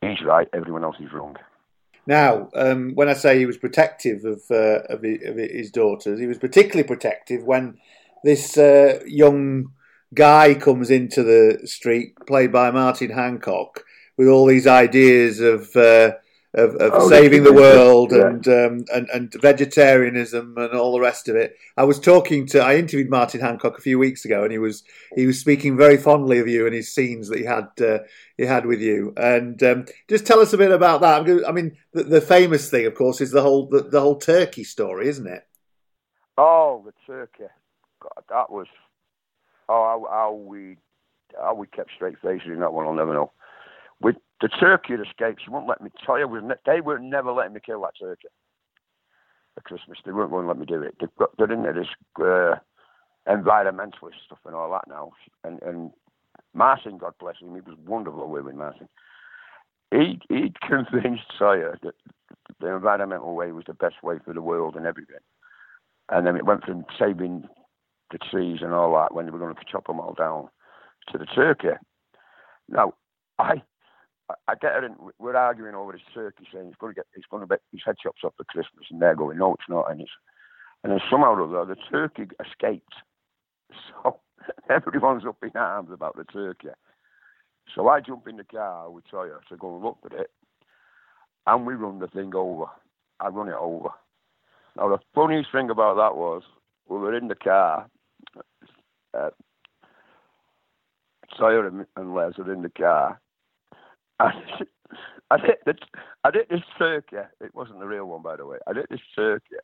He's 0.00 0.22
right, 0.24 0.48
everyone 0.52 0.84
else 0.84 0.96
is 1.00 1.12
wrong. 1.12 1.36
Now, 2.06 2.50
um, 2.54 2.92
when 2.94 3.08
I 3.08 3.14
say 3.14 3.38
he 3.38 3.46
was 3.46 3.56
protective 3.56 4.24
of, 4.24 4.42
uh, 4.50 4.82
of, 4.90 5.02
his, 5.02 5.18
of, 5.26 5.36
his, 5.36 5.70
daughters, 5.70 6.20
he 6.20 6.26
was 6.26 6.36
particularly 6.36 6.86
protective 6.86 7.44
when 7.44 7.78
this 8.22 8.58
uh, 8.58 9.00
young 9.06 9.72
guy 10.12 10.54
comes 10.54 10.90
into 10.90 11.22
the 11.22 11.66
street, 11.66 12.14
played 12.26 12.52
by 12.52 12.70
Martin 12.70 13.10
Hancock, 13.10 13.84
with 14.18 14.28
all 14.28 14.46
these 14.46 14.66
ideas 14.66 15.40
of 15.40 15.74
uh, 15.76 16.12
of, 16.54 16.76
of 16.76 16.92
oh, 16.94 17.08
saving 17.08 17.42
the 17.42 17.52
world 17.52 18.12
yeah. 18.12 18.28
and, 18.28 18.46
um, 18.46 18.84
and 18.94 19.08
and 19.12 19.34
vegetarianism 19.34 20.54
and 20.56 20.72
all 20.72 20.92
the 20.92 21.00
rest 21.00 21.28
of 21.28 21.34
it. 21.34 21.56
I 21.76 21.84
was 21.84 21.98
talking 21.98 22.46
to 22.48 22.60
I 22.60 22.76
interviewed 22.76 23.10
Martin 23.10 23.40
Hancock 23.40 23.76
a 23.76 23.82
few 23.82 23.98
weeks 23.98 24.24
ago, 24.24 24.44
and 24.44 24.52
he 24.52 24.58
was 24.58 24.84
he 25.16 25.26
was 25.26 25.40
speaking 25.40 25.76
very 25.76 25.96
fondly 25.96 26.38
of 26.38 26.46
you 26.46 26.66
and 26.66 26.74
his 26.74 26.94
scenes 26.94 27.28
that 27.28 27.38
he 27.38 27.44
had 27.44 27.68
uh, 27.80 27.98
he 28.36 28.44
had 28.44 28.66
with 28.66 28.80
you. 28.80 29.12
And 29.16 29.60
um, 29.64 29.86
just 30.08 30.26
tell 30.26 30.38
us 30.38 30.52
a 30.52 30.58
bit 30.58 30.70
about 30.70 31.00
that. 31.00 31.44
I 31.46 31.52
mean, 31.52 31.76
the, 31.92 32.04
the 32.04 32.20
famous 32.20 32.70
thing, 32.70 32.86
of 32.86 32.94
course, 32.94 33.20
is 33.20 33.32
the 33.32 33.42
whole 33.42 33.68
the, 33.68 33.82
the, 33.82 34.00
whole 34.00 34.18
turkey 34.18 34.64
story, 34.64 35.08
isn't 35.08 35.26
it? 35.26 35.46
Oh, 36.38 36.84
the 36.84 36.92
turkey! 37.06 37.44
God, 38.00 38.24
that 38.28 38.50
was 38.50 38.68
oh 39.68 40.06
how, 40.06 40.06
how 40.10 40.32
we 40.34 40.76
how 41.36 41.54
we 41.54 41.66
kept 41.66 41.90
straight 41.96 42.18
faces 42.22 42.46
in 42.46 42.60
that 42.60 42.72
one. 42.72 42.86
I'll 42.86 42.94
never 42.94 43.14
know. 43.14 43.32
With 44.00 44.16
the 44.44 44.48
turkey 44.48 44.92
had 44.92 45.00
escaped. 45.00 45.40
She 45.42 45.48
wouldn't 45.48 45.70
let 45.70 45.80
me 45.80 45.88
tell 46.04 46.18
you. 46.18 46.28
They 46.66 46.82
were 46.82 46.98
never 46.98 47.32
letting 47.32 47.54
me 47.54 47.60
kill 47.64 47.80
that 47.80 47.94
turkey 47.98 48.28
at 49.56 49.64
Christmas. 49.64 49.96
They 50.04 50.12
weren't 50.12 50.30
going 50.30 50.42
to 50.42 50.48
let 50.48 50.58
me 50.58 50.66
do 50.66 50.82
it. 50.82 50.96
They've 51.00 51.08
got, 51.18 51.30
they're 51.38 51.50
into 51.50 51.72
this 51.72 51.88
uh, 52.20 52.56
environmentalist 53.26 54.20
stuff 54.26 54.40
and 54.44 54.54
all 54.54 54.70
that 54.72 54.86
now. 54.86 55.12
And, 55.44 55.62
and 55.62 55.92
Martin, 56.52 56.98
God 56.98 57.14
bless 57.18 57.36
him, 57.40 57.54
he 57.54 57.62
was 57.62 57.78
wonderful 57.86 58.28
with 58.28 58.44
Martin. 58.54 58.86
He 59.90 60.20
he'd 60.28 60.60
convinced 60.60 61.32
Toyah 61.40 61.80
that 61.80 61.94
the 62.60 62.66
environmental 62.66 63.34
way 63.34 63.50
was 63.50 63.64
the 63.66 63.72
best 63.72 64.02
way 64.02 64.16
for 64.22 64.34
the 64.34 64.42
world 64.42 64.76
and 64.76 64.84
everything. 64.84 65.24
And 66.10 66.26
then 66.26 66.36
it 66.36 66.44
went 66.44 66.64
from 66.64 66.84
saving 66.98 67.48
the 68.10 68.18
trees 68.18 68.58
and 68.60 68.74
all 68.74 68.92
that 68.96 69.14
when 69.14 69.24
they 69.24 69.30
were 69.30 69.38
going 69.38 69.54
to 69.54 69.60
chop 69.72 69.86
them 69.86 70.00
all 70.00 70.12
down 70.12 70.50
to 71.12 71.16
the 71.16 71.24
turkey. 71.24 71.68
Now, 72.68 72.92
I 73.38 73.62
I 74.30 74.54
get 74.54 74.84
it. 74.84 74.92
We're 75.18 75.36
arguing 75.36 75.74
over 75.74 75.92
this 75.92 76.00
turkey, 76.14 76.46
saying 76.52 76.66
he's 76.66 76.76
going 76.76 76.94
to 76.94 76.98
get, 76.98 77.06
he's 77.14 77.24
going 77.30 77.42
to 77.42 77.46
get 77.46 77.60
his 77.72 77.82
head 77.84 77.96
chopped 78.02 78.24
off 78.24 78.34
for 78.36 78.44
Christmas, 78.44 78.86
and 78.90 79.00
they're 79.00 79.14
going, 79.14 79.38
no, 79.38 79.54
it's 79.54 79.68
not, 79.68 79.90
and 79.90 80.00
it's, 80.00 80.10
and 80.82 80.92
then 80.92 81.00
somehow 81.10 81.34
or 81.34 81.60
other, 81.60 81.74
the 81.74 81.80
turkey 81.90 82.26
escaped. 82.44 82.94
So 84.02 84.20
everyone's 84.70 85.26
up 85.26 85.36
in 85.42 85.50
arms 85.54 85.90
about 85.92 86.16
the 86.16 86.24
turkey. 86.24 86.68
So 87.74 87.88
I 87.88 88.00
jump 88.00 88.28
in 88.28 88.36
the 88.36 88.44
car 88.44 88.90
with 88.90 89.04
Toyah 89.12 89.40
to 89.48 89.56
go 89.56 89.74
and 89.74 89.84
look 89.84 89.98
at 90.06 90.12
it, 90.12 90.30
and 91.46 91.66
we 91.66 91.74
run 91.74 91.98
the 91.98 92.08
thing 92.08 92.34
over. 92.34 92.66
I 93.20 93.28
run 93.28 93.48
it 93.48 93.56
over. 93.58 93.90
Now 94.76 94.88
the 94.88 94.98
funniest 95.14 95.52
thing 95.52 95.70
about 95.70 95.96
that 95.96 96.16
was 96.16 96.42
we 96.88 96.98
were 96.98 97.16
in 97.16 97.28
the 97.28 97.34
car. 97.34 97.88
Uh, 99.12 99.30
Toyah 101.38 101.68
and, 101.68 101.86
and 101.96 102.14
Les 102.14 102.38
are 102.38 102.52
in 102.52 102.62
the 102.62 102.70
car, 102.70 103.20
I, 104.20 104.32
I 105.30 105.36
did 105.38 105.56
this, 105.66 105.76
I 106.24 106.30
did 106.30 106.46
this 106.48 106.62
turkey. 106.78 107.16
It 107.40 107.54
wasn't 107.54 107.80
the 107.80 107.86
real 107.86 108.06
one, 108.06 108.22
by 108.22 108.36
the 108.36 108.46
way. 108.46 108.58
I 108.66 108.72
did 108.72 108.86
this 108.90 109.00
turkey, 109.14 109.56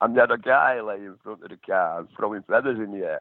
and 0.00 0.16
then 0.16 0.30
a 0.30 0.38
guy 0.38 0.80
lay 0.80 0.96
in 0.96 1.16
front 1.22 1.42
of 1.42 1.50
the 1.50 1.56
car 1.56 2.06
throwing 2.16 2.42
feathers 2.42 2.78
in 2.78 2.92
the 2.92 3.06
air. 3.06 3.20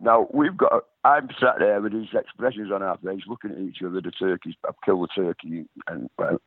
Now 0.00 0.28
we've 0.32 0.56
got. 0.56 0.84
I'm 1.04 1.28
sat 1.40 1.56
there 1.58 1.80
with 1.80 1.92
these 1.92 2.08
expressions 2.14 2.70
on 2.72 2.82
our 2.82 2.98
face, 2.98 3.22
looking 3.26 3.50
at 3.50 3.58
each 3.58 3.82
other. 3.84 4.00
The 4.00 4.10
turkeys, 4.12 4.54
I've 4.66 4.80
killed 4.84 5.08
the 5.16 5.22
turkey, 5.22 5.66
and 5.88 6.08
well, 6.18 6.38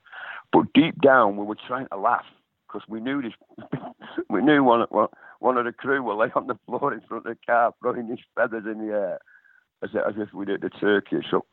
but 0.54 0.72
deep 0.74 1.02
down 1.02 1.38
we 1.38 1.46
were 1.46 1.58
trying 1.68 1.88
to 1.92 1.98
laugh 1.98 2.26
because 2.68 2.88
we 2.88 3.02
knew 3.02 3.22
this. 3.22 3.34
we 4.30 4.42
knew 4.42 4.64
one, 4.64 4.86
one 4.90 5.10
one 5.40 5.58
of 5.58 5.66
the 5.66 5.74
crew 5.74 6.02
will 6.02 6.18
lay 6.18 6.30
on 6.36 6.48
the 6.48 6.58
floor 6.66 6.94
in 6.94 7.02
front 7.02 7.26
of 7.26 7.36
the 7.36 7.46
car, 7.46 7.74
throwing 7.82 8.08
these 8.08 8.20
feathers 8.36 8.64
in 8.66 8.88
the 8.88 8.94
air, 8.94 9.20
as, 9.84 9.90
as 9.96 10.16
if 10.18 10.34
we 10.34 10.46
did 10.46 10.62
the 10.62 10.70
turkey. 10.70 11.18
So 11.30 11.46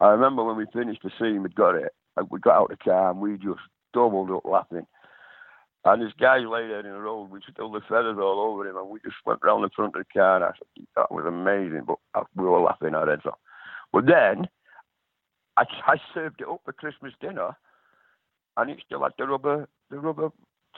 I 0.00 0.08
remember 0.08 0.44
when 0.44 0.56
we 0.56 0.66
finished 0.72 1.02
the 1.02 1.10
scene, 1.18 1.42
we'd 1.42 1.54
got 1.54 1.74
it, 1.74 1.92
we 2.30 2.40
got 2.40 2.56
out 2.56 2.70
of 2.72 2.78
the 2.78 2.84
car 2.84 3.10
and 3.10 3.20
we 3.20 3.36
just 3.36 3.60
doubled 3.92 4.30
up 4.30 4.44
laughing. 4.44 4.86
And 5.84 6.02
this 6.02 6.12
guy 6.18 6.38
lay 6.38 6.66
there 6.66 6.80
in 6.80 6.92
the 6.92 6.98
road 6.98 7.30
with 7.30 7.44
still 7.50 7.70
the 7.70 7.80
feathers 7.88 8.18
all 8.18 8.40
over 8.40 8.68
him, 8.68 8.76
and 8.76 8.88
we 8.88 8.98
just 9.04 9.14
went 9.24 9.38
round 9.44 9.62
the 9.62 9.70
front 9.74 9.94
of 9.94 10.02
the 10.02 10.12
car. 10.12 10.36
And 10.36 10.44
I 10.44 10.48
said, 10.48 10.86
that 10.96 11.12
was 11.12 11.24
amazing, 11.26 11.84
but 11.86 11.98
uh, 12.14 12.24
we 12.34 12.44
were 12.44 12.60
laughing 12.60 12.94
our 12.94 13.08
heads 13.08 13.22
off. 13.24 13.38
But 13.92 14.06
then 14.06 14.48
I, 15.56 15.64
I 15.86 15.96
served 16.12 16.40
it 16.40 16.48
up 16.48 16.62
for 16.64 16.72
Christmas 16.72 17.12
dinner, 17.20 17.56
and 18.56 18.70
it 18.70 18.82
still 18.84 19.04
had 19.04 19.12
the 19.16 19.28
rubber, 19.28 19.68
the 19.90 20.00
rubber 20.00 20.30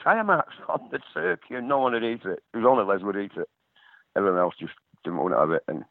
tyre 0.03 0.23
marks 0.23 0.53
on 0.69 0.89
the 0.91 0.99
turkey, 1.13 1.55
and 1.55 1.67
no 1.67 1.79
one 1.79 1.93
would 1.93 2.03
eat 2.03 2.25
it. 2.25 2.43
It 2.53 2.57
was 2.57 2.65
only 2.67 2.85
Les 2.85 3.03
would 3.03 3.17
eat 3.17 3.31
it. 3.35 3.49
Everyone 4.15 4.39
else 4.39 4.53
just 4.59 4.73
didn't 5.03 5.17
want 5.17 5.33
to 5.33 5.39
have 5.39 5.51
it, 5.51 5.63
and 5.67 5.83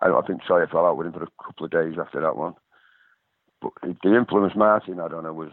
I 0.00 0.08
don't 0.08 0.26
think 0.26 0.42
Toyah 0.42 0.70
fell 0.70 0.86
out 0.86 0.96
with 0.96 1.06
him 1.06 1.12
for 1.14 1.24
a 1.24 1.44
couple 1.44 1.66
of 1.66 1.72
days 1.72 1.94
after 1.98 2.20
that 2.20 2.36
one. 2.36 2.54
But 3.62 3.72
the 3.82 4.14
influence 4.14 4.54
Martin 4.54 4.98
had 4.98 5.14
on 5.14 5.24
her 5.24 5.32
was 5.32 5.52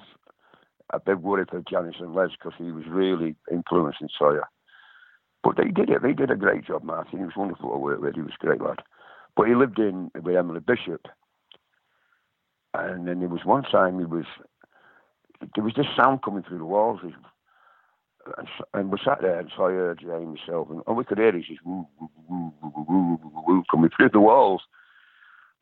a 0.91 0.99
big 0.99 1.17
worry 1.17 1.45
for 1.49 1.63
Janice 1.69 1.95
and 1.99 2.13
Les 2.13 2.31
because 2.31 2.53
he 2.57 2.71
was 2.71 2.83
really 2.87 3.35
influencing 3.51 4.09
Toyah. 4.19 4.43
But 5.43 5.57
they 5.57 5.69
did 5.69 5.89
it. 5.89 6.01
They 6.01 6.13
did 6.13 6.31
a 6.31 6.35
great 6.35 6.65
job, 6.65 6.83
Martin. 6.83 7.19
He 7.19 7.25
was 7.25 7.35
wonderful 7.35 7.71
to 7.71 7.77
work 7.77 8.01
with. 8.01 8.15
He 8.15 8.21
was 8.21 8.33
a 8.39 8.45
great 8.45 8.61
lad. 8.61 8.79
But 9.35 9.47
he 9.47 9.55
lived 9.55 9.79
in 9.79 10.11
with 10.13 10.35
Emily 10.35 10.59
Bishop. 10.59 11.07
And 12.73 13.07
then 13.07 13.19
there 13.19 13.29
was 13.29 13.45
one 13.45 13.63
time 13.63 13.99
he 13.99 14.05
was, 14.05 14.25
there 15.55 15.63
was 15.63 15.73
this 15.75 15.85
sound 15.95 16.21
coming 16.23 16.43
through 16.43 16.59
the 16.59 16.65
walls. 16.65 17.01
And 18.74 18.91
we 18.91 18.97
sat 19.03 19.21
there 19.21 19.39
and 19.39 19.51
so 19.55 19.65
I 19.65 19.71
heard 19.71 19.99
Jane 19.99 20.36
myself, 20.36 20.69
and 20.69 20.97
we 20.97 21.03
could 21.03 21.17
hear 21.17 21.36
is 21.36 21.43
this 21.49 21.57
woo, 21.65 21.88
woo, 21.99 22.09
woo, 22.30 22.53
woo, 22.61 22.71
woo, 22.88 23.19
woo, 23.21 23.43
woo, 23.47 23.63
coming 23.69 23.89
through 23.95 24.09
the 24.09 24.19
walls. 24.19 24.61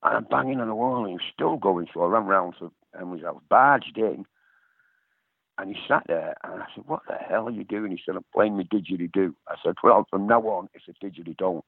And 0.04 0.18
I'm 0.18 0.24
banging 0.26 0.60
on 0.60 0.68
the 0.68 0.76
wall, 0.76 1.00
and 1.00 1.08
he 1.08 1.14
was 1.14 1.22
still 1.34 1.58
going. 1.58 1.88
So 1.94 2.04
I 2.04 2.08
ran 2.08 2.26
round 2.26 2.56
to 2.60 2.72
Emily's 3.00 3.24
house, 3.24 3.42
barged 3.50 3.98
in, 3.98 4.26
and 5.58 5.76
he 5.76 5.82
sat 5.88 6.04
there, 6.08 6.36
and 6.44 6.64
I 6.64 6.66
said, 6.74 6.86
"What 6.88 7.02
the 7.08 7.16
hell 7.16 7.48
are 7.48 7.52
you 7.52 7.64
doing?" 7.64 7.92
He 7.92 8.02
said, 8.04 8.16
"I'm 8.16 8.26
playing 8.34 8.58
me 8.58 8.64
didgeridoo." 8.64 9.34
I 9.48 9.56
said, 9.64 9.76
"Well, 9.84 10.08
from 10.10 10.28
now 10.28 10.42
on, 10.42 10.70
it's 10.74 10.88
a 10.88 11.06
didgeridoo." 11.06 11.38
Don't. 11.38 11.66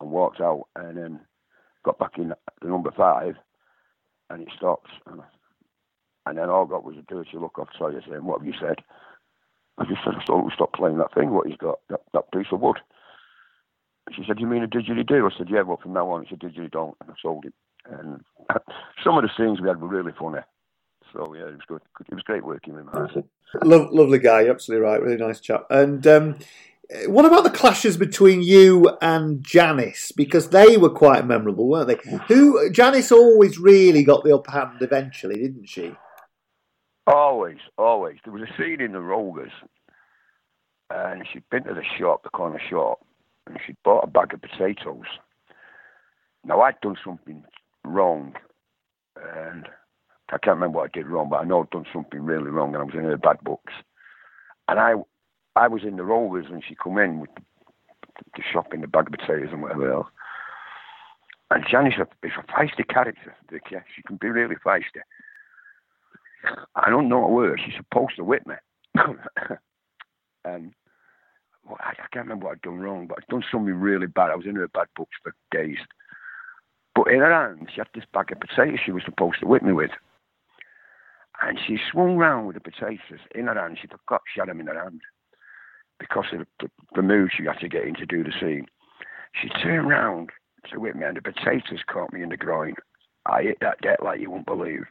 And 0.00 0.10
walked 0.10 0.40
out, 0.40 0.68
and 0.76 0.96
then 0.96 1.20
got 1.84 1.98
back 1.98 2.18
in 2.18 2.28
the 2.28 2.68
number 2.68 2.90
five, 2.92 3.36
and 4.30 4.42
it 4.42 4.48
stopped. 4.56 4.90
And, 5.06 5.22
and 6.26 6.38
then 6.38 6.48
all 6.48 6.66
I 6.66 6.68
got 6.68 6.84
was 6.84 6.96
a 6.96 7.02
dirty 7.02 7.38
look 7.38 7.58
off 7.58 7.68
Toyah 7.78 8.06
saying, 8.08 8.24
"What 8.24 8.40
have 8.40 8.46
you 8.46 8.54
said?" 8.60 8.84
I 9.78 9.84
just 9.84 10.00
said, 10.04 10.14
"I 10.16 10.24
thought 10.24 10.44
we 10.44 10.52
stop 10.54 10.72
playing 10.74 10.98
that 10.98 11.14
thing. 11.14 11.30
What 11.30 11.46
he's 11.46 11.56
got, 11.56 11.80
that, 11.88 12.00
that 12.12 12.32
piece 12.32 12.52
of 12.52 12.60
wood." 12.60 12.78
She 14.14 14.24
said, 14.26 14.40
"You 14.40 14.46
mean 14.46 14.62
a 14.62 14.68
didgeridoo?" 14.68 15.30
I 15.30 15.36
said, 15.36 15.48
"Yeah, 15.50 15.62
well, 15.62 15.78
from 15.82 15.92
now 15.94 16.10
on, 16.10 16.22
it's 16.22 16.32
a 16.32 16.36
didgeridoo." 16.36 16.94
And 17.00 17.10
I 17.10 17.14
sold 17.20 17.44
it. 17.46 17.54
And 17.86 18.20
some 19.04 19.16
of 19.16 19.22
the 19.22 19.30
scenes 19.36 19.60
we 19.60 19.68
had 19.68 19.80
were 19.80 19.88
really 19.88 20.12
funny. 20.18 20.40
So 21.12 21.34
yeah, 21.34 21.42
it 21.42 21.52
was 21.52 21.60
good. 21.68 21.82
It 22.10 22.14
was 22.14 22.22
great 22.22 22.44
working 22.44 22.74
with 22.74 22.84
him. 22.84 22.90
Lo- 23.62 23.88
lovely 23.92 24.18
guy, 24.18 24.42
you're 24.42 24.54
absolutely 24.54 24.86
right. 24.86 25.02
Really 25.02 25.16
nice 25.16 25.40
chap. 25.40 25.66
And 25.70 26.06
um, 26.06 26.38
what 27.06 27.24
about 27.24 27.44
the 27.44 27.50
clashes 27.50 27.96
between 27.96 28.42
you 28.42 28.96
and 29.02 29.42
Janice? 29.44 30.12
Because 30.12 30.50
they 30.50 30.76
were 30.76 30.90
quite 30.90 31.26
memorable, 31.26 31.68
weren't 31.68 31.88
they? 31.88 31.98
Who 32.28 32.70
Janice 32.70 33.12
always 33.12 33.58
really 33.58 34.04
got 34.04 34.24
the 34.24 34.34
upper 34.34 34.50
hand 34.52 34.80
eventually, 34.80 35.36
didn't 35.36 35.68
she? 35.68 35.94
Always, 37.06 37.58
always. 37.78 38.18
There 38.24 38.32
was 38.32 38.42
a 38.42 38.56
scene 38.56 38.80
in 38.80 38.92
the 38.92 39.00
Rovers, 39.00 39.52
and 40.90 41.26
she'd 41.30 41.48
been 41.50 41.64
to 41.64 41.74
the 41.74 41.82
shop, 41.98 42.22
the 42.22 42.30
corner 42.30 42.60
shop, 42.70 43.04
and 43.46 43.58
she'd 43.66 43.76
bought 43.84 44.04
a 44.04 44.06
bag 44.06 44.34
of 44.34 44.42
potatoes. 44.42 45.06
Now 46.44 46.60
I'd 46.60 46.80
done 46.80 46.96
something 47.04 47.44
wrong, 47.84 48.34
and 49.16 49.68
I 50.28 50.38
can't 50.38 50.56
remember 50.56 50.78
what 50.78 50.90
I 50.94 50.98
did 50.98 51.06
wrong, 51.06 51.28
but 51.28 51.40
I 51.40 51.44
know 51.44 51.62
I'd 51.62 51.70
done 51.70 51.86
something 51.92 52.22
really 52.22 52.50
wrong, 52.50 52.74
and 52.74 52.82
I 52.82 52.84
was 52.84 52.94
in 52.94 53.04
her 53.04 53.16
bad 53.16 53.40
books. 53.42 53.72
And 54.68 54.78
I, 54.78 54.94
I 55.56 55.68
was 55.68 55.82
in 55.82 55.96
the 55.96 56.04
Rovers, 56.04 56.46
and 56.50 56.62
she 56.66 56.76
come 56.76 56.98
in 56.98 57.20
with 57.20 57.30
the, 57.34 58.42
shop 58.52 58.72
in 58.72 58.80
the 58.80 58.86
bag 58.86 59.08
of 59.08 59.12
potatoes 59.12 59.48
and 59.52 59.62
whatever 59.62 59.92
else. 59.92 60.06
And 61.50 61.64
Janice 61.68 61.94
is 62.22 62.32
a 62.38 62.52
feisty 62.52 62.88
character. 62.88 63.34
She 63.50 64.02
can 64.02 64.16
be 64.16 64.28
really 64.28 64.56
feisty. 64.64 65.02
I 66.74 66.90
don't 66.90 67.08
know 67.08 67.26
word. 67.28 67.60
She's 67.64 67.74
supposed 67.76 68.16
to 68.16 68.24
whip 68.24 68.46
me. 68.46 68.54
and 70.44 70.72
well, 71.64 71.78
I, 71.80 71.90
I 71.90 72.06
can't 72.12 72.26
remember 72.26 72.46
what 72.46 72.52
I'd 72.52 72.62
done 72.62 72.80
wrong, 72.80 73.06
but 73.06 73.18
I'd 73.18 73.28
done 73.28 73.44
something 73.50 73.74
really 73.74 74.06
bad. 74.06 74.30
I 74.30 74.36
was 74.36 74.46
in 74.46 74.56
her 74.56 74.68
bad 74.68 74.88
books 74.96 75.16
for 75.22 75.34
days. 75.50 75.78
But 76.94 77.08
in 77.08 77.20
her 77.20 77.32
hand, 77.32 77.70
she 77.72 77.80
had 77.80 77.88
this 77.94 78.04
bag 78.12 78.32
of 78.32 78.40
potatoes 78.40 78.80
she 78.84 78.92
was 78.92 79.04
supposed 79.04 79.40
to 79.40 79.46
whip 79.46 79.62
me 79.62 79.72
with. 79.72 79.92
And 81.40 81.58
she 81.66 81.78
swung 81.90 82.16
round 82.16 82.46
with 82.46 82.54
the 82.54 82.60
potatoes 82.60 83.20
in 83.34 83.46
her 83.46 83.54
hand. 83.54 83.78
She 83.80 83.88
forgot 83.88 84.20
she 84.32 84.40
had 84.40 84.48
them 84.48 84.60
in 84.60 84.66
her 84.66 84.80
hand 84.80 85.00
because 85.98 86.26
of 86.32 86.46
the, 86.60 86.70
the 86.94 87.02
mood 87.02 87.30
she 87.34 87.44
had 87.44 87.58
to 87.60 87.68
get 87.68 87.84
in 87.84 87.94
to 87.94 88.06
do 88.06 88.22
the 88.22 88.32
scene. 88.38 88.66
She 89.40 89.48
turned 89.48 89.88
round 89.88 90.30
to 90.70 90.78
whip 90.78 90.94
me, 90.94 91.06
and 91.06 91.16
the 91.16 91.22
potatoes 91.22 91.82
caught 91.86 92.12
me 92.12 92.22
in 92.22 92.28
the 92.28 92.36
groin. 92.36 92.74
I 93.26 93.42
hit 93.42 93.58
that 93.60 93.80
deck 93.80 93.98
like 94.02 94.20
you 94.20 94.30
won't 94.30 94.46
believe. 94.46 94.84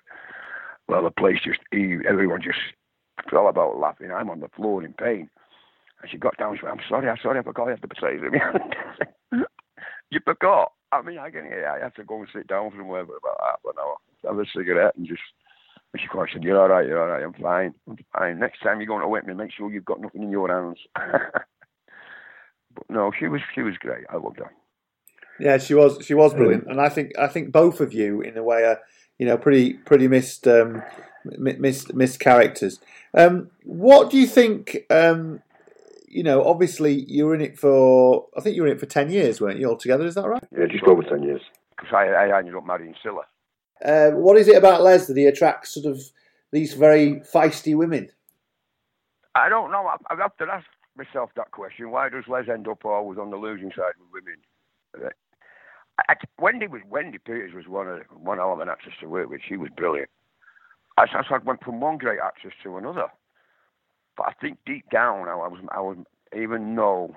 Well, 0.91 1.03
the 1.03 1.11
place 1.11 1.39
just, 1.41 1.61
everyone 1.73 2.41
just 2.41 2.59
fell 3.29 3.47
about 3.47 3.79
laughing. 3.79 4.11
I'm 4.11 4.29
on 4.29 4.41
the 4.41 4.49
floor 4.49 4.83
in 4.83 4.91
pain. 4.91 5.29
And 6.01 6.11
she 6.11 6.17
got 6.17 6.37
down. 6.37 6.57
She 6.57 6.65
went, 6.65 6.79
I'm 6.79 6.85
sorry, 6.89 7.09
I'm 7.09 7.15
sorry, 7.23 7.39
I 7.39 7.43
forgot 7.43 7.69
I 7.69 7.71
had 7.71 7.81
the 7.81 7.87
potatoes 7.87 8.23
in 8.25 8.31
my 8.33 8.43
hand. 8.43 9.45
you 10.09 10.19
forgot? 10.25 10.73
I 10.91 11.01
mean, 11.01 11.17
I 11.17 11.29
can 11.29 11.45
I 11.45 11.81
had 11.81 11.95
to 11.95 12.03
go 12.03 12.19
and 12.19 12.27
sit 12.35 12.47
down 12.47 12.71
somewhere 12.75 13.05
for 13.05 13.15
about 13.15 13.39
half 13.39 13.59
an 13.63 13.79
hour, 13.79 13.95
have 14.27 14.37
a 14.37 14.45
cigarette, 14.53 14.97
and 14.97 15.07
just. 15.07 15.21
And 15.93 16.01
she 16.01 16.07
quite 16.09 16.29
said, 16.33 16.43
"You're 16.43 16.59
all 16.59 16.67
right, 16.67 16.85
you're 16.85 17.01
all 17.01 17.07
right. 17.07 17.23
I'm 17.23 17.41
fine. 17.41 17.73
I'm 17.87 17.97
fine. 18.11 18.39
Next 18.39 18.61
time 18.61 18.79
you're 18.79 18.87
going 18.87 19.01
to 19.01 19.07
whip 19.07 19.25
me, 19.25 19.33
make 19.33 19.51
sure 19.51 19.71
you've 19.71 19.85
got 19.85 20.01
nothing 20.01 20.23
in 20.23 20.31
your 20.31 20.49
hands." 20.49 20.77
but 20.95 22.89
no, 22.89 23.11
she 23.17 23.27
was 23.27 23.41
she 23.55 23.61
was 23.61 23.77
great. 23.77 24.05
I 24.09 24.17
loved 24.17 24.39
her. 24.39 24.51
Yeah, 25.39 25.57
she 25.57 25.73
was 25.73 26.05
she 26.05 26.13
was 26.13 26.33
brilliant, 26.33 26.67
and 26.67 26.81
I 26.81 26.89
think 26.89 27.17
I 27.17 27.27
think 27.27 27.53
both 27.53 27.79
of 27.79 27.93
you, 27.93 28.21
in 28.21 28.37
a 28.37 28.43
way, 28.43 28.63
are 28.63 28.79
you 29.21 29.27
know 29.27 29.37
pretty 29.37 29.73
pretty 29.73 30.07
missed 30.07 30.47
um, 30.47 30.81
missed 31.23 31.93
missed 31.93 32.19
characters. 32.19 32.79
Um, 33.13 33.51
what 33.63 34.09
do 34.09 34.17
you 34.17 34.25
think? 34.25 34.79
Um, 34.89 35.43
you 36.07 36.23
know, 36.23 36.43
obviously 36.43 37.05
you 37.07 37.27
were 37.27 37.35
in 37.35 37.41
it 37.41 37.57
for 37.57 38.25
I 38.35 38.41
think 38.41 38.55
you 38.55 38.63
were 38.63 38.67
in 38.67 38.73
it 38.73 38.79
for 38.79 38.87
ten 38.87 39.11
years, 39.11 39.39
weren't 39.39 39.59
you 39.59 39.69
altogether? 39.69 40.07
Is 40.07 40.15
that 40.15 40.27
right? 40.27 40.43
Yeah, 40.51 40.65
just 40.65 40.83
over 40.85 41.03
ten 41.03 41.21
years. 41.21 41.41
Because 41.77 41.93
I, 41.93 42.07
I 42.07 42.39
ended 42.39 42.55
up 42.55 42.65
marrying 42.65 42.95
Cilla. 43.05 43.21
Uh, 43.85 44.17
what 44.17 44.37
is 44.37 44.47
it 44.47 44.57
about 44.57 44.81
Les 44.81 45.05
that 45.05 45.15
he 45.15 45.27
attracts 45.27 45.75
sort 45.75 45.85
of 45.85 46.01
these 46.51 46.73
very 46.73 47.21
feisty 47.31 47.77
women? 47.77 48.09
I 49.35 49.49
don't 49.49 49.71
know. 49.71 49.87
I've 50.09 50.19
often 50.19 50.49
asked 50.51 50.65
myself 50.97 51.29
that 51.35 51.51
question. 51.51 51.91
Why 51.91 52.09
does 52.09 52.23
Les 52.27 52.49
end 52.49 52.67
up 52.67 52.83
always 52.85 53.19
on 53.19 53.29
the 53.29 53.37
losing 53.37 53.69
side 53.69 53.93
with 53.99 54.23
women? 54.23 55.11
I, 56.09 56.15
Wendy 56.39 56.67
was 56.67 56.81
Wendy 56.89 57.17
Peters 57.17 57.53
was 57.53 57.67
one 57.67 57.87
of 57.87 58.01
one 58.11 58.37
hell 58.37 58.53
of 58.53 58.59
an 58.59 58.69
actress 58.69 58.95
to 59.01 59.07
work 59.07 59.29
with. 59.29 59.41
She 59.47 59.57
was 59.57 59.69
brilliant. 59.75 60.09
I, 60.97 61.03
I 61.03 61.37
went 61.43 61.63
from 61.63 61.79
one 61.79 61.97
great 61.97 62.19
actress 62.23 62.53
to 62.63 62.77
another. 62.77 63.07
But 64.17 64.27
I 64.27 64.33
think 64.41 64.59
deep 64.65 64.89
down, 64.89 65.27
I 65.29 65.35
was, 65.35 65.59
I 65.69 65.79
was, 65.79 65.97
even 66.35 66.75
though 66.75 67.15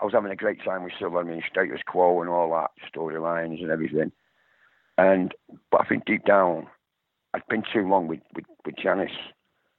I 0.00 0.04
was 0.04 0.12
having 0.14 0.30
a 0.30 0.36
great 0.36 0.62
time 0.64 0.84
with 0.84 0.92
Cilla, 1.00 1.20
I 1.20 1.24
mean, 1.24 1.42
Status 1.50 1.80
Quo 1.86 2.20
and 2.20 2.30
all 2.30 2.50
that 2.50 2.70
storylines 2.94 3.62
and 3.62 3.70
everything. 3.70 4.12
And 4.98 5.34
but 5.70 5.80
I 5.80 5.84
think 5.84 6.04
deep 6.04 6.24
down, 6.24 6.66
I'd 7.34 7.46
been 7.48 7.62
too 7.72 7.88
long 7.88 8.08
with 8.08 8.20
with, 8.34 8.44
with 8.64 8.76
Janice, 8.76 9.10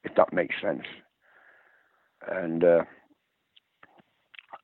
if 0.04 0.16
that 0.16 0.34
makes 0.34 0.56
sense. 0.62 0.86
And 2.28 2.64
uh, 2.64 2.84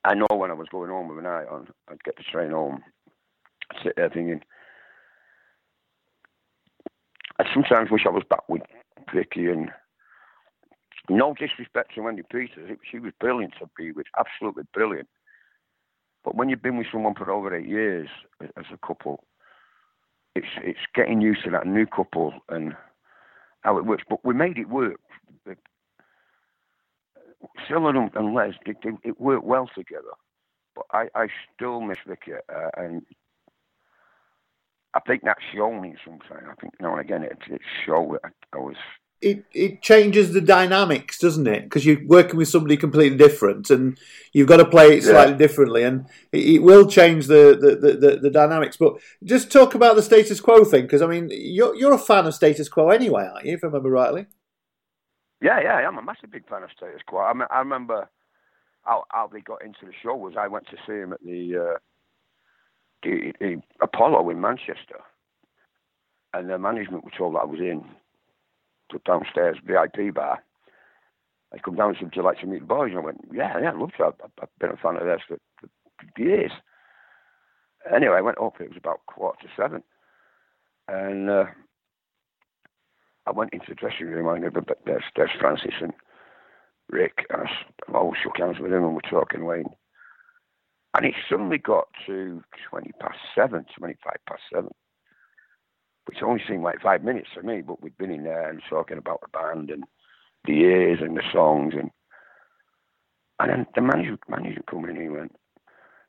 I 0.04 0.14
know 0.14 0.26
when 0.30 0.50
I 0.50 0.54
was 0.54 0.68
going 0.70 0.90
home 0.90 1.08
with 1.08 1.18
a 1.18 1.22
night 1.22 1.48
on, 1.48 1.68
I'd 1.88 2.02
get 2.04 2.16
the 2.16 2.24
train 2.24 2.50
home, 2.50 2.82
sit 3.82 3.94
there 3.96 4.10
thinking. 4.10 4.42
I 7.38 7.44
sometimes 7.52 7.90
wish 7.90 8.06
I 8.06 8.10
was 8.10 8.24
back 8.28 8.48
with 8.48 8.62
Vicky 9.14 9.46
and 9.46 9.70
no 11.08 11.34
disrespect 11.34 11.94
to 11.94 12.02
Wendy 12.02 12.22
Peters, 12.22 12.76
she 12.90 12.98
was 12.98 13.12
brilliant 13.18 13.54
to 13.60 13.68
be 13.76 13.92
with, 13.92 14.06
absolutely 14.18 14.64
brilliant. 14.74 15.08
But 16.24 16.34
when 16.34 16.48
you've 16.48 16.62
been 16.62 16.76
with 16.76 16.88
someone 16.92 17.14
for 17.14 17.30
over 17.30 17.54
eight 17.54 17.68
years 17.68 18.08
as 18.40 18.64
a 18.72 18.86
couple, 18.86 19.24
it's 20.34 20.46
it's 20.62 20.78
getting 20.94 21.20
used 21.20 21.44
to 21.44 21.50
that 21.50 21.66
new 21.66 21.86
couple 21.86 22.34
and 22.48 22.74
how 23.62 23.78
it 23.78 23.86
works. 23.86 24.04
But 24.08 24.24
we 24.24 24.34
made 24.34 24.58
it 24.58 24.68
work. 24.68 25.00
Cilla 27.68 28.10
and 28.14 28.34
Les, 28.34 28.54
they, 28.66 28.74
it 29.04 29.20
worked 29.20 29.44
well 29.44 29.70
together. 29.74 30.12
But 30.74 30.86
I, 30.92 31.08
I 31.14 31.28
still 31.54 31.80
miss 31.80 31.98
Vicky, 32.06 32.32
uh, 32.34 32.70
and 32.76 33.02
I 34.94 35.00
think 35.00 35.22
that's 35.24 35.42
shown 35.54 35.80
me 35.80 35.94
sometimes. 36.04 36.46
I 36.50 36.54
think 36.60 36.74
now 36.80 36.92
and 36.92 37.00
again 37.00 37.22
it, 37.22 37.38
it 37.48 37.60
showed 37.84 38.18
I, 38.24 38.28
I 38.52 38.58
was 38.58 38.76
it, 39.20 39.44
it 39.52 39.82
changes 39.82 40.32
the 40.32 40.40
dynamics, 40.40 41.18
doesn't 41.18 41.48
it? 41.48 41.64
Because 41.64 41.84
you're 41.84 42.06
working 42.06 42.36
with 42.36 42.48
somebody 42.48 42.76
completely 42.76 43.18
different, 43.18 43.68
and 43.68 43.98
you've 44.32 44.46
got 44.46 44.58
to 44.58 44.64
play 44.64 44.96
it 44.96 45.02
slightly 45.02 45.32
yeah. 45.32 45.38
differently, 45.38 45.82
and 45.82 46.06
it, 46.30 46.44
it, 46.44 46.58
will 46.60 46.86
change 46.86 47.26
the 47.26 47.58
the, 47.60 47.74
the, 47.76 47.96
the, 47.96 48.16
the 48.18 48.30
dynamics. 48.30 48.76
But 48.76 48.94
just 49.24 49.50
talk 49.50 49.74
about 49.74 49.96
the 49.96 50.02
Status 50.02 50.40
Quo 50.40 50.64
thing, 50.64 50.82
because 50.82 51.02
I 51.02 51.06
mean, 51.06 51.30
you're 51.32 51.74
you're 51.74 51.94
a 51.94 51.98
fan 51.98 52.26
of 52.26 52.34
Status 52.34 52.68
Quo 52.68 52.90
anyway, 52.90 53.28
aren't 53.32 53.46
you? 53.46 53.54
If 53.54 53.64
I 53.64 53.66
remember 53.66 53.90
rightly. 53.90 54.26
Yeah, 55.40 55.60
yeah, 55.62 55.74
I'm 55.74 55.98
a 55.98 56.02
massive 56.02 56.30
big 56.30 56.48
fan 56.48 56.62
of 56.62 56.70
Status 56.76 57.00
Quo. 57.06 57.20
I, 57.20 57.32
me- 57.32 57.44
I 57.50 57.58
remember 57.60 58.08
how, 58.82 59.04
how 59.10 59.28
they 59.28 59.40
got 59.40 59.64
into 59.64 59.84
the 59.84 59.92
show 60.02 60.16
was 60.16 60.34
I 60.36 60.48
went 60.48 60.66
to 60.68 60.76
see 60.86 60.94
him 60.94 61.12
at 61.12 61.20
the, 61.22 61.74
uh, 61.74 61.78
the, 63.02 63.32
the 63.40 63.62
Apollo 63.80 64.30
in 64.30 64.40
Manchester, 64.40 65.00
and 66.34 66.48
the 66.50 66.58
management 66.58 67.04
were 67.04 67.10
told 67.16 67.36
I 67.36 67.44
was 67.44 67.60
in 67.60 67.84
the 68.92 68.98
downstairs 69.04 69.56
VIP 69.64 70.14
bar. 70.14 70.42
I 71.52 71.58
come 71.58 71.76
down 71.76 71.90
and 71.90 71.96
said, 71.96 72.04
"Would 72.04 72.16
you 72.16 72.22
like 72.22 72.40
to 72.40 72.46
meet 72.46 72.60
the 72.60 72.66
boys?" 72.66 72.90
And 72.90 72.98
I 72.98 73.02
went, 73.02 73.20
"Yeah, 73.32 73.58
yeah, 73.60 73.70
I'd 73.70 73.76
love 73.76 73.92
to. 73.96 74.04
I've, 74.04 74.30
I've 74.42 74.48
been 74.58 74.70
a 74.70 74.76
fan 74.76 74.96
of 74.96 75.04
theirs 75.04 75.22
for, 75.26 75.38
for 75.60 75.68
years." 76.20 76.52
Anyway, 77.94 78.16
I 78.16 78.20
went 78.20 78.38
up. 78.38 78.60
It 78.60 78.68
was 78.68 78.76
about 78.76 79.06
quarter 79.06 79.38
to 79.42 79.48
seven, 79.56 79.82
and 80.88 81.30
uh, 81.30 81.44
I 83.26 83.30
went 83.30 83.52
into 83.52 83.66
the 83.68 83.74
dressing 83.74 84.06
room. 84.06 84.28
I 84.28 84.38
knew 84.38 84.50
that 84.50 84.78
there's, 84.84 85.04
there's 85.16 85.30
Francis 85.38 85.74
and 85.80 85.92
Rick, 86.90 87.26
and 87.30 87.42
I 87.42 87.92
I 87.92 87.96
always 87.96 88.20
shook 88.22 88.38
hands 88.38 88.58
with 88.58 88.72
him, 88.72 88.84
and 88.84 88.94
we're 88.94 89.00
talking 89.10 89.42
away. 89.42 89.58
And 89.60 89.70
it 90.96 91.14
suddenly 91.28 91.58
got 91.58 91.88
to 92.06 92.42
20 92.70 92.92
past 93.00 93.18
seven, 93.34 93.66
25 93.76 94.12
past 94.28 94.42
seven, 94.52 94.70
which 96.06 96.18
only 96.22 96.42
seemed 96.48 96.62
like 96.62 96.80
five 96.80 97.04
minutes 97.04 97.28
to 97.34 97.42
me, 97.42 97.60
but 97.60 97.82
we'd 97.82 97.98
been 97.98 98.10
in 98.10 98.24
there 98.24 98.48
and 98.48 98.62
talking 98.68 98.98
about 98.98 99.20
the 99.20 99.28
band 99.28 99.70
and 99.70 99.84
the 100.46 100.54
years 100.54 100.98
and 101.02 101.16
the 101.16 101.22
songs. 101.32 101.74
And 101.78 101.90
and 103.40 103.50
then 103.50 103.66
the 103.74 103.80
manager, 103.80 104.18
manager 104.28 104.62
come 104.68 104.84
in 104.84 104.90
and 104.96 105.02
he 105.02 105.08
went, 105.08 105.36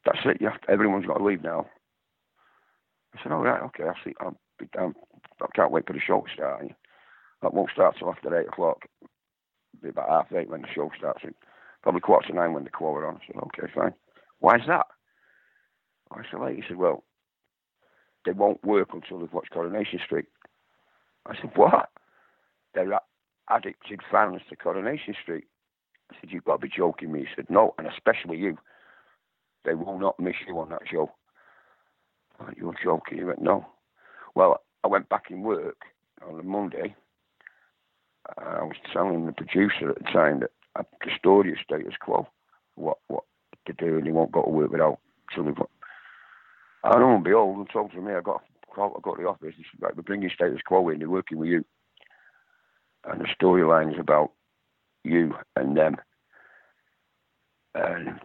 That's 0.06 0.20
it, 0.26 0.38
you 0.42 0.48
have 0.50 0.62
to, 0.62 0.70
everyone's 0.72 1.06
got 1.06 1.18
to 1.18 1.24
leave 1.24 1.44
now. 1.44 1.68
I 3.16 3.22
said, 3.22 3.32
All 3.32 3.44
right, 3.44 3.62
okay, 3.64 3.84
I'll 3.84 3.96
see. 4.04 4.14
I'll 4.20 4.40
be 4.58 4.68
down. 4.76 4.96
I 5.42 5.46
can't 5.56 5.72
wait 5.72 5.86
for 5.86 5.94
the 5.94 6.00
show 6.00 6.22
to 6.22 6.34
start. 6.34 6.62
And 6.62 6.72
That 7.42 7.54
won't 7.54 7.72
start 7.72 7.96
till 8.00 8.10
after 8.10 8.36
eight 8.40 8.48
o'clock. 8.48 8.86
It'll 9.02 9.84
be 9.84 9.90
about 9.90 10.10
half 10.10 10.34
eight 10.38 10.50
when 10.50 10.62
the 10.62 10.68
show 10.74 10.90
starts. 10.98 11.22
And 11.24 11.36
probably 11.84 12.02
quarter 12.02 12.28
to 12.30 12.34
nine 12.34 12.54
when 12.54 12.64
the 12.64 12.70
call 12.70 12.96
are 12.96 13.06
on. 13.08 13.18
I 13.18 13.28
said, 13.28 13.36
Okay, 13.44 13.72
fine. 13.76 13.94
Why's 14.40 14.62
that? 14.68 14.88
I 16.12 16.22
said, 16.30 16.40
like, 16.40 16.56
he 16.56 16.64
said, 16.68 16.78
Well, 16.78 17.04
they 18.26 18.32
won't 18.32 18.64
work 18.64 18.90
until 18.94 19.20
they've 19.20 19.34
watched 19.34 19.52
Coronation 19.52 20.00
Street. 20.04 20.26
I 21.26 21.36
said, 21.36 21.52
What? 21.56 21.90
They're 22.74 23.00
addicted 23.50 24.02
fans 24.12 24.42
to 24.50 24.56
Coronation 24.56 25.16
Street. 25.22 25.46
I 26.12 26.16
said, 26.20 26.32
You've 26.32 26.46
got 26.46 26.62
to 26.62 26.68
be 26.68 26.74
joking 26.76 27.12
me. 27.12 27.22
He 27.22 27.26
said, 27.36 27.50
No, 27.50 27.74
and 27.78 27.88
especially 27.88 28.38
you. 28.38 28.58
They 29.66 29.74
will 29.74 30.00
not 30.00 30.20
miss 30.20 30.36
you 30.48 30.58
on 30.60 30.70
that 30.70 30.84
show. 30.90 31.12
Went, 32.40 32.58
You're 32.58 32.76
joking. 32.84 33.18
He 33.20 33.24
went, 33.24 33.42
No. 33.42 33.66
Well, 34.36 34.62
I 34.84 34.88
went 34.88 35.10
back 35.10 35.26
in 35.30 35.42
work 35.42 35.82
on 36.28 36.40
a 36.40 36.44
Monday. 36.44 36.96
I 38.38 38.64
was 38.64 38.76
telling 38.94 39.26
the 39.26 39.32
producer 39.32 39.90
at 39.90 39.98
the 39.98 40.04
time 40.12 40.42
that 40.42 40.52
I 40.76 40.82
restored 41.06 41.48
your 41.48 41.58
status 41.64 41.96
quo, 42.00 42.28
what 42.76 42.98
what 43.08 43.24
to 43.74 43.86
do, 43.86 43.98
and 43.98 44.06
he 44.06 44.12
won't 44.12 44.32
go 44.32 44.44
to 44.44 44.50
work 44.50 44.72
without. 44.72 45.00
So 45.36 45.44
they've 45.44 45.56
got. 45.56 45.70
I 46.84 46.98
know 46.98 47.16
and 47.16 47.24
behold, 47.24 47.58
and 47.58 47.70
told 47.70 47.92
to 47.92 48.02
me, 48.02 48.14
I 48.14 48.22
got 48.22 48.42
I 48.72 48.90
got 49.02 49.16
to 49.16 49.22
the 49.22 49.28
office. 49.28 49.56
He 49.58 49.66
said, 49.80 49.96
we're 49.96 50.04
bringing 50.04 50.30
Status 50.34 50.62
Quo 50.66 50.90
in. 50.90 51.00
They're 51.00 51.10
working 51.10 51.38
with 51.38 51.50
you, 51.50 51.66
and 53.06 53.22
the 53.22 53.28
storyline's 53.40 54.00
about 54.00 54.32
you 55.04 55.34
and 55.56 55.76
them. 55.76 55.98
And 57.76 58.20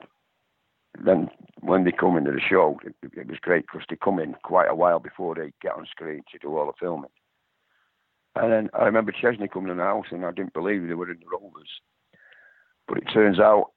then 1.05 1.29
when 1.61 1.85
they 1.85 1.93
come 1.93 2.17
into 2.17 2.33
the 2.33 2.41
show, 2.41 2.79
it, 2.85 2.95
it 3.03 3.29
was 3.29 3.39
great 3.41 3.67
because 3.67 3.87
they 3.89 3.97
come 3.97 4.19
in 4.19 4.35
quite 4.43 4.71
a 4.71 4.75
while 4.75 5.01
before 5.01 5.35
they 5.35 5.53
get 5.61 5.75
on 5.75 5.87
screen 5.91 6.23
to 6.33 6.39
do 6.39 6.57
all 6.57 6.67
the 6.67 6.73
filming. 6.79 7.11
And 8.37 8.53
then 8.53 8.71
I 8.75 8.85
remember 8.85 9.13
Chesney 9.13 9.49
coming 9.49 9.71
in 9.71 9.77
the 9.77 9.85
house, 9.85 10.07
and 10.11 10.25
I 10.25 10.33
didn't 10.33 10.55
believe 10.55 10.87
they 10.87 10.95
were 10.95 11.11
in 11.11 11.21
the 11.21 11.27
Rovers. 11.31 11.69
But 12.89 12.99
it 12.99 13.05
turns 13.13 13.39
out 13.39 13.71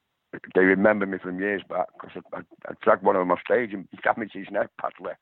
they 0.56 0.62
remember 0.62 1.06
me 1.06 1.18
from 1.18 1.40
years 1.40 1.62
back 1.70 1.88
because 1.94 2.22
I, 2.34 2.38
I, 2.38 2.42
I 2.70 2.74
dragged 2.82 3.04
one 3.04 3.16
of 3.16 3.22
them 3.22 3.32
off 3.32 3.40
stage 3.46 3.74
and 3.74 3.88
damaged 4.04 4.34
his 4.34 4.48
neck 4.52 4.70
badly, 4.82 5.14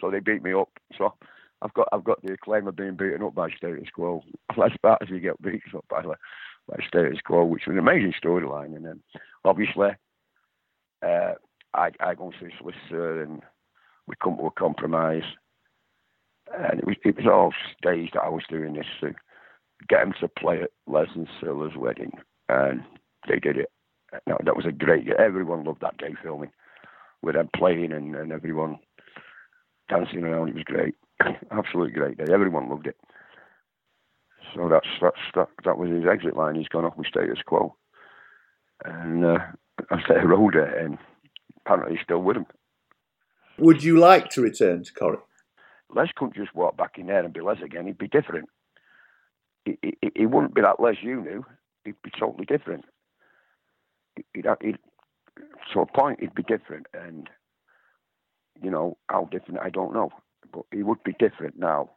so 0.00 0.10
they 0.10 0.20
beat 0.20 0.42
me 0.42 0.52
up. 0.52 0.70
So 0.96 1.14
I've 1.62 1.74
got 1.74 1.88
I've 1.92 2.04
got 2.04 2.22
the 2.22 2.32
acclaim 2.32 2.66
of 2.66 2.76
being 2.76 2.96
beaten 2.96 3.22
up 3.22 3.34
by 3.34 3.50
Status 3.50 3.88
Quo. 3.94 4.22
As 4.62 4.72
bad 4.82 4.98
as 5.02 5.08
you 5.10 5.20
get 5.20 5.40
beaten 5.42 5.60
up 5.76 5.84
by 5.88 6.02
by 6.02 6.76
Status 6.86 7.18
Quo, 7.24 7.44
which 7.44 7.66
was 7.66 7.74
an 7.74 7.78
amazing 7.78 8.14
storyline. 8.22 8.76
And 8.76 8.84
then 8.84 9.00
obviously 9.44 9.88
uh, 11.02 11.34
I 11.74 11.90
I 12.00 12.14
go 12.14 12.30
and 12.30 12.34
see 12.40 12.56
solicitor 12.58 13.22
and 13.22 13.42
we 14.06 14.14
come 14.22 14.36
to 14.36 14.46
a 14.46 14.50
compromise. 14.50 15.22
And 16.56 16.80
it 16.80 16.86
was 16.86 16.96
it 17.04 17.16
was 17.16 17.26
all 17.26 17.52
staged 17.76 18.14
that 18.14 18.22
I 18.22 18.28
was 18.28 18.44
doing 18.48 18.74
this 18.74 18.86
to 19.00 19.14
get 19.88 20.02
him 20.02 20.14
to 20.20 20.28
play 20.28 20.62
at 20.62 20.70
Les 20.86 21.08
and 21.14 21.28
Cilla's 21.40 21.76
wedding, 21.76 22.12
and 22.48 22.82
they 23.28 23.38
did 23.38 23.56
it. 23.58 23.70
No, 24.26 24.38
that 24.44 24.56
was 24.56 24.66
a 24.66 24.72
great. 24.72 25.08
Everyone 25.18 25.64
loved 25.64 25.82
that 25.82 25.98
day 25.98 26.14
filming, 26.22 26.52
with 27.22 27.34
them 27.34 27.48
playing 27.56 27.92
and, 27.92 28.14
and 28.14 28.32
everyone 28.32 28.78
dancing 29.88 30.24
around. 30.24 30.48
It 30.48 30.54
was 30.54 30.64
great, 30.64 30.94
absolutely 31.50 31.92
great 31.92 32.18
day. 32.18 32.32
Everyone 32.32 32.68
loved 32.68 32.86
it. 32.86 32.96
So 34.54 34.68
that's 34.68 34.86
that's 35.00 35.16
that. 35.34 35.48
That 35.64 35.78
was 35.78 35.90
his 35.90 36.06
exit 36.10 36.36
line. 36.36 36.54
He's 36.54 36.68
gone 36.68 36.84
off 36.84 36.96
with 36.96 37.08
Status 37.08 37.38
Quo, 37.44 37.74
and 38.84 39.24
uh, 39.24 39.38
I 39.90 40.00
said 40.06 40.18
I 40.18 40.24
wrote 40.24 40.54
it, 40.54 40.78
and 40.78 40.98
apparently 41.64 41.96
he's 41.96 42.04
still 42.04 42.22
with 42.22 42.36
him. 42.36 42.46
Would 43.58 43.82
you 43.82 43.98
like 43.98 44.30
to 44.30 44.42
return 44.42 44.84
to 44.84 44.92
Corrie? 44.92 45.18
Les 45.94 46.08
couldn't 46.16 46.36
just 46.36 46.54
walk 46.54 46.76
back 46.76 46.98
in 46.98 47.06
there 47.06 47.24
and 47.24 47.32
be 47.32 47.40
Les 47.40 47.60
again. 47.62 47.86
He'd 47.86 47.98
be 47.98 48.08
different. 48.08 48.48
He, 49.64 49.78
he, 49.82 50.10
he 50.14 50.26
wouldn't 50.26 50.54
be 50.54 50.62
that 50.62 50.80
Les 50.80 50.96
you 51.02 51.22
knew. 51.22 51.44
He'd 51.84 52.00
be 52.02 52.10
totally 52.18 52.44
different. 52.44 52.84
He'd, 54.34 54.46
he'd, 54.60 54.78
to 55.72 55.80
a 55.80 55.86
point, 55.86 56.18
it'd 56.20 56.34
be 56.34 56.42
different. 56.42 56.86
And, 56.94 57.28
you 58.62 58.70
know, 58.70 58.96
how 59.08 59.28
different, 59.30 59.60
I 59.60 59.70
don't 59.70 59.94
know. 59.94 60.10
But 60.52 60.64
he 60.72 60.82
would 60.82 61.02
be 61.04 61.14
different 61.18 61.58
now, 61.58 61.90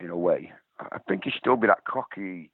in 0.00 0.10
a 0.10 0.16
way. 0.16 0.52
I 0.78 0.98
think 1.08 1.24
he'd 1.24 1.34
still 1.38 1.56
be 1.56 1.66
that 1.66 1.84
cocky, 1.84 2.50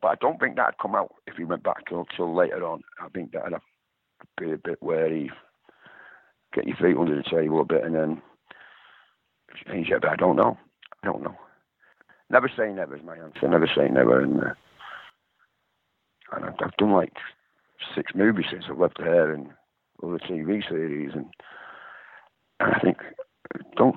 but 0.00 0.08
I 0.08 0.14
don't 0.20 0.40
think 0.40 0.56
that'd 0.56 0.78
come 0.80 0.94
out 0.94 1.14
if 1.26 1.36
he 1.36 1.44
went 1.44 1.62
back 1.62 1.84
till, 1.88 2.06
later 2.34 2.64
on. 2.64 2.82
I 3.00 3.08
think 3.08 3.32
that'd 3.32 3.52
be 4.38 4.52
a 4.52 4.58
bit 4.58 4.82
wary, 4.82 5.30
get 6.54 6.66
your 6.66 6.76
feet 6.76 6.96
under 6.96 7.14
the 7.14 7.22
table 7.22 7.60
a 7.60 7.64
bit, 7.64 7.84
and 7.84 7.94
then 7.94 8.22
change 9.66 9.90
it, 9.90 10.00
but 10.02 10.10
I 10.10 10.16
don't 10.16 10.36
know. 10.36 10.58
I 11.02 11.06
don't 11.06 11.22
know. 11.22 11.36
Never 12.30 12.50
say 12.56 12.72
never 12.72 12.96
is 12.96 13.04
my 13.04 13.16
answer. 13.16 13.48
Never 13.48 13.68
say 13.76 13.88
never. 13.88 14.20
And, 14.20 14.40
uh, 14.42 14.54
and 16.36 16.44
I've, 16.44 16.54
I've 16.62 16.76
done 16.78 16.92
like 16.92 17.12
six 17.94 18.12
movies 18.14 18.46
since 18.50 18.64
I've 18.68 18.78
left 18.78 18.98
here 18.98 19.32
and 19.32 19.48
other 20.02 20.18
TV 20.18 20.66
series, 20.68 21.12
and, 21.14 21.26
and 22.60 22.74
I 22.74 22.78
think 22.80 22.98
don't 23.76 23.96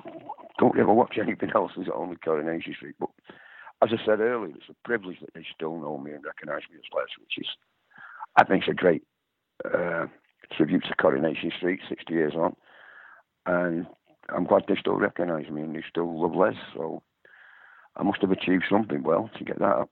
don't 0.58 0.78
ever 0.78 0.92
watch 0.92 1.16
anything 1.20 1.50
else 1.54 1.72
as 1.80 1.86
only 1.94 2.16
Coronation 2.16 2.74
Street. 2.74 2.96
But 2.98 3.10
as 3.82 3.90
I 3.92 4.04
said 4.04 4.20
earlier, 4.20 4.54
it's 4.54 4.68
a 4.68 4.88
privilege 4.88 5.20
that 5.20 5.34
they 5.34 5.44
still 5.54 5.78
know 5.78 5.98
me 5.98 6.12
and 6.12 6.24
recognise 6.24 6.62
me 6.70 6.78
as 6.78 6.92
Les, 6.94 7.06
which 7.20 7.38
is 7.38 7.46
I 8.36 8.44
think 8.44 8.64
it's 8.64 8.72
a 8.72 8.74
great 8.74 9.02
uh, 9.64 10.06
tribute 10.56 10.84
to 10.84 10.94
Coronation 10.94 11.52
Street, 11.56 11.80
60 11.88 12.12
years 12.12 12.34
on, 12.34 12.54
and 13.46 13.86
I'm 14.28 14.44
glad 14.44 14.64
they 14.68 14.76
still 14.78 14.96
recognise 14.96 15.48
me 15.50 15.62
and 15.62 15.74
they 15.74 15.84
still 15.88 16.20
love 16.20 16.34
Les. 16.34 16.54
So 16.74 17.02
I 17.96 18.02
must 18.02 18.20
have 18.20 18.30
achieved 18.30 18.64
something 18.70 19.02
well 19.02 19.30
to 19.38 19.44
get 19.44 19.58
that 19.58 19.64
up. 19.64 19.90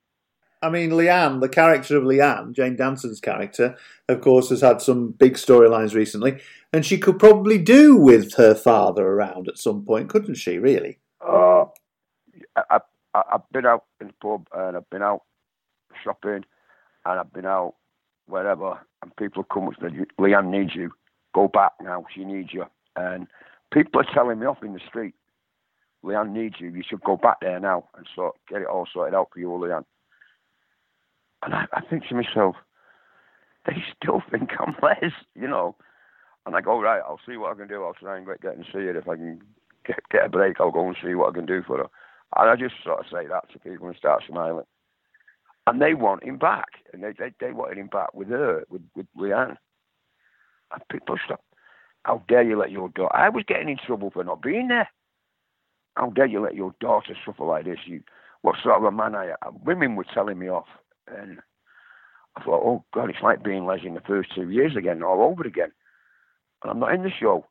I 0.62 0.70
mean, 0.70 0.90
Leanne, 0.90 1.40
the 1.40 1.48
character 1.48 1.96
of 1.96 2.04
Leanne, 2.04 2.52
Jane 2.52 2.76
Danson's 2.76 3.20
character, 3.20 3.76
of 4.08 4.20
course, 4.20 4.48
has 4.48 4.62
had 4.62 4.80
some 4.80 5.10
big 5.12 5.34
storylines 5.34 5.94
recently, 5.94 6.40
and 6.72 6.84
she 6.84 6.98
could 6.98 7.18
probably 7.18 7.58
do 7.58 7.96
with 7.96 8.34
her 8.34 8.54
father 8.54 9.06
around 9.06 9.48
at 9.48 9.58
some 9.58 9.84
point, 9.84 10.08
couldn't 10.08 10.36
she? 10.36 10.58
Really? 10.58 10.98
Uh, 11.20 11.64
I, 12.56 12.80
I, 13.14 13.22
I've 13.32 13.48
been 13.52 13.66
out 13.66 13.84
in 14.00 14.08
the 14.08 14.12
pub 14.14 14.46
and 14.52 14.76
I've 14.76 14.90
been 14.90 15.02
out 15.02 15.22
shopping 16.02 16.44
and 17.04 17.20
I've 17.20 17.32
been 17.32 17.46
out 17.46 17.74
wherever, 18.26 18.78
and 19.02 19.16
people 19.16 19.42
have 19.42 19.48
come 19.48 19.68
and 19.68 19.76
said, 19.80 20.06
Leanne 20.18 20.50
needs 20.50 20.74
you. 20.74 20.90
Go 21.34 21.48
back 21.48 21.72
now. 21.80 22.04
She 22.14 22.24
needs 22.24 22.52
you. 22.52 22.64
And 22.96 23.26
people 23.72 24.00
are 24.00 24.14
telling 24.14 24.40
me 24.40 24.46
off 24.46 24.62
in 24.62 24.72
the 24.72 24.80
street, 24.88 25.14
Leanne 26.04 26.32
needs 26.32 26.56
you. 26.58 26.68
You 26.68 26.82
should 26.88 27.02
go 27.02 27.16
back 27.16 27.40
there 27.40 27.60
now 27.60 27.88
and 27.96 28.06
sort 28.14 28.36
get 28.48 28.62
it 28.62 28.68
all 28.68 28.86
sorted 28.92 29.14
out 29.14 29.28
for 29.32 29.38
you, 29.38 29.48
Leanne. 29.48 29.84
And 31.46 31.54
I, 31.54 31.64
I 31.72 31.80
think 31.80 32.06
to 32.08 32.14
myself, 32.14 32.56
they 33.66 33.76
still 33.96 34.20
think 34.30 34.50
I'm 34.60 34.74
Les, 34.82 35.12
you 35.34 35.48
know. 35.48 35.76
And 36.44 36.54
I 36.54 36.60
go, 36.60 36.80
right, 36.80 37.00
I'll 37.04 37.20
see 37.26 37.36
what 37.36 37.52
I 37.52 37.58
can 37.58 37.68
do. 37.68 37.84
I'll 37.84 37.94
try 37.94 38.16
and 38.18 38.26
get, 38.26 38.54
and 38.54 38.66
see 38.72 38.80
it. 38.80 38.96
If 38.96 39.08
I 39.08 39.14
can 39.16 39.40
get, 39.86 40.00
get 40.10 40.26
a 40.26 40.28
break, 40.28 40.60
I'll 40.60 40.70
go 40.72 40.86
and 40.86 40.96
see 41.02 41.14
what 41.14 41.30
I 41.30 41.34
can 41.36 41.46
do 41.46 41.62
for 41.66 41.78
her. 41.78 41.86
And 42.36 42.50
I 42.50 42.56
just 42.56 42.74
sort 42.84 43.00
of 43.00 43.06
say 43.10 43.26
that 43.28 43.50
to 43.52 43.58
people 43.60 43.86
and 43.86 43.96
start 43.96 44.24
smiling. 44.28 44.64
And 45.68 45.80
they 45.80 45.94
want 45.94 46.24
him 46.24 46.36
back. 46.36 46.66
And 46.92 47.02
they, 47.02 47.12
they, 47.16 47.32
they 47.40 47.52
wanted 47.52 47.78
him 47.78 47.88
back 47.88 48.12
with 48.12 48.28
her, 48.28 48.64
with, 48.68 48.82
with 48.96 49.06
Leanne. 49.16 49.56
And 50.72 50.82
people 50.90 51.16
stop. 51.24 51.42
How 52.04 52.22
dare 52.28 52.42
you 52.42 52.58
let 52.58 52.70
your 52.72 52.88
daughter... 52.90 53.14
I 53.16 53.28
was 53.28 53.44
getting 53.46 53.68
in 53.68 53.78
trouble 53.84 54.10
for 54.10 54.22
not 54.22 54.42
being 54.42 54.68
there. 54.68 54.88
How 55.96 56.10
dare 56.10 56.26
you 56.26 56.40
let 56.40 56.54
your 56.54 56.74
daughter 56.80 57.16
suffer 57.24 57.44
like 57.44 57.64
this? 57.64 57.78
You, 57.86 58.02
what 58.42 58.56
sort 58.62 58.76
of 58.78 58.84
a 58.84 58.92
man 58.92 59.14
I 59.14 59.30
am? 59.44 59.58
Women 59.64 59.96
were 59.96 60.06
telling 60.12 60.38
me 60.38 60.48
off 60.48 60.66
and 61.08 61.38
I 62.36 62.44
thought, 62.44 62.62
oh 62.64 62.84
God, 62.94 63.10
it's 63.10 63.22
like 63.22 63.42
being 63.42 63.66
Les 63.66 63.84
in 63.84 63.94
the 63.94 64.00
first 64.00 64.34
two 64.34 64.50
years 64.50 64.76
again, 64.76 65.02
all 65.02 65.22
over 65.22 65.42
again. 65.46 65.72
And 66.62 66.70
I'm 66.70 66.80
not 66.80 66.94
in 66.94 67.02
the 67.02 67.10
show. 67.10 67.46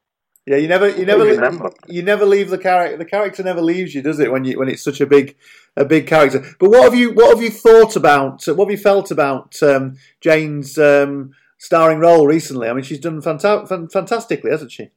Yeah, 0.46 0.58
you 0.58 0.68
never, 0.68 0.90
you 0.90 1.06
never, 1.06 1.72
you 1.88 2.04
never 2.04 2.24
leave 2.24 2.52
the 2.52 2.60
character. 2.60 2.98
The 2.98 3.06
character 3.06 3.42
never 3.42 3.62
leaves 3.62 3.96
you, 3.96 4.04
does 4.04 4.20
it? 4.20 4.32
When 4.32 4.46
you 4.46 4.60
when 4.60 4.70
it's 4.70 4.84
such 4.84 5.02
a 5.02 5.08
big, 5.08 5.36
a 5.76 5.84
big 5.84 6.06
character. 6.06 6.46
But 6.60 6.70
what 6.70 6.84
have 6.84 6.94
you, 6.94 7.14
what 7.14 7.36
have 7.36 7.44
you 7.44 7.50
thought 7.50 7.96
about? 7.96 8.46
What 8.46 8.66
have 8.66 8.72
you 8.72 8.78
felt 8.78 9.10
about 9.10 9.62
um, 9.64 9.98
Jane's 10.22 10.78
um, 10.78 11.32
starring 11.58 11.98
role 11.98 12.28
recently? 12.28 12.70
I 12.70 12.74
mean, 12.74 12.84
she's 12.84 13.00
done 13.00 13.24
fanta- 13.24 13.68
fantastically, 13.92 14.52
hasn't 14.52 14.72
she? 14.72 14.92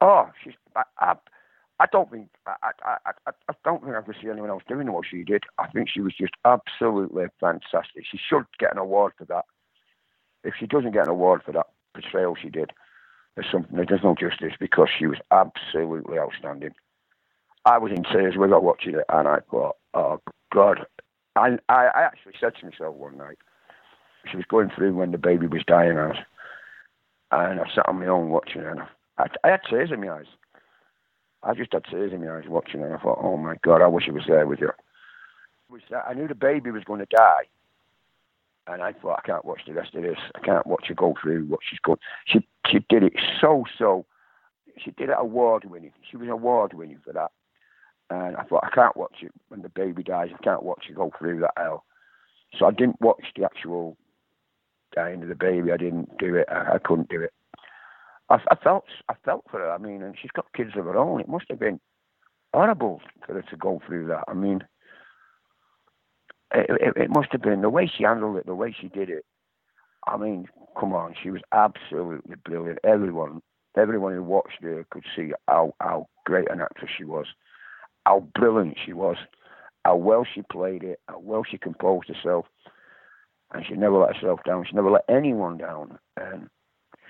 Oh, 0.00 0.30
she's. 0.44 0.54
I, 0.76 0.82
I, 1.00 1.14
I 1.80 1.86
don't 1.90 2.10
think. 2.10 2.28
I, 2.46 2.72
I, 2.84 2.96
I, 3.06 3.30
I 3.48 3.52
don't 3.64 3.82
think 3.82 3.96
I 3.96 4.02
could 4.02 4.16
see 4.22 4.28
anyone 4.28 4.50
else 4.50 4.62
doing 4.68 4.92
what 4.92 5.06
she 5.10 5.24
did. 5.24 5.44
I 5.58 5.66
think 5.68 5.88
she 5.88 6.02
was 6.02 6.12
just 6.14 6.34
absolutely 6.44 7.24
fantastic. 7.40 8.04
She 8.10 8.18
should 8.18 8.44
get 8.58 8.72
an 8.72 8.78
award 8.78 9.14
for 9.16 9.24
that. 9.24 9.46
If 10.44 10.54
she 10.60 10.66
doesn't 10.66 10.92
get 10.92 11.04
an 11.04 11.10
award 11.10 11.42
for 11.42 11.52
that 11.52 11.68
portrayal 11.94 12.36
she 12.40 12.50
did, 12.50 12.72
there's 13.34 13.50
something 13.50 13.78
that 13.78 13.88
does 13.88 14.00
no 14.04 14.14
justice 14.14 14.52
because 14.60 14.88
she 14.96 15.06
was 15.06 15.18
absolutely 15.30 16.18
outstanding. 16.18 16.72
I 17.64 17.78
was 17.78 17.92
in 17.92 18.04
tears 18.04 18.36
when 18.36 18.52
I 18.52 18.56
was 18.56 18.64
watching 18.64 18.94
it, 18.94 19.04
and 19.08 19.26
I 19.26 19.38
thought, 19.50 19.76
"Oh 19.94 20.20
God!" 20.52 20.84
I, 21.34 21.58
I, 21.70 21.86
I 21.86 22.02
actually 22.02 22.34
said 22.38 22.52
to 22.60 22.66
myself 22.66 22.94
one 22.94 23.16
night, 23.16 23.38
she 24.30 24.36
was 24.36 24.46
going 24.46 24.70
through 24.76 24.94
when 24.94 25.12
the 25.12 25.18
baby 25.18 25.46
was 25.46 25.62
dying 25.66 25.96
out, 25.96 26.16
and 27.32 27.60
I 27.60 27.64
sat 27.74 27.88
on 27.88 28.00
my 28.00 28.06
own 28.06 28.28
watching 28.28 28.60
her, 28.60 28.70
and 28.70 28.82
I, 29.16 29.28
I 29.44 29.50
had 29.52 29.60
tears 29.68 29.90
in 29.90 30.00
my 30.02 30.10
eyes. 30.10 30.26
I 31.42 31.54
just 31.54 31.72
had 31.72 31.84
tears 31.84 32.12
in 32.12 32.24
my 32.24 32.36
eyes 32.36 32.44
watching 32.48 32.80
her, 32.80 32.86
and 32.86 32.96
I 32.96 32.98
thought, 32.98 33.18
"Oh 33.20 33.36
my 33.36 33.56
God, 33.62 33.82
I 33.82 33.86
wish 33.86 34.08
I 34.08 34.12
was 34.12 34.24
there 34.26 34.46
with 34.46 34.60
you." 34.60 34.70
I 36.06 36.14
knew 36.14 36.28
the 36.28 36.34
baby 36.34 36.70
was 36.70 36.84
going 36.84 37.00
to 37.00 37.06
die, 37.06 37.46
and 38.66 38.82
I 38.82 38.92
thought, 38.92 39.20
I 39.22 39.26
can't 39.26 39.44
watch 39.44 39.62
the 39.66 39.72
rest 39.72 39.94
of 39.94 40.02
this. 40.02 40.18
I 40.34 40.40
can't 40.40 40.66
watch 40.66 40.86
her 40.88 40.94
go 40.94 41.14
through 41.20 41.44
what 41.46 41.60
she's 41.68 41.78
going. 41.80 41.98
She 42.26 42.46
she 42.66 42.84
did 42.88 43.02
it 43.02 43.14
so 43.40 43.64
so. 43.78 44.06
She 44.78 44.92
did 44.92 45.10
it 45.10 45.16
award 45.18 45.64
winning. 45.64 45.92
She 46.08 46.16
was 46.16 46.28
award 46.28 46.72
winning 46.74 47.00
for 47.04 47.12
that. 47.12 47.32
And 48.08 48.36
I 48.36 48.42
thought, 48.44 48.64
I 48.64 48.74
can't 48.74 48.96
watch 48.96 49.16
it 49.22 49.32
when 49.48 49.62
the 49.62 49.68
baby 49.68 50.02
dies. 50.02 50.30
I 50.34 50.42
can't 50.42 50.62
watch 50.62 50.86
her 50.88 50.94
go 50.94 51.12
through 51.18 51.40
that 51.40 51.52
hell. 51.56 51.84
So 52.58 52.66
I 52.66 52.70
didn't 52.70 53.00
watch 53.00 53.24
the 53.36 53.44
actual 53.44 53.96
dying 54.94 55.22
of 55.22 55.28
the 55.28 55.34
baby. 55.34 55.70
I 55.70 55.76
didn't 55.76 56.16
do 56.18 56.34
it. 56.34 56.48
I, 56.50 56.74
I 56.74 56.78
couldn't 56.78 57.08
do 57.08 57.20
it. 57.20 57.32
I, 58.30 58.36
I 58.50 58.54
felt 58.56 58.84
I 59.08 59.14
felt 59.24 59.44
for 59.50 59.58
her. 59.60 59.70
I 59.70 59.78
mean, 59.78 60.02
and 60.02 60.14
she's 60.20 60.30
got 60.30 60.52
kids 60.54 60.70
of 60.76 60.84
her 60.84 60.96
own. 60.96 61.20
It 61.20 61.28
must 61.28 61.46
have 61.50 61.58
been 61.58 61.80
horrible 62.54 63.00
for 63.26 63.34
her 63.34 63.42
to 63.42 63.56
go 63.56 63.80
through 63.86 64.06
that. 64.08 64.24
I 64.28 64.34
mean, 64.34 64.62
it, 66.54 66.70
it, 66.80 67.02
it 67.04 67.10
must 67.10 67.32
have 67.32 67.42
been 67.42 67.62
the 67.62 67.70
way 67.70 67.86
she 67.86 68.04
handled 68.04 68.36
it, 68.36 68.46
the 68.46 68.54
way 68.54 68.74
she 68.78 68.88
did 68.88 69.10
it. 69.10 69.24
I 70.06 70.16
mean, 70.16 70.46
come 70.78 70.92
on, 70.94 71.14
she 71.20 71.30
was 71.30 71.42
absolutely 71.52 72.36
brilliant. 72.44 72.78
Everyone, 72.84 73.42
everyone 73.76 74.14
who 74.14 74.22
watched 74.22 74.62
her 74.62 74.86
could 74.90 75.04
see 75.14 75.32
how 75.46 75.74
how 75.80 76.06
great 76.24 76.50
an 76.50 76.60
actress 76.60 76.90
she 76.96 77.04
was, 77.04 77.26
how 78.06 78.26
brilliant 78.34 78.78
she 78.84 78.92
was, 78.92 79.16
how 79.84 79.96
well 79.96 80.24
she 80.24 80.42
played 80.50 80.82
it, 80.82 81.00
how 81.08 81.18
well 81.18 81.44
she 81.48 81.58
composed 81.58 82.08
herself, 82.08 82.46
and 83.52 83.64
she 83.66 83.74
never 83.74 83.98
let 83.98 84.14
herself 84.14 84.40
down. 84.46 84.64
She 84.68 84.74
never 84.74 84.90
let 84.90 85.04
anyone 85.08 85.58
down, 85.58 85.98
and 86.16 86.48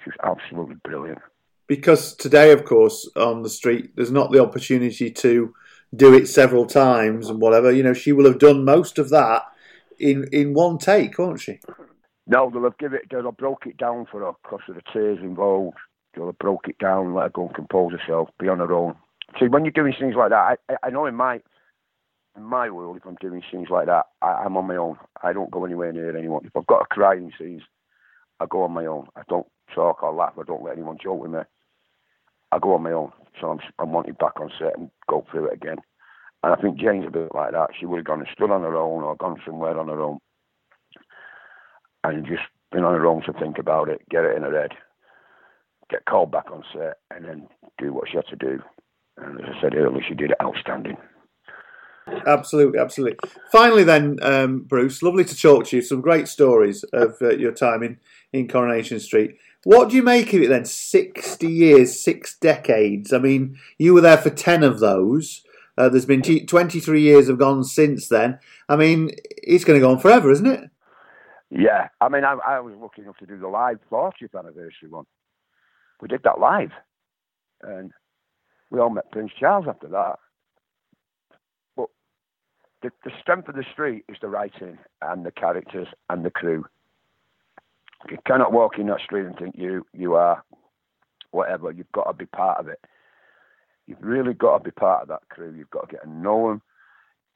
was 0.07 0.15
absolutely 0.23 0.77
brilliant. 0.85 1.19
Because 1.67 2.15
today, 2.17 2.53
of 2.53 2.65
course, 2.65 3.09
on 3.17 3.43
the 3.43 3.51
street, 3.51 3.95
there's 3.95 4.11
not 4.11 4.33
the 4.33 4.43
opportunity 4.43 5.11
to 5.11 5.55
do 5.95 6.15
it 6.15 6.27
several 6.27 6.67
times 6.67 7.29
and 7.29 7.41
whatever. 7.41 7.71
You 7.71 7.83
know, 7.83 7.93
she 7.93 8.13
will 8.13 8.27
have 8.27 8.39
done 8.39 8.65
most 8.65 8.99
of 8.99 9.11
that 9.11 9.43
in 9.99 10.29
in 10.33 10.55
one 10.55 10.79
take, 10.79 11.19
won't 11.19 11.41
she? 11.41 11.61
No, 12.27 12.51
they'll 12.51 12.65
have 12.65 12.79
give 12.79 12.93
it. 12.93 13.03
They'll 13.11 13.25
have 13.25 13.37
broke 13.37 13.67
it 13.67 13.77
down 13.77 14.07
for 14.11 14.21
her 14.21 14.33
because 14.43 14.61
of 14.69 14.77
the 14.77 14.83
tears 14.93 15.19
involved. 15.21 15.77
They'll 16.15 16.27
have 16.27 16.39
broke 16.39 16.69
it 16.69 16.79
down, 16.79 17.15
let 17.15 17.25
her 17.25 17.31
go 17.31 17.47
and 17.47 17.55
compose 17.55 17.93
herself, 17.93 18.31
be 18.39 18.49
on 18.49 18.59
her 18.59 18.73
own. 18.73 18.97
See, 19.39 19.47
when 19.47 19.65
you're 19.65 19.73
doing 19.73 19.95
things 19.99 20.17
like 20.17 20.31
that, 20.31 20.59
I, 20.69 20.77
I 20.83 20.91
know 20.91 21.07
in 21.07 21.15
my 21.15 21.41
in 22.37 22.43
my 22.43 22.71
world, 22.71 22.97
if 22.97 23.07
I'm 23.07 23.17
doing 23.21 23.43
things 23.51 23.69
like 23.71 23.87
that, 23.87 24.07
I, 24.23 24.43
I'm 24.45 24.57
on 24.57 24.67
my 24.67 24.77
own. 24.77 24.97
I 25.23 25.33
don't 25.33 25.51
go 25.51 25.65
anywhere 25.65 25.93
near 25.93 26.17
anyone. 26.17 26.45
If 26.45 26.57
I've 26.57 26.67
got 26.67 26.83
a 26.83 26.87
crying 26.87 27.33
scenes, 27.39 27.63
I 28.41 28.47
go 28.47 28.63
on 28.63 28.73
my 28.73 28.87
own. 28.87 29.07
I 29.17 29.23
don't 29.29 29.47
talk 29.75 30.03
or 30.03 30.13
laugh. 30.13 30.33
I 30.39 30.43
don't 30.45 30.65
let 30.65 30.73
anyone 30.73 30.99
joke 31.03 31.21
with 31.21 31.31
me. 31.31 31.41
I 32.53 32.59
go 32.59 32.75
on 32.75 32.83
my 32.83 32.93
own. 32.93 33.13
So 33.41 33.51
I'm, 33.51 33.61
I'm 33.79 33.93
wanting 33.93 34.15
back 34.15 34.41
on 34.41 34.51
set 34.59 34.77
and 34.77 34.91
go 35.09 35.25
through 35.31 35.47
it 35.47 35.55
again. 35.55 35.77
And 36.43 36.55
I 36.55 36.57
think 36.57 36.79
Jane's 36.79 37.07
a 37.07 37.11
bit 37.11 37.35
like 37.35 37.53
that. 37.53 37.71
She 37.79 37.87
would 37.87 37.99
have 37.99 38.07
gone 38.07 38.21
and 38.21 38.29
stood 38.33 38.51
on 38.51 38.63
her 38.63 38.77
own 38.77 39.03
or 39.03 39.15
gone 39.17 39.41
somewhere 39.45 39.79
on 39.79 39.89
her 39.89 40.01
own 40.01 40.19
and 42.03 42.27
just 42.27 42.43
been 42.73 42.85
on 42.85 42.95
her 42.95 43.07
own 43.07 43.23
to 43.25 43.33
think 43.35 43.59
about 43.59 43.89
it, 43.89 44.01
get 44.11 44.25
it 44.25 44.37
in 44.37 44.43
her 44.43 44.59
head, 44.59 44.73
get 45.91 46.07
called 46.07 46.31
back 46.31 46.51
on 46.51 46.65
set, 46.73 46.99
and 47.11 47.25
then 47.27 47.49
do 47.79 47.93
what 47.93 48.09
she 48.09 48.17
had 48.17 48.27
to 48.29 48.37
do. 48.37 48.63
And 49.19 49.39
as 49.41 49.55
I 49.57 49.61
said 49.61 49.75
earlier, 49.75 50.03
she 50.07 50.15
did 50.15 50.31
it 50.31 50.43
outstanding. 50.43 50.97
Absolutely, 52.27 52.79
absolutely. 52.79 53.19
Finally, 53.51 53.85
then, 53.85 54.19
um, 54.23 54.61
Bruce, 54.61 55.03
lovely 55.03 55.25
to 55.25 55.37
talk 55.37 55.67
to 55.67 55.77
you. 55.77 55.83
Some 55.83 56.01
great 56.01 56.29
stories 56.29 56.85
of 56.93 57.17
uh, 57.21 57.31
your 57.31 57.53
time 57.53 57.83
in, 57.83 57.99
in 58.33 58.49
Coronation 58.49 59.01
Street. 59.01 59.37
What 59.65 59.91
do 59.91 59.97
you 59.97 60.03
make 60.03 60.33
of 60.33 60.41
it 60.43 60.49
then? 60.49 60.65
60 60.65 61.47
years, 61.47 62.03
six 62.03 62.37
decades. 62.39 63.13
I 63.13 63.19
mean, 63.19 63.59
you 63.79 63.93
were 63.95 64.01
there 64.01 64.17
for 64.17 64.31
10 64.31 64.63
of 64.63 64.81
those. 64.81 65.43
Uh, 65.77 65.89
there's 65.89 66.07
been 66.07 66.23
t- 66.23 66.45
23 66.45 67.01
years 67.01 67.29
have 67.29 67.39
gone 67.39 67.65
since 67.65 68.09
then. 68.09 68.39
I 68.69 68.77
mean, 68.77 69.11
it's 69.25 69.65
going 69.65 69.79
to 69.79 69.85
go 69.85 69.91
on 69.91 69.99
forever, 69.99 70.31
isn't 70.31 70.47
it? 70.47 70.71
Yeah, 71.51 71.89
I 72.01 72.09
mean, 72.09 72.25
I, 72.25 72.37
I 72.47 72.61
was 72.61 72.75
lucky 72.79 73.03
enough 73.03 73.17
to 73.19 73.27
do 73.27 73.39
the 73.39 73.49
live 73.49 73.79
40th 73.91 74.39
anniversary 74.39 74.89
one. 74.89 75.05
We 76.01 76.09
did 76.09 76.23
that 76.23 76.39
live, 76.39 76.71
and 77.63 77.93
we 78.71 78.79
all 78.79 78.91
met 78.91 79.11
Prince 79.11 79.33
Charles 79.39 79.67
after 79.69 79.89
that. 79.89 80.19
The, 82.83 82.91
the 83.05 83.11
strength 83.21 83.49
of 83.49 83.57
the 83.57 83.65
street 83.71 84.05
is 84.09 84.17
the 84.21 84.29
writing 84.29 84.79
and 85.03 85.25
the 85.25 85.31
characters 85.31 85.89
and 86.09 86.25
the 86.25 86.31
crew. 86.31 86.65
You 88.11 88.19
cannot 88.27 88.53
walk 88.53 88.79
in 88.79 88.87
that 88.87 89.01
street 89.01 89.27
and 89.27 89.37
think 89.37 89.55
you 89.59 89.87
you 89.93 90.15
are 90.15 90.43
whatever. 91.33 91.71
You've 91.71 91.93
got 91.93 92.05
to 92.05 92.15
be 92.15 92.27
part 92.27 92.59
of 92.59 92.69
it. 92.69 92.81
You've 93.87 94.03
really 94.03 94.33
got 94.33 94.59
to 94.59 94.65
be 94.65 94.71
part 94.71 95.03
of 95.03 95.09
that 95.09 95.29
crew. 95.29 95.53
You've 95.57 95.71
got 95.71 95.89
to 95.89 95.93
get 95.93 96.03
to 96.05 96.11
know 96.11 96.49
them. 96.49 96.63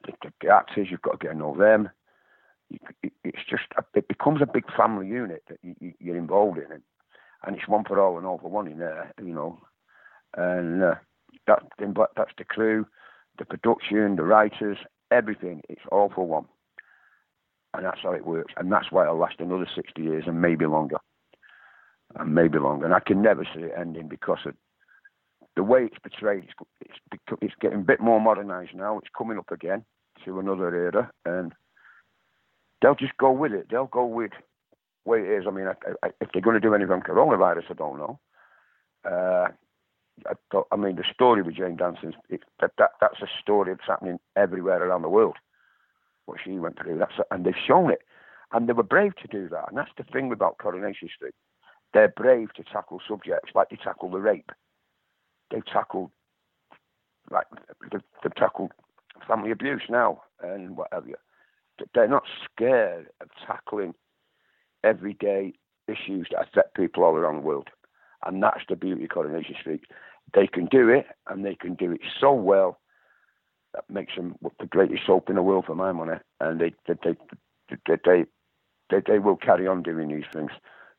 The, 0.06 0.30
the 0.40 0.48
actors, 0.48 0.88
you've 0.90 1.02
got 1.02 1.20
to 1.20 1.26
get 1.26 1.32
to 1.32 1.38
know 1.38 1.56
them. 1.56 1.90
You, 2.70 2.78
it, 3.02 3.12
it's 3.24 3.44
just 3.48 3.64
a, 3.76 3.84
it 3.94 4.08
becomes 4.08 4.40
a 4.40 4.46
big 4.46 4.64
family 4.74 5.06
unit 5.06 5.42
that 5.48 5.58
you, 5.62 5.92
you're 6.00 6.16
involved 6.16 6.58
in, 6.58 6.72
and, 6.72 6.82
and 7.46 7.56
it's 7.56 7.68
one 7.68 7.84
for 7.84 8.00
all 8.00 8.16
and 8.16 8.26
all 8.26 8.38
for 8.38 8.50
one 8.50 8.66
in 8.66 8.78
there, 8.78 9.12
you 9.22 9.34
know. 9.34 9.60
And 10.36 10.82
uh, 10.82 10.94
that 11.46 11.62
that's 12.16 12.32
the 12.38 12.44
crew, 12.44 12.86
the 13.38 13.44
production, 13.44 14.16
the 14.16 14.22
writers, 14.22 14.78
everything. 15.10 15.62
It's 15.68 15.82
all 15.90 16.10
for 16.14 16.26
one, 16.26 16.46
and 17.74 17.84
that's 17.84 18.00
how 18.02 18.12
it 18.12 18.26
works. 18.26 18.54
And 18.56 18.70
that's 18.70 18.90
why 18.90 19.04
it'll 19.04 19.18
last 19.18 19.40
another 19.40 19.68
sixty 19.74 20.02
years 20.02 20.24
and 20.26 20.40
maybe 20.40 20.66
longer, 20.66 20.98
and 22.16 22.34
maybe 22.34 22.58
longer. 22.58 22.86
And 22.86 22.94
I 22.94 23.00
can 23.00 23.22
never 23.22 23.44
see 23.54 23.62
it 23.62 23.72
ending 23.78 24.08
because 24.08 24.40
of 24.46 24.54
the 25.56 25.62
way 25.62 25.84
it's 25.84 25.98
portrayed. 25.98 26.44
It's 26.44 26.98
it's, 27.12 27.38
it's 27.40 27.54
getting 27.60 27.80
a 27.80 27.84
bit 27.84 28.00
more 28.00 28.20
modernised 28.20 28.74
now. 28.74 28.98
It's 28.98 29.08
coming 29.16 29.38
up 29.38 29.50
again 29.50 29.84
to 30.24 30.38
another 30.38 30.74
era, 30.74 31.10
and 31.24 31.52
they'll 32.80 32.94
just 32.94 33.16
go 33.18 33.30
with 33.30 33.52
it. 33.52 33.66
They'll 33.70 33.86
go 33.86 34.06
with 34.06 34.32
where 35.04 35.24
it 35.24 35.40
is. 35.40 35.46
I 35.46 35.50
mean, 35.50 35.66
I, 35.66 35.74
I, 36.06 36.10
if 36.20 36.28
they're 36.32 36.42
going 36.42 36.54
to 36.54 36.60
do 36.60 36.74
anything 36.74 36.92
on 36.92 37.02
coronavirus, 37.02 37.70
I 37.70 37.74
don't 37.74 37.98
know. 37.98 38.18
Uh, 39.04 39.48
I, 40.26 40.34
thought, 40.50 40.66
I 40.70 40.76
mean, 40.76 40.96
the 40.96 41.04
story 41.12 41.42
with 41.42 41.56
Jane 41.56 41.76
Danson, 41.76 42.14
that, 42.30 42.70
that 42.78 42.90
that's 43.00 43.20
a 43.20 43.28
story 43.40 43.72
that's 43.72 43.86
happening 43.86 44.18
everywhere 44.36 44.82
around 44.82 45.02
the 45.02 45.08
world. 45.08 45.36
What 46.26 46.38
she 46.42 46.58
went 46.58 46.78
through, 46.78 46.98
that's 46.98 47.14
and 47.30 47.44
they've 47.44 47.54
shown 47.66 47.90
it, 47.90 48.02
and 48.52 48.68
they 48.68 48.72
were 48.72 48.82
brave 48.82 49.16
to 49.16 49.28
do 49.28 49.48
that. 49.50 49.68
And 49.68 49.76
that's 49.76 49.90
the 49.96 50.04
thing 50.04 50.32
about 50.32 50.58
Coronation 50.58 51.08
Street. 51.14 51.34
They're 51.92 52.08
brave 52.08 52.52
to 52.54 52.64
tackle 52.64 53.00
subjects 53.06 53.52
like 53.54 53.68
they 53.70 53.76
tackle 53.76 54.10
the 54.10 54.18
rape. 54.18 54.50
They 55.50 55.60
tackled 55.60 56.10
like 57.30 57.46
they've, 57.90 58.00
they've 58.22 58.34
tackled 58.34 58.72
family 59.26 59.50
abuse 59.50 59.82
now 59.88 60.22
and 60.42 60.76
whatever. 60.76 61.08
They're 61.94 62.08
not 62.08 62.24
scared 62.44 63.08
of 63.20 63.28
tackling 63.46 63.94
everyday 64.82 65.54
issues 65.88 66.28
that 66.30 66.48
affect 66.48 66.74
people 66.74 67.04
all 67.04 67.16
around 67.16 67.36
the 67.36 67.42
world. 67.42 67.68
And 68.26 68.42
that's 68.42 68.62
the 68.68 68.76
beauty 68.76 69.04
of 69.04 69.10
Coronation 69.10 69.54
Street. 69.60 69.82
They 70.34 70.46
can 70.46 70.66
do 70.66 70.88
it, 70.88 71.06
and 71.28 71.44
they 71.44 71.54
can 71.54 71.74
do 71.74 71.92
it 71.92 72.00
so 72.20 72.32
well 72.32 72.78
that 73.74 73.84
makes 73.90 74.14
them 74.14 74.36
the 74.60 74.66
greatest 74.66 75.02
soap 75.06 75.28
in 75.28 75.36
the 75.36 75.42
world 75.42 75.64
for 75.66 75.74
my 75.74 75.92
money. 75.92 76.14
And 76.40 76.60
they 76.60 76.74
they 76.86 76.94
they 77.04 77.16
they, 77.86 77.96
they, 78.04 78.24
they, 78.90 79.02
they 79.06 79.18
will 79.18 79.36
carry 79.36 79.66
on 79.66 79.82
doing 79.82 80.08
these 80.08 80.24
things. 80.32 80.50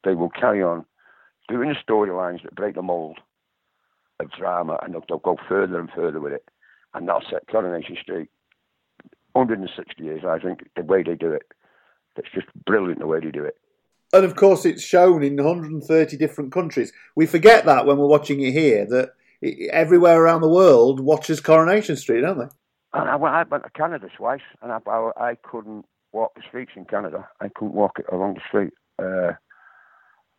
They 0.03 0.15
will 0.15 0.29
carry 0.29 0.61
on 0.61 0.85
doing 1.47 1.69
the 1.69 1.75
storylines 1.75 2.43
that 2.43 2.55
break 2.55 2.75
the 2.75 2.81
mold 2.81 3.19
of 4.19 4.31
drama, 4.31 4.79
and 4.81 4.93
they'll, 4.93 5.03
they'll 5.07 5.19
go 5.19 5.37
further 5.47 5.79
and 5.79 5.89
further 5.91 6.19
with 6.19 6.33
it. 6.33 6.45
And 6.93 7.07
that'll 7.07 7.29
set 7.29 7.47
Coronation 7.47 7.97
Street 8.01 8.29
160 9.33 10.03
years, 10.03 10.23
I 10.25 10.39
think, 10.39 10.69
the 10.75 10.83
way 10.83 11.03
they 11.03 11.15
do 11.15 11.31
it. 11.31 11.43
It's 12.15 12.29
just 12.33 12.47
brilliant 12.65 12.99
the 12.99 13.07
way 13.07 13.19
they 13.19 13.31
do 13.31 13.43
it. 13.43 13.57
And 14.15 14.23
of 14.23 14.37
course, 14.37 14.63
it's 14.63 14.81
shown 14.81 15.23
in 15.23 15.35
130 15.35 16.15
different 16.15 16.53
countries. 16.53 16.93
We 17.17 17.25
forget 17.25 17.65
that 17.65 17.85
when 17.85 17.97
we're 17.97 18.07
watching 18.07 18.39
it 18.39 18.53
here, 18.53 18.85
that 18.85 19.09
everywhere 19.71 20.23
around 20.23 20.39
the 20.39 20.47
world 20.47 21.01
watches 21.01 21.41
Coronation 21.41 21.97
Street, 21.97 22.21
don't 22.21 22.39
they? 22.39 22.47
And 22.93 23.09
I, 23.09 23.17
I 23.17 23.43
went 23.43 23.65
to 23.65 23.69
Canada 23.71 24.07
twice, 24.15 24.39
and 24.61 24.71
I, 24.71 24.79
I, 24.87 25.11
I 25.17 25.35
couldn't 25.43 25.85
walk 26.13 26.33
the 26.35 26.43
streets 26.47 26.71
in 26.77 26.85
Canada. 26.85 27.27
I 27.41 27.49
couldn't 27.49 27.73
walk 27.73 27.99
it 27.99 28.05
along 28.09 28.35
the 28.35 28.41
street. 28.47 28.71
Uh, 28.97 29.33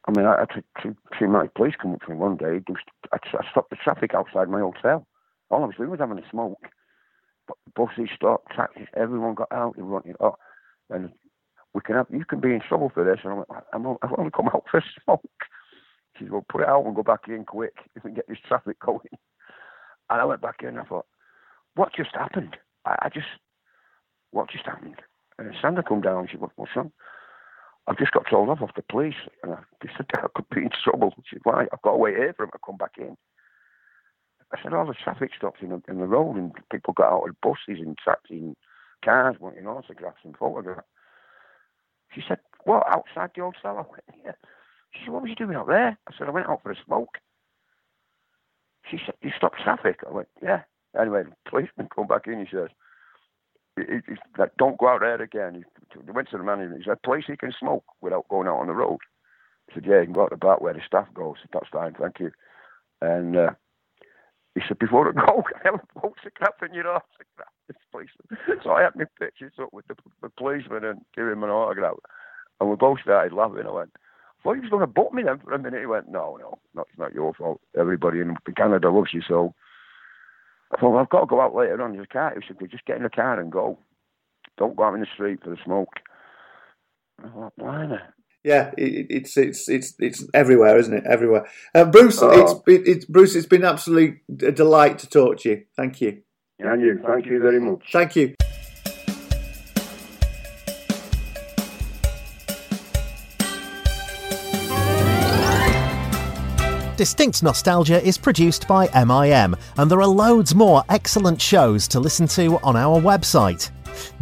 I 0.09 0.13
mean, 0.17 0.25
I 0.25 0.41
had 0.41 0.49
to, 0.55 0.65
to 0.83 0.97
see 1.19 1.27
my 1.27 1.49
police 1.55 1.75
come 1.81 1.93
up 1.93 2.01
to 2.07 2.11
me 2.11 2.17
one 2.17 2.39
day. 2.39 2.63
I, 3.13 3.19
stopped 3.51 3.69
the 3.69 3.77
traffic 3.77 4.15
outside 4.15 4.49
my 4.49 4.61
hotel. 4.61 5.07
All 5.51 5.63
I 5.63 5.67
was 5.67 5.77
doing 5.77 5.91
was 5.91 6.01
having 6.01 6.19
a 6.19 6.31
smoke. 6.31 6.65
But 7.47 7.59
buses 7.75 8.09
stopped, 8.17 8.53
taxis, 8.57 8.89
everyone 8.97 9.35
got 9.35 9.53
out. 9.53 9.77
They 9.77 9.83
wanted, 9.83 10.17
oh, 10.19 10.37
and 10.89 11.11
we 11.77 11.83
can 11.83 11.95
have, 11.95 12.07
you 12.11 12.25
can 12.25 12.41
be 12.41 12.55
in 12.55 12.63
trouble 12.67 12.91
for 12.93 13.05
this. 13.05 13.19
And 13.23 13.35
I 13.35 13.37
went, 13.37 13.49
I'm, 13.75 13.87
I've 14.01 14.19
only 14.19 14.31
come 14.31 14.49
out 14.49 14.65
for 14.71 14.79
a 14.79 14.85
smoke. 15.05 15.21
She 16.17 16.25
said, 16.25 16.33
well, 16.33 16.47
put 16.51 16.63
it 16.63 16.69
out 16.69 16.87
and 16.87 16.97
go 16.97 17.03
back 17.03 17.29
in 17.29 17.45
quick 17.45 17.75
if 17.95 18.03
we 18.03 18.09
can 18.09 18.15
get 18.15 18.29
this 18.29 18.39
traffic 18.49 18.81
going. 18.81 19.13
And 20.09 20.21
I 20.21 20.25
went 20.25 20.41
back 20.41 20.63
in 20.63 20.69
and 20.69 20.79
I 20.79 20.85
thought, 20.85 21.05
what 21.75 21.93
just 21.95 22.15
happened? 22.15 22.57
I, 22.87 22.97
I 23.03 23.09
just, 23.11 23.27
what 24.31 24.51
just 24.51 24.65
happened? 24.65 25.03
And 25.39 25.55
Sandra 25.61 25.83
come 25.83 26.01
down. 26.01 26.29
She 26.29 26.39
said, 26.39 26.49
what's 26.57 26.75
wrong? 26.75 26.93
I've 27.87 27.99
just 27.99 28.13
got 28.13 28.25
told 28.31 28.49
off 28.49 28.63
off 28.63 28.75
the 28.75 28.83
police. 28.91 29.29
And 29.43 29.53
I 29.53 29.59
said 29.83 30.07
I 30.17 30.29
could 30.35 30.49
be 30.49 30.63
in 30.63 30.71
trouble. 30.83 31.13
She 31.29 31.37
said, 31.37 31.43
why? 31.45 31.67
I've 31.71 31.83
got 31.83 31.91
to 31.93 31.99
wait 31.99 32.17
here 32.17 32.33
for 32.35 32.45
him 32.45 32.53
to 32.53 32.59
come 32.65 32.79
back 32.79 32.93
in. 32.97 33.19
I 34.51 34.63
said, 34.63 34.73
all 34.73 34.87
the 34.87 34.95
traffic 34.95 35.33
stopped 35.37 35.61
in 35.61 35.69
the, 35.69 35.83
in 35.89 35.99
the 35.99 36.07
road 36.07 36.37
and 36.37 36.53
people 36.73 36.95
got 36.95 37.13
out 37.13 37.29
of 37.29 37.39
buses 37.43 37.85
and 37.85 37.99
taxis 38.03 38.41
and 38.41 38.57
cars 39.05 39.37
wanting 39.41 39.67
autographs 39.67 40.21
and 40.25 40.35
photographs. 40.39 40.87
She 42.15 42.23
said, 42.27 42.39
what, 42.65 42.85
outside 42.89 43.31
the 43.35 43.43
hotel? 43.43 43.79
I 43.79 43.91
went, 43.91 44.05
yeah. 44.25 44.33
She 44.93 45.01
said, 45.05 45.13
what 45.13 45.23
was 45.23 45.31
you 45.31 45.37
doing 45.37 45.57
out 45.57 45.69
there? 45.69 45.99
I 46.09 46.13
said, 46.17 46.29
I 46.29 46.31
went 46.31 46.49
out 46.49 46.63
for 46.63 46.73
a 46.73 46.77
smoke. 46.85 47.19
She 48.91 48.99
said, 49.05 49.15
you 49.23 49.31
stopped 49.37 49.61
traffic? 49.63 50.01
I 50.09 50.13
went, 50.13 50.29
yeah. 50.43 50.63
Anyway, 50.99 51.25
the 51.25 51.51
policeman 51.51 51.89
come 51.95 52.07
back 52.07 52.27
in, 52.27 52.41
he 52.41 52.47
says, 52.51 52.69
he, 53.77 53.83
like, 54.39 54.57
don't 54.57 54.79
go 54.79 54.89
out 54.89 55.01
there 55.01 55.21
again. 55.21 55.55
He, 55.55 56.11
went 56.11 56.31
to 56.31 56.39
the 56.39 56.45
manager, 56.45 56.77
he 56.77 56.85
said, 56.85 57.03
place 57.03 57.25
he 57.27 57.37
can 57.37 57.53
smoke 57.59 57.85
without 58.01 58.29
going 58.29 58.49
out 58.49 58.59
on 58.59 58.69
the 58.69 58.73
road. 58.73 58.99
He 59.69 59.75
said, 59.75 59.85
yeah, 59.87 59.99
you 60.01 60.05
can 60.05 60.13
go 60.15 60.23
out 60.23 60.31
the 60.31 60.37
back 60.37 60.61
where 60.61 60.73
the 60.73 60.81
staff 60.87 61.09
goes. 61.13 61.37
I 61.43 61.49
that's 61.53 61.69
fine, 61.71 61.95
thank 62.01 62.21
you. 62.21 62.31
And 63.03 63.37
uh, 63.37 63.51
he 64.57 64.63
said, 64.67 64.79
before 64.79 65.09
I 65.11 65.13
go, 65.13 65.45
I 65.55 65.61
have 65.65 65.75
a 65.75 66.01
photograph 66.01 66.63
in 66.67 66.75
your 66.75 66.89
autograph? 66.89 67.53
This 67.69 67.77
policeman. 67.93 68.39
So 68.65 68.71
I 68.71 68.83
had 68.83 68.97
my 68.97 69.05
pictures 69.19 69.53
up 69.61 69.73
with 69.73 69.87
the, 69.87 69.97
the 70.23 70.31
policeman 70.31 70.85
and 70.85 71.01
give 71.15 71.29
him 71.29 71.45
an 71.45 71.51
autograph. 71.51 71.97
And 72.61 72.71
we 72.71 72.77
both 72.77 73.01
started 73.03 73.35
laughing. 73.35 73.67
I 73.67 73.71
went, 73.71 73.91
I 73.95 74.43
thought 74.43 74.55
he 74.55 74.61
was 74.61 74.71
going 74.71 74.81
to 74.81 74.87
book 74.87 75.13
me 75.13 75.25
then 75.25 75.39
for 75.39 75.53
a 75.53 75.59
minute. 75.59 75.81
He 75.81 75.87
went, 75.87 76.09
no, 76.09 76.39
no, 76.41 76.59
no, 76.75 76.83
it's 76.83 76.99
not 76.99 77.13
your 77.13 77.35
fault. 77.35 77.61
Everybody 77.79 78.21
in 78.21 78.35
Canada 78.57 78.91
loves 78.91 79.13
you, 79.13 79.21
so 79.27 79.53
I 80.73 80.81
thought, 80.81 80.91
well, 80.91 81.01
I've 81.03 81.11
got 81.11 81.21
to 81.21 81.27
go 81.27 81.41
out 81.43 81.55
later 81.55 81.83
on 81.83 81.97
the 81.97 82.07
car. 82.07 82.35
He 82.35 82.47
said, 82.47 82.71
just 82.71 82.87
get 82.87 82.97
in 82.97 83.03
the 83.03 83.11
car 83.11 83.39
and 83.39 83.53
go. 83.53 83.79
Don't 84.57 84.77
go 84.77 84.85
out 84.85 84.95
in 84.95 85.01
the 85.01 85.07
street 85.13 85.41
for 85.45 85.51
the 85.51 85.59
smoke. 85.63 86.01
I 87.23 87.29
thought, 87.29 87.53
blimey. 87.59 87.99
Yeah, 88.47 88.71
it, 88.79 89.07
it's 89.11 89.37
it's 89.37 89.69
it's 89.69 89.95
it's 89.99 90.25
everywhere, 90.33 90.79
isn't 90.79 90.95
it? 90.95 91.03
Everywhere. 91.05 91.49
Uh, 91.75 91.85
Bruce, 91.85 92.23
Oh. 92.23 92.31
it's, 92.31 92.53
it, 92.69 92.89
it's 92.89 93.05
Bruce. 93.05 93.35
It's 93.35 93.45
been 93.45 93.65
absolutely 93.65 94.21
a 94.47 94.53
delight 94.53 95.01
to 95.01 95.09
talk 95.09 95.41
to 95.41 95.49
you. 95.49 95.65
Thank 95.77 96.01
you. 96.01 96.23
And 96.61 96.81
you, 96.81 97.03
thank 97.05 97.27
you 97.27 97.41
very 97.41 97.59
much. 97.59 97.83
Thank 97.93 98.15
you. 98.15 98.37
Distinct 106.97 107.43
Nostalgia 107.43 108.03
is 108.03 108.17
produced 108.17 108.67
by 108.67 108.87
MIM, 108.95 109.55
and 109.77 109.91
there 109.91 110.01
are 110.01 110.07
loads 110.07 110.55
more 110.55 110.83
excellent 110.89 111.41
shows 111.43 111.87
to 111.89 112.01
listen 112.01 112.27
to 112.29 112.59
on 112.61 112.75
our 112.75 112.99
website. 112.99 113.71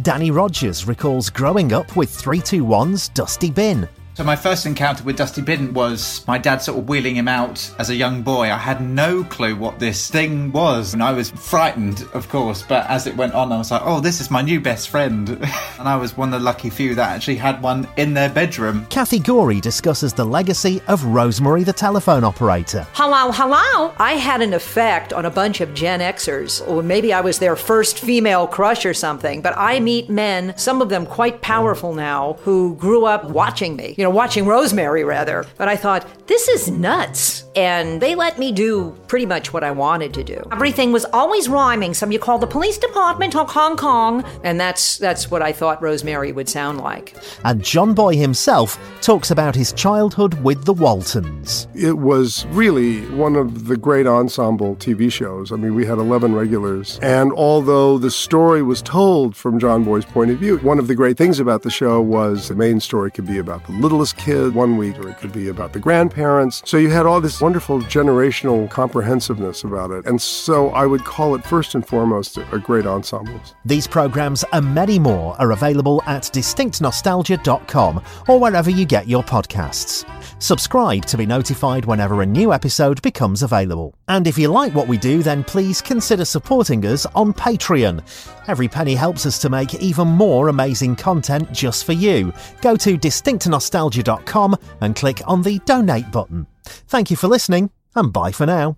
Danny 0.01 0.29
Rogers 0.29 0.85
recalls 0.85 1.29
growing 1.29 1.71
up 1.71 1.95
with 1.95 2.09
321's 2.09 3.07
Dusty 3.09 3.49
Bin. 3.49 3.87
So 4.15 4.23
my 4.23 4.37
first 4.37 4.65
encounter 4.65 5.03
with 5.03 5.17
Dusty 5.17 5.41
Bin 5.41 5.73
was 5.73 6.25
my 6.25 6.37
dad 6.37 6.61
sort 6.61 6.77
of 6.77 6.87
wheeling 6.87 7.17
him 7.17 7.27
out 7.27 7.69
as 7.77 7.89
a 7.89 7.95
young 7.95 8.21
boy. 8.21 8.43
I 8.43 8.57
had 8.57 8.79
no 8.79 9.25
clue 9.25 9.57
what 9.57 9.77
this 9.77 10.09
thing 10.09 10.53
was, 10.53 10.93
and 10.93 11.03
I 11.03 11.11
was 11.11 11.31
frightened, 11.31 12.07
of 12.13 12.29
course. 12.29 12.63
But 12.63 12.89
as 12.89 13.07
it 13.07 13.17
went 13.17 13.33
on, 13.33 13.51
I 13.51 13.57
was 13.57 13.71
like, 13.71 13.81
"Oh, 13.83 13.99
this 13.99 14.21
is 14.21 14.31
my 14.31 14.41
new 14.41 14.61
best 14.61 14.87
friend," 14.87 15.27
and 15.79 15.89
I 15.89 15.97
was 15.97 16.15
one 16.15 16.33
of 16.33 16.39
the 16.39 16.45
lucky 16.45 16.69
few 16.69 16.95
that 16.95 17.09
actually 17.09 17.35
had 17.35 17.61
one 17.61 17.89
in 17.97 18.13
their 18.13 18.29
bedroom. 18.29 18.87
Kathy 18.89 19.19
Gorey 19.19 19.59
discusses 19.59 20.13
the 20.13 20.23
legacy 20.23 20.81
of 20.87 21.03
Rosemary 21.03 21.65
the 21.65 21.73
telephone 21.73 22.23
operator. 22.23 22.87
Hello, 22.93 23.33
hello. 23.33 23.93
I 23.97 24.13
had 24.13 24.41
an 24.41 24.53
effect 24.53 25.11
on 25.11 25.25
a 25.25 25.29
bunch 25.29 25.59
of 25.59 25.73
Gen 25.73 25.99
Xers, 25.99 26.65
or 26.69 26.81
maybe 26.81 27.11
I 27.11 27.19
was 27.19 27.39
their 27.39 27.57
first 27.57 27.99
female 27.99 28.47
crush 28.47 28.85
or 28.85 28.93
something. 28.93 29.41
But 29.41 29.57
I 29.57 29.81
meet 29.81 30.09
men, 30.09 30.57
some 30.57 30.81
of 30.81 30.87
them 30.87 31.05
quite 31.05 31.41
powerful 31.41 31.93
now, 31.93 32.37
who 32.43 32.75
grew 32.75 33.03
up 33.03 33.25
watching 33.25 33.75
me, 33.75 33.93
you 33.97 34.04
know, 34.05 34.09
watching 34.09 34.45
Rosemary 34.45 35.03
rather. 35.03 35.45
But 35.57 35.67
I 35.67 35.75
thought, 35.75 36.27
this 36.27 36.47
is 36.47 36.69
nuts. 36.69 37.43
And 37.55 38.01
they 38.01 38.15
let 38.15 38.37
me 38.37 38.51
do 38.51 38.91
pretty 39.07 39.25
much 39.25 39.53
what 39.53 39.63
I 39.63 39.71
wanted 39.71 40.13
to 40.15 40.23
do. 40.23 40.41
Everything 40.51 40.91
was 40.91 41.05
always 41.13 41.47
rhyming. 41.47 41.93
Some 41.93 42.11
you 42.11 42.19
call 42.19 42.37
the 42.37 42.47
police 42.47 42.77
department 42.77 43.35
of 43.35 43.49
Hong 43.49 43.77
Kong. 43.77 44.25
And 44.43 44.59
that's 44.59 44.97
that's 44.97 45.31
what 45.31 45.41
I 45.41 45.53
thought 45.53 45.81
Rosemary 45.81 46.31
would 46.31 46.49
sound 46.49 46.81
like. 46.81 47.15
And 47.45 47.63
John 47.63 47.93
Boy 47.93 48.17
himself 48.17 48.77
talks 49.01 49.31
about 49.31 49.55
his 49.55 49.71
childhood 49.71 50.33
with 50.43 50.65
the 50.65 50.73
Waltons. 50.73 51.67
It 51.73 51.97
was 51.97 52.45
really 52.47 53.01
one 53.11 53.35
of 53.35 53.67
the 53.67 53.77
great 53.77 54.07
ensemble 54.07 54.75
TV 54.75 55.11
shows. 55.11 55.51
I 55.51 55.55
mean, 55.55 55.75
we 55.75 55.85
had 55.85 55.97
11 55.97 56.35
regulars. 56.35 56.99
And 57.01 57.31
although 57.31 57.97
the 57.97 58.11
story 58.11 58.61
was 58.61 58.81
told 58.81 59.35
from 59.35 59.59
John 59.59 59.83
Boy's 59.83 60.05
point 60.05 60.31
of 60.31 60.39
view, 60.39 60.57
one 60.57 60.79
of 60.79 60.87
the 60.87 60.95
great 60.95 61.17
things 61.17 61.39
about 61.39 61.61
the 61.61 61.69
show 61.69 62.01
was 62.01 62.49
the 62.49 62.55
main 62.55 62.81
story 62.81 63.11
could 63.11 63.25
be 63.25 63.37
about 63.37 63.65
the 63.65 63.71
littlest 63.95 64.17
kid 64.17 64.53
one 64.53 64.75
week, 64.75 64.99
or 64.99 65.07
it 65.07 65.17
could 65.17 65.31
be 65.31 65.47
about 65.47 65.71
the 65.71 65.79
grandparents. 65.79 66.61
So 66.65 66.75
you 66.75 66.89
had 66.89 67.05
all 67.05 67.21
this 67.21 67.39
wonderful 67.39 67.79
generational 67.79 68.69
comprehensiveness 68.69 69.63
about 69.63 69.91
it. 69.91 70.05
And 70.05 70.21
so 70.21 70.69
I 70.71 70.85
would 70.85 71.05
call 71.05 71.33
it 71.35 71.45
first 71.45 71.75
and 71.75 71.87
foremost 71.87 72.37
a 72.37 72.59
great 72.59 72.85
ensemble. 72.85 73.39
These 73.63 73.87
programs 73.87 74.43
and 74.51 74.75
many 74.75 74.99
more 74.99 75.39
are 75.39 75.51
available 75.51 76.03
at 76.07 76.23
distinctnostalgia.com 76.23 78.03
or 78.27 78.37
wherever 78.37 78.69
you 78.69 78.85
get 78.85 79.07
your 79.07 79.23
podcasts. 79.23 80.05
Subscribe 80.41 81.05
to 81.05 81.17
be 81.17 81.25
notified 81.25 81.85
whenever 81.85 82.21
a 82.21 82.25
new 82.25 82.51
episode 82.51 83.01
becomes 83.01 83.43
available. 83.43 83.95
And 84.09 84.27
if 84.27 84.37
you 84.37 84.49
like 84.49 84.75
what 84.75 84.89
we 84.89 84.97
do, 84.97 85.23
then 85.23 85.45
please 85.45 85.81
consider 85.81 86.25
supporting 86.25 86.85
us 86.85 87.05
on 87.15 87.33
Patreon. 87.33 88.03
Every 88.47 88.67
penny 88.67 88.95
helps 88.95 89.25
us 89.25 89.39
to 89.39 89.49
make 89.49 89.73
even 89.75 90.07
more 90.07 90.49
amazing 90.49 90.95
content 90.95 91.51
just 91.51 91.85
for 91.85 91.93
you. 91.93 92.31
Go 92.61 92.75
to 92.77 92.97
distinctnostalgia.com 92.97 94.55
and 94.81 94.95
click 94.95 95.21
on 95.25 95.41
the 95.41 95.59
donate 95.65 96.11
button. 96.11 96.45
Thank 96.63 97.09
you 97.09 97.17
for 97.17 97.27
listening, 97.27 97.71
and 97.95 98.13
bye 98.13 98.31
for 98.31 98.45
now. 98.45 98.75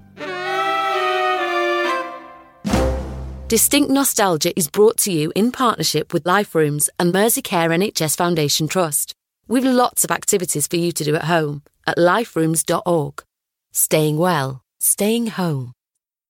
Distinct 3.48 3.90
Nostalgia 3.90 4.52
is 4.60 4.68
brought 4.68 4.98
to 4.98 5.12
you 5.14 5.32
in 5.34 5.54
partnership 5.54 6.12
with 6.12 6.26
Life 6.26 6.54
Rooms 6.54 6.90
and 7.00 7.14
Merseycare 7.14 7.70
NHS 7.70 8.18
Foundation 8.18 8.68
Trust. 8.68 9.14
We've 9.48 9.64
lots 9.64 10.04
of 10.04 10.12
activities 10.12 10.68
for 10.68 10.76
you 10.76 10.92
to 10.92 11.04
do 11.06 11.16
at 11.16 11.24
home 11.24 11.64
at 11.86 11.98
liferooms.org. 11.98 13.24
Staying 13.72 14.18
well, 14.18 14.62
staying 14.80 15.28
home. 15.28 15.77